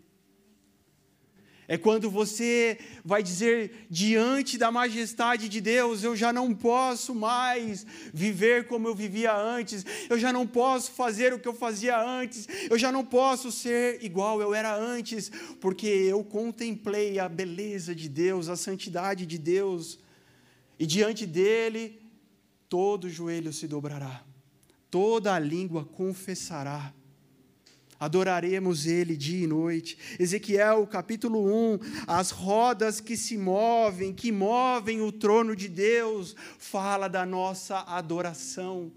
É 1.72 1.78
quando 1.78 2.12
você 2.12 2.78
vai 3.02 3.24
dizer 3.24 3.88
diante 3.90 4.58
da 4.58 4.70
majestade 4.70 5.48
de 5.48 5.62
Deus: 5.62 6.04
eu 6.04 6.18
já 6.18 6.34
não 6.34 6.54
posso 6.54 7.16
mais 7.16 7.86
viver 8.14 8.68
como 8.68 8.90
eu 8.90 8.94
vivia 8.94 9.34
antes, 9.34 9.86
eu 10.10 10.20
já 10.20 10.34
não 10.34 10.46
posso 10.46 10.92
fazer 10.92 11.34
o 11.34 11.40
que 11.40 11.48
eu 11.48 11.54
fazia 11.54 11.98
antes, 11.98 12.46
eu 12.70 12.78
já 12.78 12.92
não 12.92 13.06
posso 13.06 13.54
ser 13.54 14.04
igual 14.04 14.42
eu 14.42 14.54
era 14.54 14.76
antes, 14.76 15.32
porque 15.62 15.88
eu 15.88 16.22
contemplei 16.26 17.20
a 17.20 17.30
beleza 17.30 17.96
de 17.96 18.10
Deus, 18.10 18.50
a 18.50 18.58
santidade 18.58 19.26
de 19.26 19.38
Deus, 19.38 19.98
e 20.78 20.86
diante 20.86 21.26
dele 21.26 22.02
todo 22.68 23.10
joelho 23.10 23.54
se 23.54 23.66
dobrará, 23.66 24.26
toda 24.90 25.34
a 25.34 25.40
língua 25.40 25.86
confessará 25.86 26.94
adoraremos 28.02 28.88
Ele 28.88 29.16
dia 29.16 29.43
e 29.43 29.47
noite. 29.47 29.95
Ezequiel 30.20 30.88
capítulo 30.88 31.45
1, 31.45 31.80
as 32.08 32.32
rodas 32.32 32.99
que 32.99 33.16
se 33.16 33.38
movem, 33.38 34.12
que 34.12 34.32
movem 34.32 35.02
o 35.02 35.12
trono 35.12 35.56
de 35.56 35.68
Deus, 35.68 36.36
fala 36.58 37.08
da 37.08 37.28
nossa 37.28 37.82
adoração. 37.82 38.91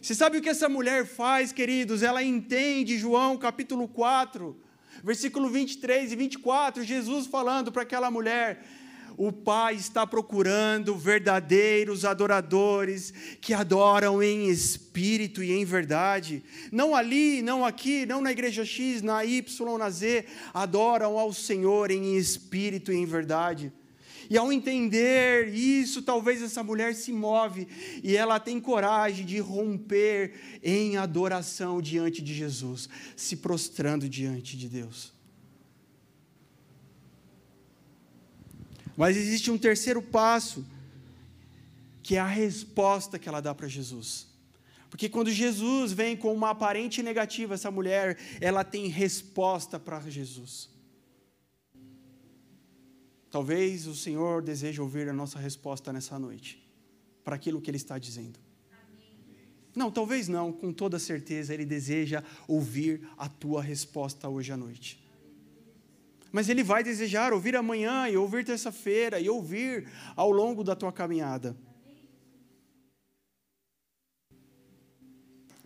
Você 0.00 0.14
sabe 0.14 0.38
o 0.38 0.40
que 0.40 0.48
essa 0.48 0.68
mulher 0.68 1.04
faz, 1.04 1.52
queridos? 1.52 2.04
Ela 2.04 2.22
entende 2.22 2.96
João 2.96 3.36
capítulo 3.36 3.88
4, 3.88 4.56
versículo 5.02 5.50
23 5.50 6.12
e 6.12 6.16
24, 6.16 6.84
Jesus 6.84 7.26
falando 7.26 7.72
para 7.72 7.82
aquela 7.82 8.08
mulher: 8.08 8.64
o 9.16 9.30
Pai 9.32 9.74
está 9.74 10.06
procurando 10.06 10.96
verdadeiros 10.96 12.04
adoradores 12.04 13.12
que 13.40 13.52
adoram 13.52 14.22
em 14.22 14.48
espírito 14.48 15.42
e 15.42 15.52
em 15.52 15.64
verdade. 15.64 16.42
Não 16.72 16.94
ali, 16.94 17.42
não 17.42 17.64
aqui, 17.64 18.06
não 18.06 18.20
na 18.20 18.32
igreja 18.32 18.64
X, 18.64 19.02
na 19.02 19.24
Y, 19.24 19.78
na 19.78 19.90
Z. 19.90 20.24
Adoram 20.54 21.18
ao 21.18 21.32
Senhor 21.32 21.90
em 21.90 22.16
espírito 22.16 22.92
e 22.92 22.96
em 22.96 23.06
verdade. 23.06 23.72
E 24.30 24.38
ao 24.38 24.52
entender 24.52 25.52
isso, 25.52 26.02
talvez 26.02 26.40
essa 26.40 26.62
mulher 26.62 26.94
se 26.94 27.12
move 27.12 27.66
e 28.00 28.16
ela 28.16 28.38
tem 28.38 28.60
coragem 28.60 29.26
de 29.26 29.40
romper 29.40 30.34
em 30.62 30.96
adoração 30.96 31.82
diante 31.82 32.22
de 32.22 32.32
Jesus, 32.32 32.88
se 33.16 33.36
prostrando 33.36 34.08
diante 34.08 34.56
de 34.56 34.68
Deus. 34.68 35.19
Mas 39.00 39.16
existe 39.16 39.50
um 39.50 39.56
terceiro 39.56 40.02
passo, 40.02 40.62
que 42.02 42.16
é 42.16 42.20
a 42.20 42.26
resposta 42.26 43.18
que 43.18 43.30
ela 43.30 43.40
dá 43.40 43.54
para 43.54 43.66
Jesus. 43.66 44.26
Porque 44.90 45.08
quando 45.08 45.30
Jesus 45.30 45.90
vem 45.90 46.14
com 46.14 46.30
uma 46.34 46.50
aparente 46.50 47.02
negativa, 47.02 47.54
essa 47.54 47.70
mulher, 47.70 48.18
ela 48.42 48.62
tem 48.62 48.88
resposta 48.88 49.80
para 49.80 50.00
Jesus. 50.00 50.68
Talvez 53.30 53.86
o 53.86 53.94
Senhor 53.94 54.42
deseje 54.42 54.82
ouvir 54.82 55.08
a 55.08 55.14
nossa 55.14 55.38
resposta 55.38 55.90
nessa 55.94 56.18
noite, 56.18 56.62
para 57.24 57.36
aquilo 57.36 57.58
que 57.58 57.70
Ele 57.70 57.78
está 57.78 57.98
dizendo. 57.98 58.38
Não, 59.74 59.90
talvez 59.90 60.28
não, 60.28 60.52
com 60.52 60.74
toda 60.74 60.98
certeza 60.98 61.54
Ele 61.54 61.64
deseja 61.64 62.22
ouvir 62.46 63.08
a 63.16 63.30
tua 63.30 63.62
resposta 63.62 64.28
hoje 64.28 64.52
à 64.52 64.58
noite. 64.58 65.02
Mas 66.32 66.48
Ele 66.48 66.62
vai 66.62 66.82
desejar 66.82 67.32
ouvir 67.32 67.56
amanhã 67.56 68.08
e 68.08 68.16
ouvir 68.16 68.44
terça-feira 68.44 69.18
e 69.18 69.28
ouvir 69.28 69.88
ao 70.14 70.30
longo 70.30 70.62
da 70.62 70.76
tua 70.76 70.92
caminhada. 70.92 71.56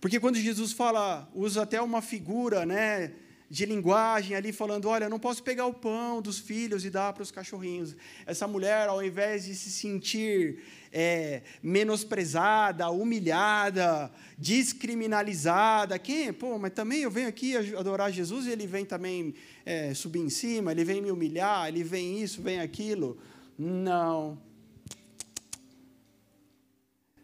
Porque 0.01 0.21
quando 0.21 0.37
Jesus 0.37 0.73
fala, 0.73 1.31
usa 1.35 1.63
até 1.63 1.81
uma 1.81 2.03
figura, 2.03 2.67
né, 2.67 3.15
de 3.49 3.67
linguagem 3.67 4.35
ali 4.35 4.53
falando, 4.53 4.89
olha, 4.89 5.09
não 5.09 5.19
posso 5.19 5.43
pegar 5.43 5.67
o 5.67 5.75
pão 5.75 6.21
dos 6.21 6.39
filhos 6.39 6.85
e 6.85 6.91
dar 6.91 7.13
para 7.13 7.23
os 7.23 7.31
cachorrinhos. 7.31 7.97
Essa 8.27 8.49
mulher, 8.49 8.89
ao 8.89 9.05
invés 9.05 9.45
de 9.45 9.55
se 9.55 9.71
sentir 9.71 10.63
é, 10.93 11.43
menosprezada, 11.63 12.89
humilhada, 12.91 14.11
descriminalizada. 14.39 15.99
Quem? 15.99 16.33
Pô, 16.33 16.59
mas 16.59 16.73
também 16.73 17.01
eu 17.01 17.11
venho 17.11 17.29
aqui 17.29 17.57
adorar 17.77 18.13
Jesus 18.13 18.47
e 18.47 18.51
ele 18.51 18.67
vem 18.67 18.85
também 18.85 19.35
é, 19.67 19.93
subir 19.93 20.21
em 20.21 20.31
cima, 20.31 20.73
ele 20.73 20.85
vem 20.85 21.03
me 21.03 21.11
humilhar, 21.11 21.69
ele 21.69 21.83
vem 21.83 22.23
isso, 22.23 22.41
vem 22.41 22.61
aquilo. 22.61 23.19
Não. 23.59 24.41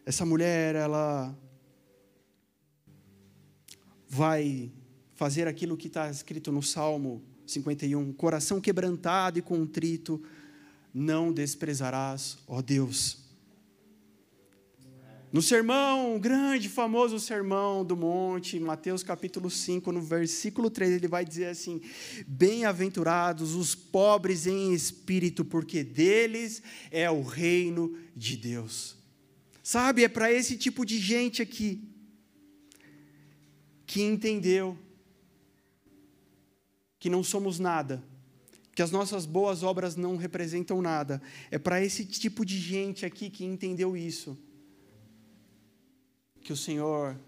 Essa 0.05 0.25
mulher, 0.25 0.75
ela 0.75 1.33
vai 4.09 4.71
fazer 5.21 5.47
aquilo 5.47 5.77
que 5.77 5.85
está 5.85 6.09
escrito 6.09 6.51
no 6.51 6.63
Salmo 6.63 7.21
51, 7.45 8.11
coração 8.13 8.59
quebrantado 8.59 9.37
e 9.37 9.41
contrito, 9.43 10.19
não 10.91 11.31
desprezarás, 11.31 12.39
ó 12.47 12.59
Deus. 12.59 13.19
No 15.31 15.39
sermão, 15.39 16.17
grande, 16.19 16.67
famoso 16.67 17.19
sermão 17.19 17.85
do 17.85 17.95
monte, 17.95 18.59
Mateus 18.59 19.03
capítulo 19.03 19.51
5, 19.51 19.91
no 19.91 20.01
versículo 20.01 20.71
3, 20.71 20.93
ele 20.93 21.07
vai 21.07 21.23
dizer 21.23 21.49
assim: 21.49 21.79
Bem-aventurados 22.25 23.53
os 23.53 23.75
pobres 23.75 24.47
em 24.47 24.73
espírito, 24.73 25.45
porque 25.45 25.83
deles 25.83 26.63
é 26.89 27.11
o 27.11 27.21
reino 27.21 27.95
de 28.15 28.35
Deus. 28.35 28.97
Sabe, 29.61 30.03
é 30.03 30.09
para 30.09 30.33
esse 30.33 30.57
tipo 30.57 30.83
de 30.83 30.97
gente 30.97 31.43
aqui, 31.43 31.87
que 33.85 34.01
entendeu 34.01 34.75
que 37.01 37.09
não 37.09 37.23
somos 37.23 37.57
nada, 37.57 38.03
que 38.75 38.81
as 38.81 38.91
nossas 38.91 39.25
boas 39.25 39.63
obras 39.63 39.95
não 39.95 40.17
representam 40.17 40.83
nada, 40.83 41.19
é 41.49 41.57
para 41.57 41.83
esse 41.83 42.05
tipo 42.05 42.45
de 42.45 42.59
gente 42.59 43.07
aqui 43.07 43.27
que 43.27 43.43
entendeu 43.43 43.97
isso 43.97 44.37
que 46.43 46.53
o 46.53 46.55
Senhor 46.55 47.19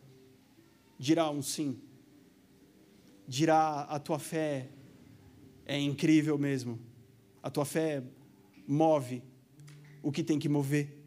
dirá 1.00 1.28
um 1.32 1.42
sim, 1.42 1.82
dirá 3.28 3.82
a 3.82 3.98
tua 3.98 4.20
fé 4.20 4.70
é 5.66 5.80
incrível 5.80 6.38
mesmo, 6.38 6.80
a 7.42 7.50
tua 7.50 7.66
fé 7.66 8.04
move 8.68 9.24
o 10.04 10.12
que 10.12 10.24
tem 10.24 10.38
que 10.38 10.48
mover. 10.48 11.00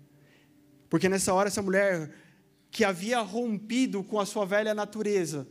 Porque 0.91 1.09
nessa 1.09 1.33
hora, 1.33 1.47
essa 1.47 1.63
mulher 1.63 2.13
que 2.69 2.83
havia 2.83 3.21
rompido 3.21 4.03
com 4.03 4.19
a 4.19 4.27
sua 4.27 4.45
velha 4.45 4.75
natureza, 4.75 5.47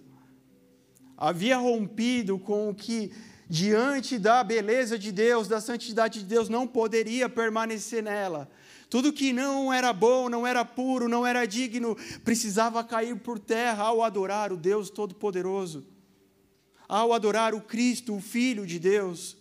havia 1.18 1.57
rompido 1.57 2.38
com 2.38 2.70
o 2.70 2.76
que, 2.76 3.11
diante 3.49 4.18
da 4.18 4.43
beleza 4.43 4.97
de 4.97 5.11
Deus, 5.11 5.47
da 5.47 5.61
santidade 5.61 6.20
de 6.20 6.26
Deus, 6.26 6.49
não 6.49 6.68
poderia 6.68 7.30
permanecer 7.30 8.03
nela, 8.03 8.49
tudo 8.89 9.11
que 9.11 9.34
não 9.34 9.74
era 9.74 9.91
bom, 9.91 10.30
não 10.30 10.45
era 10.45 10.63
puro, 10.63 11.09
não 11.09 11.26
era 11.26 11.45
digno, 11.45 11.97
precisava 12.24 12.84
cair 12.84 13.18
por 13.18 13.39
terra 13.39 13.84
ao 13.84 14.03
adorar 14.03 14.53
o 14.53 14.57
Deus 14.57 14.89
Todo-Poderoso, 14.89 15.86
ao 16.88 17.11
adorar 17.11 17.53
o 17.53 17.61
Cristo, 17.61 18.16
o 18.16 18.22
Filho 18.22 18.66
de 18.66 18.80
Deus. 18.80 19.38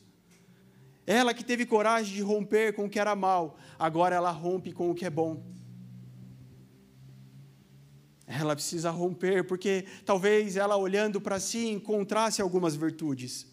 Ela 1.07 1.35
que 1.35 1.45
teve 1.45 1.67
coragem 1.67 2.15
de 2.15 2.23
romper 2.23 2.73
com 2.75 2.87
o 2.87 2.91
que 2.91 2.99
era 2.99 3.15
mal, 3.15 3.59
agora 3.79 4.17
ela 4.17 4.31
rompe 4.31 4.73
com 4.73 4.91
o 4.91 4.95
que 4.95 5.05
é 5.05 5.11
bom. 5.11 5.54
Ela 8.27 8.55
precisa 8.55 8.91
romper, 8.91 9.45
porque 9.45 9.85
talvez 10.05 10.57
ela 10.57 10.77
olhando 10.77 11.21
para 11.21 11.39
si 11.39 11.69
encontrasse 11.69 12.41
algumas 12.41 12.75
virtudes. 12.75 13.47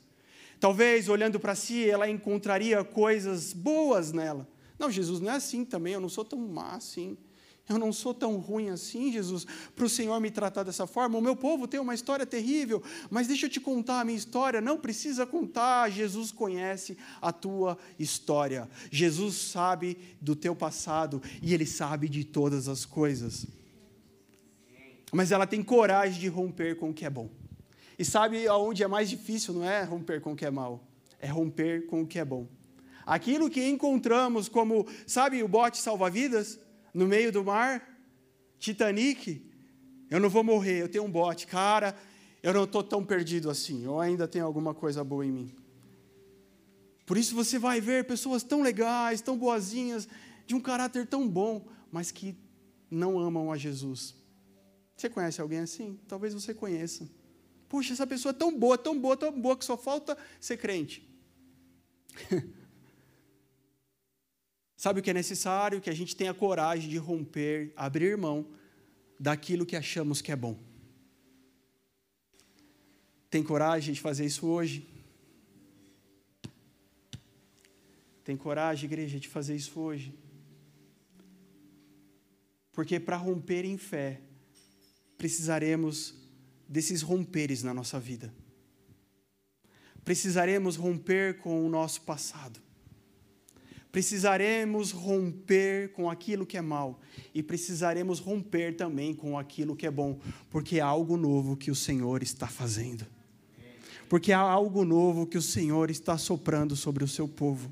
Talvez 0.59 1.09
olhando 1.09 1.39
para 1.39 1.55
si 1.55 1.89
ela 1.89 2.09
encontraria 2.09 2.83
coisas 2.83 3.51
boas 3.51 4.11
nela. 4.11 4.47
Não, 4.79 4.89
Jesus, 4.89 5.19
não 5.19 5.31
é 5.31 5.35
assim 5.35 5.65
também, 5.65 5.93
eu 5.93 5.99
não 5.99 6.09
sou 6.09 6.23
tão 6.23 6.39
má 6.39 6.75
assim. 6.75 7.17
Eu 7.69 7.77
não 7.77 7.93
sou 7.93 8.13
tão 8.13 8.37
ruim 8.37 8.69
assim, 8.69 9.11
Jesus, 9.11 9.45
para 9.75 9.85
o 9.85 9.89
Senhor 9.89 10.19
me 10.19 10.29
tratar 10.29 10.63
dessa 10.63 10.85
forma. 10.85 11.17
O 11.17 11.21
meu 11.21 11.35
povo 11.35 11.67
tem 11.67 11.79
uma 11.79 11.93
história 11.93 12.25
terrível, 12.25 12.83
mas 13.09 13.27
deixa 13.27 13.45
eu 13.45 13.49
te 13.49 13.61
contar 13.61 14.01
a 14.01 14.05
minha 14.05 14.17
história. 14.17 14.59
Não 14.59 14.77
precisa 14.77 15.25
contar, 15.25 15.89
Jesus 15.89 16.31
conhece 16.31 16.97
a 17.21 17.31
tua 17.31 17.77
história. 17.97 18.67
Jesus 18.91 19.35
sabe 19.35 19.97
do 20.19 20.35
teu 20.35 20.55
passado 20.55 21.21
e 21.41 21.53
ele 21.53 21.65
sabe 21.65 22.09
de 22.09 22.25
todas 22.25 22.67
as 22.67 22.83
coisas. 22.83 23.47
Mas 25.11 25.31
ela 25.31 25.45
tem 25.45 25.61
coragem 25.61 26.19
de 26.19 26.27
romper 26.27 26.75
com 26.77 26.89
o 26.89 26.93
que 26.93 27.05
é 27.05 27.09
bom. 27.09 27.29
E 27.99 28.05
sabe 28.05 28.47
aonde 28.47 28.83
é 28.83 28.87
mais 28.87 29.09
difícil, 29.09 29.53
não 29.53 29.63
é 29.63 29.83
romper 29.83 30.21
com 30.21 30.33
o 30.33 30.35
que 30.35 30.45
é 30.45 30.51
mal? 30.51 30.87
É 31.19 31.27
romper 31.27 31.85
com 31.85 32.01
o 32.01 32.07
que 32.07 32.17
é 32.17 32.25
bom. 32.25 32.47
Aquilo 33.05 33.49
que 33.49 33.67
encontramos 33.67 34.47
como, 34.47 34.87
sabe, 35.05 35.43
o 35.43 35.47
bote 35.47 35.77
salva-vidas 35.77 36.59
no 36.93 37.07
meio 37.07 37.31
do 37.31 37.43
mar, 37.43 37.87
Titanic, 38.57 39.45
eu 40.09 40.19
não 40.19 40.29
vou 40.29 40.43
morrer, 40.43 40.81
eu 40.81 40.89
tenho 40.89 41.03
um 41.03 41.11
bote, 41.11 41.47
cara, 41.47 41.95
eu 42.41 42.53
não 42.53 42.63
estou 42.63 42.83
tão 42.83 43.05
perdido 43.05 43.49
assim, 43.49 43.83
eu 43.83 43.99
ainda 43.99 44.27
tenho 44.27 44.45
alguma 44.45 44.73
coisa 44.73 45.03
boa 45.03 45.25
em 45.25 45.31
mim. 45.31 45.55
Por 47.05 47.17
isso 47.17 47.35
você 47.35 47.59
vai 47.59 47.81
ver 47.81 48.05
pessoas 48.05 48.43
tão 48.43 48.61
legais, 48.61 49.21
tão 49.21 49.37
boazinhas, 49.37 50.07
de 50.45 50.55
um 50.55 50.59
caráter 50.59 51.05
tão 51.05 51.27
bom, 51.27 51.65
mas 51.91 52.11
que 52.11 52.35
não 52.89 53.19
amam 53.19 53.51
a 53.51 53.57
Jesus. 53.57 54.15
Você 55.01 55.09
conhece 55.09 55.41
alguém 55.41 55.57
assim? 55.57 55.99
Talvez 56.07 56.31
você 56.31 56.53
conheça. 56.53 57.09
Puxa, 57.67 57.91
essa 57.91 58.05
pessoa 58.05 58.29
é 58.29 58.33
tão 58.33 58.55
boa, 58.55 58.77
tão 58.77 58.99
boa, 58.99 59.17
tão 59.17 59.31
boa 59.31 59.57
que 59.57 59.65
só 59.65 59.75
falta 59.75 60.15
ser 60.39 60.57
crente. 60.57 61.09
Sabe 64.77 64.99
o 64.99 65.03
que 65.03 65.09
é 65.09 65.13
necessário? 65.13 65.81
Que 65.81 65.89
a 65.89 65.93
gente 65.93 66.15
tenha 66.15 66.35
coragem 66.35 66.87
de 66.87 66.97
romper, 66.97 67.73
abrir 67.75 68.15
mão 68.15 68.45
daquilo 69.19 69.65
que 69.65 69.75
achamos 69.75 70.21
que 70.21 70.31
é 70.31 70.35
bom. 70.35 70.55
Tem 73.27 73.41
coragem 73.41 73.95
de 73.95 74.01
fazer 74.01 74.25
isso 74.25 74.45
hoje? 74.45 74.87
Tem 78.23 78.37
coragem, 78.37 78.85
igreja, 78.85 79.19
de 79.19 79.27
fazer 79.27 79.55
isso 79.55 79.79
hoje? 79.79 80.13
Porque 82.71 82.99
para 82.99 83.17
romper 83.17 83.65
em 83.65 83.79
fé, 83.79 84.21
precisaremos 85.21 86.15
desses 86.67 87.03
romperes 87.03 87.61
na 87.61 87.75
nossa 87.75 87.99
vida. 87.99 88.33
Precisaremos 90.03 90.75
romper 90.75 91.37
com 91.37 91.63
o 91.63 91.69
nosso 91.69 92.01
passado. 92.01 92.59
Precisaremos 93.91 94.89
romper 94.89 95.91
com 95.91 96.09
aquilo 96.09 96.43
que 96.43 96.57
é 96.57 96.61
mal 96.61 96.99
e 97.35 97.43
precisaremos 97.43 98.17
romper 98.17 98.75
também 98.75 99.13
com 99.13 99.37
aquilo 99.37 99.75
que 99.75 99.85
é 99.85 99.91
bom, 99.91 100.19
porque 100.49 100.77
é 100.77 100.81
algo 100.81 101.15
novo 101.17 101.55
que 101.55 101.69
o 101.69 101.75
Senhor 101.75 102.23
está 102.23 102.47
fazendo. 102.47 103.05
Porque 104.09 104.31
há 104.31 104.39
algo 104.39 104.83
novo 104.83 105.27
que 105.27 105.37
o 105.37 105.41
Senhor 105.41 105.91
está 105.91 106.17
soprando 106.17 106.75
sobre 106.75 107.03
o 107.03 107.07
seu 107.07 107.27
povo. 107.27 107.71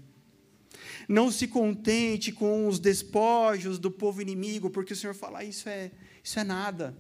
Não 1.08 1.32
se 1.32 1.48
contente 1.48 2.32
com 2.32 2.68
os 2.68 2.80
despojos 2.80 3.80
do 3.80 3.90
povo 3.90 4.22
inimigo, 4.22 4.70
porque 4.70 4.94
o 4.94 4.96
Senhor 4.96 5.16
fala: 5.16 5.40
ah, 5.40 5.44
isso 5.44 5.68
é, 5.68 5.90
isso 6.24 6.40
é 6.40 6.44
nada. 6.44 6.96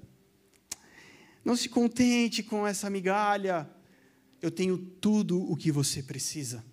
Não 1.43 1.55
se 1.55 1.69
contente 1.69 2.43
com 2.43 2.65
essa 2.65 2.89
migalha. 2.89 3.69
Eu 4.41 4.51
tenho 4.51 4.77
tudo 4.77 5.41
o 5.49 5.55
que 5.55 5.71
você 5.71 6.03
precisa. 6.03 6.63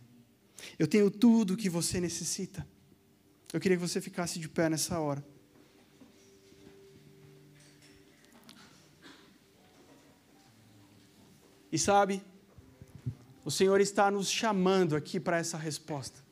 Eu 0.78 0.86
tenho 0.86 1.10
tudo 1.10 1.54
o 1.54 1.56
que 1.56 1.68
você 1.68 2.00
necessita. 2.00 2.66
Eu 3.52 3.60
queria 3.60 3.76
que 3.76 3.82
você 3.82 4.00
ficasse 4.00 4.38
de 4.38 4.48
pé 4.48 4.68
nessa 4.68 4.98
hora. 4.98 5.24
E 11.70 11.78
sabe, 11.78 12.22
o 13.44 13.50
Senhor 13.50 13.80
está 13.80 14.10
nos 14.10 14.30
chamando 14.30 14.96
aqui 14.96 15.20
para 15.20 15.38
essa 15.38 15.56
resposta. 15.56 16.24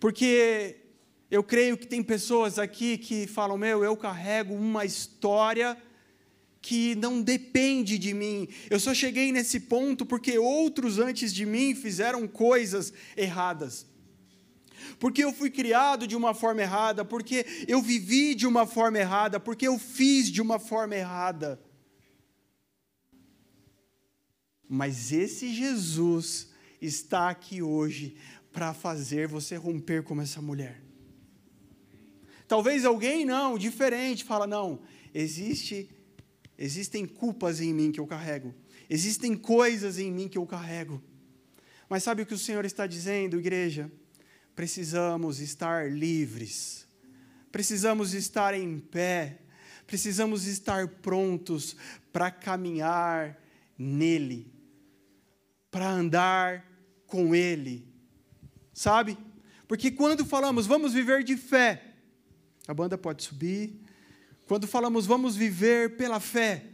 Porque 0.00 0.87
eu 1.30 1.42
creio 1.42 1.76
que 1.76 1.86
tem 1.86 2.02
pessoas 2.02 2.58
aqui 2.58 2.96
que 2.96 3.26
falam: 3.26 3.58
Meu, 3.58 3.84
eu 3.84 3.96
carrego 3.96 4.54
uma 4.54 4.84
história 4.84 5.76
que 6.60 6.94
não 6.96 7.22
depende 7.22 7.98
de 7.98 8.14
mim. 8.14 8.48
Eu 8.70 8.80
só 8.80 8.94
cheguei 8.94 9.30
nesse 9.30 9.60
ponto 9.60 10.06
porque 10.06 10.38
outros 10.38 10.98
antes 10.98 11.32
de 11.32 11.44
mim 11.44 11.74
fizeram 11.74 12.26
coisas 12.26 12.92
erradas. 13.16 13.86
Porque 14.98 15.22
eu 15.22 15.32
fui 15.32 15.50
criado 15.50 16.06
de 16.06 16.16
uma 16.16 16.34
forma 16.34 16.62
errada, 16.62 17.04
porque 17.04 17.44
eu 17.66 17.82
vivi 17.82 18.34
de 18.34 18.46
uma 18.46 18.66
forma 18.66 18.98
errada, 18.98 19.38
porque 19.38 19.68
eu 19.68 19.78
fiz 19.78 20.30
de 20.30 20.40
uma 20.40 20.58
forma 20.58 20.96
errada. 20.96 21.60
Mas 24.68 25.12
esse 25.12 25.52
Jesus 25.52 26.48
está 26.80 27.28
aqui 27.28 27.62
hoje 27.62 28.16
para 28.52 28.74
fazer 28.74 29.28
você 29.28 29.56
romper 29.56 30.02
como 30.02 30.20
essa 30.20 30.42
mulher. 30.42 30.87
Talvez 32.48 32.84
alguém 32.84 33.24
não, 33.24 33.58
diferente, 33.58 34.24
fala 34.24 34.46
não, 34.46 34.80
existe 35.14 35.90
existem 36.56 37.06
culpas 37.06 37.60
em 37.60 37.72
mim 37.72 37.92
que 37.92 38.00
eu 38.00 38.06
carrego. 38.06 38.52
Existem 38.90 39.36
coisas 39.36 39.98
em 39.98 40.10
mim 40.10 40.26
que 40.26 40.38
eu 40.38 40.44
carrego. 40.44 41.00
Mas 41.88 42.02
sabe 42.02 42.22
o 42.22 42.26
que 42.26 42.34
o 42.34 42.38
Senhor 42.38 42.64
está 42.64 42.84
dizendo, 42.86 43.38
igreja? 43.38 43.92
Precisamos 44.56 45.38
estar 45.38 45.92
livres. 45.92 46.88
Precisamos 47.52 48.12
estar 48.12 48.54
em 48.54 48.80
pé. 48.80 49.42
Precisamos 49.86 50.46
estar 50.46 50.88
prontos 50.88 51.76
para 52.12 52.30
caminhar 52.30 53.40
nele, 53.78 54.52
para 55.70 55.88
andar 55.88 56.66
com 57.06 57.34
ele 57.34 57.88
sabe? 58.78 59.18
Porque 59.66 59.90
quando 59.90 60.24
falamos 60.24 60.66
vamos 60.66 60.92
viver 60.92 61.24
de 61.24 61.36
fé, 61.36 61.87
a 62.68 62.74
banda 62.74 62.98
pode 62.98 63.22
subir. 63.22 63.74
Quando 64.46 64.66
falamos 64.66 65.06
vamos 65.06 65.34
viver 65.34 65.96
pela 65.96 66.20
fé, 66.20 66.66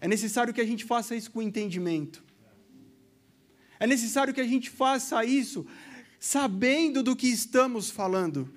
é 0.00 0.08
necessário 0.08 0.52
que 0.52 0.60
a 0.60 0.66
gente 0.66 0.84
faça 0.84 1.14
isso 1.14 1.30
com 1.30 1.40
entendimento. 1.40 2.22
É 3.78 3.86
necessário 3.86 4.34
que 4.34 4.40
a 4.40 4.46
gente 4.46 4.68
faça 4.68 5.24
isso 5.24 5.64
sabendo 6.18 7.02
do 7.02 7.14
que 7.14 7.28
estamos 7.28 7.90
falando. 7.90 8.52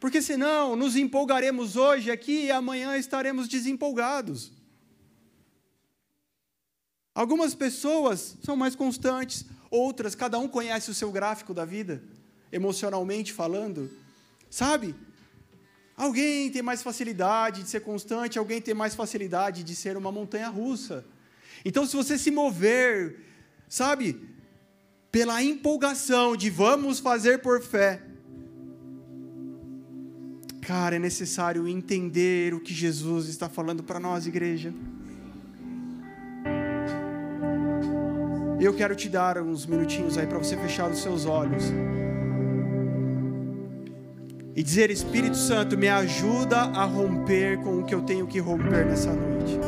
Porque 0.00 0.20
senão 0.20 0.74
nos 0.74 0.96
empolgaremos 0.96 1.76
hoje 1.76 2.10
aqui 2.10 2.46
e 2.46 2.50
amanhã 2.50 2.96
estaremos 2.96 3.46
desempolgados. 3.46 4.52
Algumas 7.14 7.54
pessoas 7.54 8.36
são 8.42 8.56
mais 8.56 8.74
constantes, 8.74 9.46
outras, 9.70 10.14
cada 10.14 10.38
um 10.38 10.48
conhece 10.48 10.90
o 10.90 10.94
seu 10.94 11.10
gráfico 11.12 11.54
da 11.54 11.64
vida, 11.64 12.02
emocionalmente 12.52 13.32
falando, 13.32 13.90
sabe? 14.56 14.94
Alguém 15.94 16.50
tem 16.50 16.62
mais 16.62 16.82
facilidade 16.82 17.62
de 17.62 17.68
ser 17.68 17.80
constante, 17.80 18.38
alguém 18.38 18.58
tem 18.58 18.72
mais 18.72 18.94
facilidade 18.94 19.62
de 19.62 19.76
ser 19.76 19.98
uma 19.98 20.10
montanha 20.10 20.48
russa. 20.48 21.04
Então, 21.62 21.84
se 21.84 21.94
você 21.94 22.16
se 22.16 22.30
mover, 22.30 23.20
sabe, 23.68 24.18
pela 25.12 25.42
empolgação 25.42 26.34
de 26.34 26.48
vamos 26.48 27.00
fazer 27.00 27.42
por 27.42 27.60
fé, 27.60 28.00
cara, 30.62 30.96
é 30.96 30.98
necessário 30.98 31.68
entender 31.68 32.54
o 32.54 32.60
que 32.60 32.72
Jesus 32.72 33.28
está 33.28 33.50
falando 33.50 33.82
para 33.82 34.00
nós, 34.00 34.26
igreja. 34.26 34.72
Eu 38.58 38.72
quero 38.72 38.96
te 38.96 39.10
dar 39.10 39.36
uns 39.36 39.66
minutinhos 39.66 40.16
aí 40.16 40.26
para 40.26 40.38
você 40.38 40.56
fechar 40.56 40.90
os 40.90 41.00
seus 41.00 41.26
olhos 41.26 41.64
e 44.56 44.62
dizer: 44.62 44.90
Espírito 44.90 45.36
Santo, 45.36 45.76
me 45.76 45.86
ajuda 45.86 46.56
a 46.56 46.84
romper 46.86 47.58
com 47.58 47.80
o 47.80 47.84
que 47.84 47.94
eu 47.94 48.00
tenho 48.00 48.26
que 48.26 48.40
romper 48.40 48.86
nessa 48.86 49.12
noite. 49.12 49.60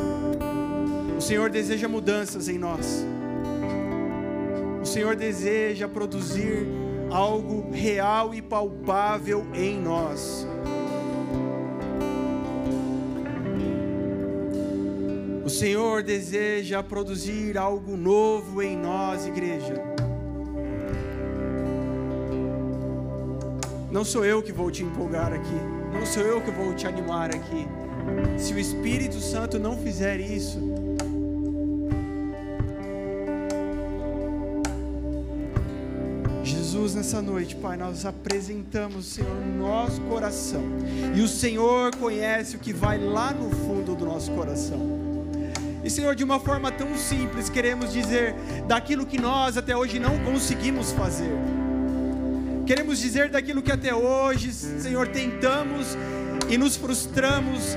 O 1.15 1.21
Senhor 1.21 1.51
deseja 1.51 1.87
mudanças 1.87 2.49
em 2.49 2.57
nós. 2.57 3.05
O 4.81 4.85
Senhor 4.85 5.15
deseja 5.15 5.87
produzir 5.87 6.65
algo 7.11 7.69
real 7.71 8.33
e 8.33 8.41
palpável 8.41 9.45
em 9.53 9.79
nós. 9.79 10.47
O 15.45 15.49
Senhor 15.49 16.01
deseja 16.03 16.81
produzir 16.81 17.57
algo 17.57 17.97
novo 17.97 18.61
em 18.61 18.77
nós, 18.77 19.27
igreja. 19.27 19.98
Não 23.91 24.05
sou 24.05 24.23
eu 24.23 24.43
que 24.43 24.51
vou 24.51 24.69
te 24.69 24.83
empolgar 24.83 25.33
aqui, 25.33 25.59
não 25.91 26.05
sou 26.05 26.21
eu 26.21 26.39
que 26.41 26.51
vou 26.51 26.75
te 26.75 26.85
animar 26.85 27.33
aqui. 27.35 27.67
Se 28.37 28.53
o 28.53 28.59
Espírito 28.59 29.19
Santo 29.19 29.57
não 29.57 29.75
fizer 29.77 30.19
isso, 30.19 30.59
Jesus, 36.43 36.93
nessa 36.93 37.19
noite, 37.19 37.55
Pai, 37.55 37.77
nós 37.77 38.05
apresentamos, 38.05 39.07
Senhor, 39.07 39.35
no 39.35 39.57
nosso 39.57 39.99
coração. 40.01 40.61
E 41.15 41.21
o 41.21 41.27
Senhor 41.27 41.95
conhece 41.95 42.55
o 42.55 42.59
que 42.59 42.71
vai 42.71 42.99
lá 42.99 43.31
no 43.31 43.49
fundo 43.49 43.95
do 43.95 44.05
nosso 44.05 44.31
coração. 44.31 44.79
E 45.83 45.89
Senhor, 45.89 46.13
de 46.13 46.23
uma 46.23 46.39
forma 46.39 46.71
tão 46.71 46.95
simples, 46.95 47.49
queremos 47.49 47.91
dizer 47.91 48.35
daquilo 48.67 49.05
que 49.05 49.19
nós 49.19 49.57
até 49.57 49.75
hoje 49.75 49.97
não 49.99 50.19
conseguimos 50.19 50.91
fazer. 50.91 51.31
Queremos 52.69 52.99
dizer 52.99 53.29
daquilo 53.29 53.63
que 53.63 53.71
até 53.71 53.95
hoje, 53.95 54.53
Senhor, 54.53 55.07
tentamos 55.07 55.97
e 56.47 56.55
nos 56.55 56.75
frustramos 56.75 57.75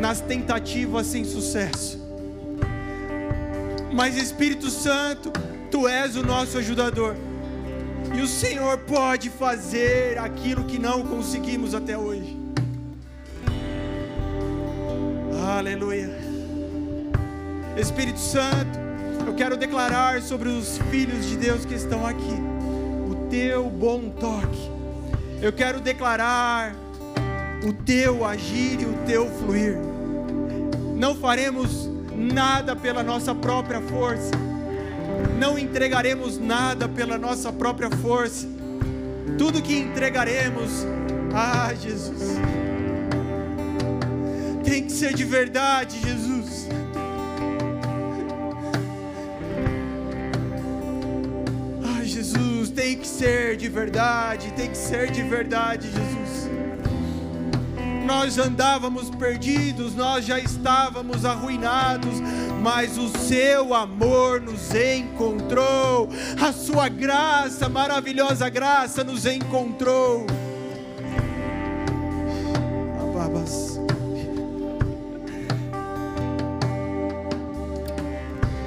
nas 0.00 0.20
tentativas 0.20 1.06
sem 1.06 1.24
sucesso. 1.24 1.96
Mas 3.94 4.16
Espírito 4.16 4.68
Santo, 4.68 5.30
Tu 5.70 5.86
és 5.86 6.16
o 6.16 6.24
nosso 6.24 6.58
ajudador. 6.58 7.14
E 8.16 8.20
o 8.20 8.26
Senhor 8.26 8.78
pode 8.78 9.30
fazer 9.30 10.18
aquilo 10.18 10.64
que 10.64 10.76
não 10.76 11.06
conseguimos 11.06 11.72
até 11.72 11.96
hoje. 11.96 12.36
Aleluia. 15.56 16.18
Espírito 17.76 18.18
Santo, 18.18 18.76
eu 19.24 19.34
quero 19.34 19.56
declarar 19.56 20.20
sobre 20.20 20.48
os 20.48 20.78
filhos 20.90 21.26
de 21.26 21.36
Deus 21.36 21.64
que 21.64 21.74
estão 21.74 22.04
aqui 22.04 22.51
teu 23.32 23.70
bom 23.70 24.10
toque. 24.10 24.70
Eu 25.40 25.54
quero 25.54 25.80
declarar 25.80 26.76
o 27.66 27.72
teu 27.72 28.26
agir 28.26 28.78
e 28.78 28.84
o 28.84 28.92
teu 29.06 29.26
fluir. 29.26 29.78
Não 30.94 31.14
faremos 31.14 31.88
nada 32.14 32.76
pela 32.76 33.02
nossa 33.02 33.34
própria 33.34 33.80
força. 33.80 34.32
Não 35.38 35.58
entregaremos 35.58 36.38
nada 36.38 36.86
pela 36.86 37.16
nossa 37.16 37.50
própria 37.50 37.90
força. 37.90 38.46
Tudo 39.38 39.62
que 39.62 39.78
entregaremos, 39.78 40.86
ah, 41.34 41.72
Jesus, 41.72 42.36
tem 44.62 44.84
que 44.84 44.92
ser 44.92 45.14
de 45.14 45.24
verdade, 45.24 45.98
Jesus. 46.00 46.41
Que 53.02 53.08
ser 53.08 53.56
de 53.56 53.68
verdade, 53.68 54.52
tem 54.52 54.70
que 54.70 54.78
ser 54.78 55.10
de 55.10 55.22
verdade, 55.22 55.88
Jesus. 55.90 56.48
nós 58.06 58.38
andávamos 58.38 59.10
perdidos, 59.10 59.94
nós 59.94 60.24
já 60.24 60.38
estávamos 60.38 61.24
arruinados, 61.24 62.20
mas 62.62 62.96
o 62.98 63.08
seu 63.18 63.74
amor 63.74 64.40
nos 64.40 64.72
encontrou, 64.74 66.08
a 66.40 66.52
sua 66.52 66.88
graça, 66.88 67.68
maravilhosa 67.68 68.48
graça, 68.48 69.02
nos 69.02 69.26
encontrou. 69.26 70.26
Ababas. 73.00 73.80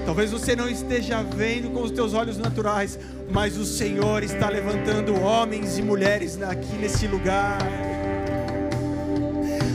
Talvez 0.05 0.31
você 0.31 0.55
não 0.55 0.69
esteja 0.69 1.21
vendo 1.23 1.71
com 1.71 1.81
os 1.81 1.91
teus 1.91 2.13
olhos 2.13 2.37
naturais, 2.37 2.97
mas 3.29 3.57
o 3.57 3.65
Senhor 3.65 4.23
está 4.23 4.49
levantando 4.49 5.19
homens 5.21 5.77
e 5.77 5.81
mulheres 5.81 6.41
aqui 6.41 6.75
nesse 6.77 7.07
lugar. 7.07 7.59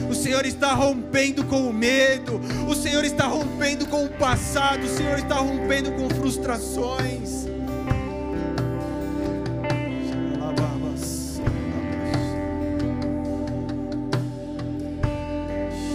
O 0.08 0.14
Senhor 0.14 0.44
está 0.44 0.72
rompendo 0.72 1.44
com 1.44 1.68
o 1.68 1.72
medo, 1.72 2.40
o 2.68 2.74
Senhor 2.74 3.04
está 3.04 3.26
rompendo 3.26 3.86
com 3.86 4.04
o 4.04 4.08
passado, 4.08 4.84
o 4.84 4.88
Senhor 4.88 5.18
está 5.18 5.36
rompendo 5.36 5.92
com 5.92 6.08
frustrações. 6.10 7.19